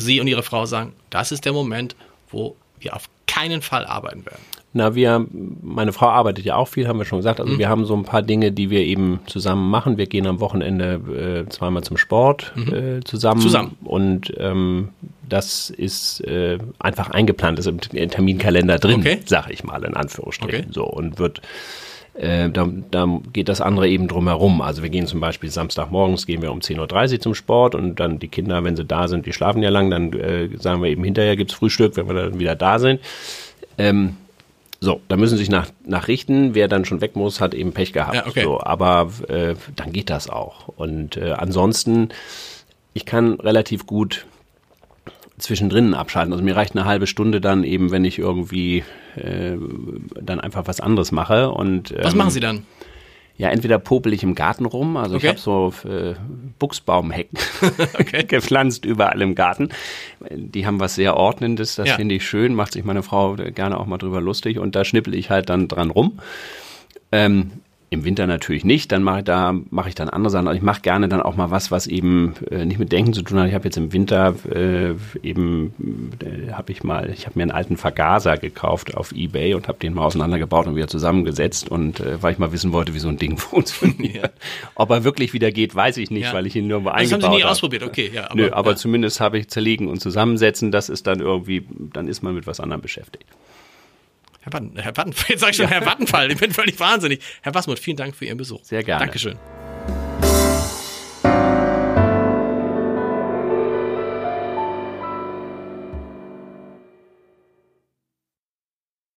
Sie 0.00 0.20
und 0.20 0.26
Ihre 0.26 0.42
Frau 0.42 0.66
sagen, 0.66 0.92
das 1.10 1.32
ist 1.32 1.44
der 1.44 1.52
Moment, 1.52 1.96
wo 2.30 2.56
wir 2.78 2.96
auf 2.96 3.08
keinen 3.26 3.62
Fall 3.62 3.84
arbeiten 3.84 4.24
werden? 4.26 4.42
Na, 4.72 4.94
wir, 4.94 5.26
meine 5.62 5.92
Frau 5.92 6.08
arbeitet 6.08 6.44
ja 6.44 6.54
auch 6.54 6.68
viel, 6.68 6.86
haben 6.86 6.98
wir 6.98 7.04
schon 7.04 7.18
gesagt. 7.18 7.40
Mhm. 7.40 7.44
Also 7.44 7.58
wir 7.58 7.68
haben 7.68 7.84
so 7.84 7.96
ein 7.96 8.04
paar 8.04 8.22
Dinge, 8.22 8.52
die 8.52 8.70
wir 8.70 8.80
eben 8.80 9.18
zusammen 9.26 9.68
machen. 9.68 9.98
Wir 9.98 10.06
gehen 10.06 10.26
am 10.26 10.38
Wochenende 10.38 11.44
äh, 11.46 11.48
zweimal 11.50 11.82
zum 11.82 11.96
Sport 11.96 12.52
äh, 12.56 13.00
zusammen. 13.02 13.40
Mhm. 13.40 13.42
Zusammen. 13.42 13.76
Und 13.82 14.32
ähm, 14.38 14.90
das 15.28 15.70
ist 15.70 16.20
äh, 16.20 16.58
einfach 16.78 17.10
eingeplant, 17.10 17.58
ist 17.58 17.66
im 17.66 17.80
Terminkalender 17.80 18.78
drin, 18.78 19.00
Okay. 19.00 19.20
sag 19.26 19.50
ich 19.50 19.64
mal 19.64 19.82
in 19.84 19.94
Anführungsstrichen. 19.94 20.66
Okay. 20.66 20.72
So 20.72 20.84
und 20.84 21.18
wird 21.18 21.40
äh, 22.14 22.50
da, 22.50 22.68
da 22.90 23.20
geht 23.32 23.48
das 23.48 23.60
andere 23.60 23.88
eben 23.88 24.08
drumherum. 24.08 24.60
Also 24.60 24.82
wir 24.82 24.90
gehen 24.90 25.06
zum 25.06 25.20
Beispiel 25.20 25.50
Samstagmorgens 25.50 26.26
gehen 26.26 26.42
wir 26.42 26.52
um 26.52 26.60
10.30 26.60 27.12
Uhr 27.12 27.20
zum 27.20 27.34
Sport 27.34 27.74
und 27.74 28.00
dann 28.00 28.18
die 28.18 28.28
Kinder, 28.28 28.62
wenn 28.64 28.76
sie 28.76 28.84
da 28.84 29.08
sind, 29.08 29.26
die 29.26 29.32
schlafen 29.32 29.62
ja 29.62 29.70
lang, 29.70 29.90
dann 29.90 30.12
äh, 30.12 30.48
sagen 30.58 30.82
wir 30.82 30.90
eben 30.90 31.04
hinterher 31.04 31.36
gibt's 31.36 31.54
Frühstück, 31.54 31.96
wenn 31.96 32.08
wir 32.08 32.14
dann 32.14 32.38
wieder 32.38 32.56
da 32.56 32.78
sind. 32.78 33.00
Ähm, 33.78 34.16
so, 34.80 35.00
da 35.08 35.16
müssen 35.16 35.36
sie 35.36 35.44
sich 35.44 35.50
nach, 35.50 35.68
nachrichten. 35.84 36.54
Wer 36.54 36.66
dann 36.66 36.86
schon 36.86 37.02
weg 37.02 37.14
muss, 37.14 37.40
hat 37.40 37.52
eben 37.52 37.72
Pech 37.72 37.92
gehabt. 37.92 38.14
Ja, 38.14 38.26
okay. 38.26 38.44
so, 38.44 38.60
aber 38.60 39.10
äh, 39.28 39.54
dann 39.76 39.92
geht 39.92 40.08
das 40.08 40.30
auch. 40.30 40.68
Und 40.68 41.18
äh, 41.18 41.32
ansonsten, 41.32 42.08
ich 42.94 43.04
kann 43.04 43.34
relativ 43.34 43.86
gut 43.86 44.26
zwischendrin 45.40 45.94
abschalten. 45.94 46.32
Also 46.32 46.44
mir 46.44 46.56
reicht 46.56 46.76
eine 46.76 46.84
halbe 46.84 47.06
Stunde 47.06 47.40
dann 47.40 47.64
eben, 47.64 47.90
wenn 47.90 48.04
ich 48.04 48.18
irgendwie 48.18 48.84
äh, 49.16 49.56
dann 50.20 50.40
einfach 50.40 50.66
was 50.66 50.80
anderes 50.80 51.12
mache. 51.12 51.50
Und, 51.50 51.94
Was 52.02 52.12
ähm, 52.12 52.18
machen 52.18 52.30
Sie 52.30 52.40
dann? 52.40 52.66
Ja, 53.36 53.48
entweder 53.48 53.78
popel 53.78 54.12
ich 54.12 54.22
im 54.22 54.34
Garten 54.34 54.66
rum, 54.66 54.98
also 54.98 55.16
Okay. 55.16 55.24
ich 55.24 55.28
habe 55.30 55.38
so 55.38 55.72
äh, 55.88 56.14
Buchsbaumhecken 56.58 57.38
gepflanzt 58.28 58.84
überall 58.84 59.22
im 59.22 59.34
Garten. 59.34 59.70
Die 60.30 60.66
haben 60.66 60.78
was 60.78 60.94
sehr 60.96 61.16
Ordnendes, 61.16 61.76
das 61.76 61.88
Ja. 61.88 61.94
finde 61.96 62.16
ich 62.16 62.26
schön, 62.26 62.54
macht 62.54 62.72
sich 62.74 62.84
meine 62.84 63.02
Frau 63.02 63.36
gerne 63.36 63.80
auch 63.80 63.86
mal 63.86 63.96
drüber 63.96 64.20
lustig 64.20 64.58
und 64.58 64.76
da 64.76 64.84
schnippel 64.84 65.14
ich 65.14 65.30
halt 65.30 65.48
dann 65.48 65.68
dran 65.68 65.90
rum. 65.90 66.18
Ähm, 67.12 67.52
Im 67.92 68.04
Winter 68.04 68.28
natürlich 68.28 68.64
nicht, 68.64 68.92
dann 68.92 69.02
mache 69.02 69.18
ich 69.18 69.24
da 69.24 69.52
mache 69.70 69.88
ich 69.88 69.96
dann 69.96 70.08
andere 70.08 70.30
Sachen. 70.30 70.46
Also 70.46 70.56
ich 70.56 70.62
mache 70.62 70.80
gerne 70.80 71.08
dann 71.08 71.20
auch 71.20 71.34
mal 71.34 71.50
was, 71.50 71.72
was 71.72 71.88
eben 71.88 72.34
äh, 72.48 72.64
nicht 72.64 72.78
mit 72.78 72.92
Denken 72.92 73.12
zu 73.12 73.22
tun 73.22 73.40
hat. 73.40 73.48
Ich 73.48 73.54
habe 73.54 73.64
jetzt 73.64 73.76
im 73.76 73.92
Winter 73.92 74.32
äh, 74.48 74.94
eben 75.26 75.74
äh, 76.22 76.52
habe 76.52 76.70
ich 76.70 76.84
mal, 76.84 77.10
ich 77.10 77.26
habe 77.26 77.36
mir 77.36 77.42
einen 77.42 77.50
alten 77.50 77.76
Vergaser 77.76 78.36
gekauft 78.36 78.96
auf 78.96 79.10
eBay 79.10 79.54
und 79.54 79.66
habe 79.66 79.78
den 79.80 79.92
mal 79.94 80.04
auseinandergebaut 80.04 80.68
und 80.68 80.76
wieder 80.76 80.86
zusammengesetzt 80.86 81.68
und 81.68 81.98
äh, 81.98 82.22
weil 82.22 82.32
ich 82.32 82.38
mal 82.38 82.52
wissen 82.52 82.72
wollte, 82.72 82.94
wie 82.94 83.00
so 83.00 83.08
ein 83.08 83.16
Ding 83.18 83.36
funktioniert. 83.38 84.30
Ob 84.76 84.90
er 84.90 85.02
wirklich 85.02 85.32
wieder 85.32 85.50
geht, 85.50 85.74
weiß 85.74 85.96
ich 85.96 86.12
nicht, 86.12 86.26
Ja. 86.26 86.32
weil 86.32 86.46
ich 86.46 86.54
ihn 86.54 86.68
nur 86.68 86.78
Das 86.82 86.92
haben 86.92 86.96
eingebaut 86.96 87.22
Sie 87.22 87.28
nie 87.38 87.42
habe. 87.42 87.50
ausprobiert, 87.50 87.82
okay. 87.82 88.08
Ja, 88.14 88.26
aber, 88.30 88.34
Nö, 88.36 88.50
aber 88.52 88.70
ja. 88.70 88.76
zumindest 88.76 89.18
habe 89.18 89.36
ich 89.38 89.48
zerlegen 89.48 89.88
und 89.88 90.00
zusammensetzen, 90.00 90.70
das 90.70 90.90
ist 90.90 91.08
dann 91.08 91.18
irgendwie, 91.18 91.66
dann 91.92 92.06
ist 92.06 92.22
man 92.22 92.36
mit 92.36 92.46
was 92.46 92.60
anderem 92.60 92.82
beschäftigt. 92.82 93.24
Herr, 94.40 94.52
Watten, 94.52 94.76
Herr 94.76 94.96
Wattenfall, 94.96 95.26
jetzt 95.28 95.40
sage 95.40 95.50
ich 95.50 95.56
schon 95.56 95.66
ja. 95.66 95.70
Herr 95.72 95.86
Wattenfall, 95.86 96.30
ich 96.30 96.38
bin 96.38 96.52
völlig 96.52 96.78
wahnsinnig. 96.80 97.20
Herr 97.42 97.54
Wasmuth, 97.54 97.78
vielen 97.78 97.96
Dank 97.96 98.16
für 98.16 98.24
Ihren 98.24 98.38
Besuch. 98.38 98.60
Sehr 98.64 98.82
gerne. 98.82 99.04
Dankeschön. 99.04 99.38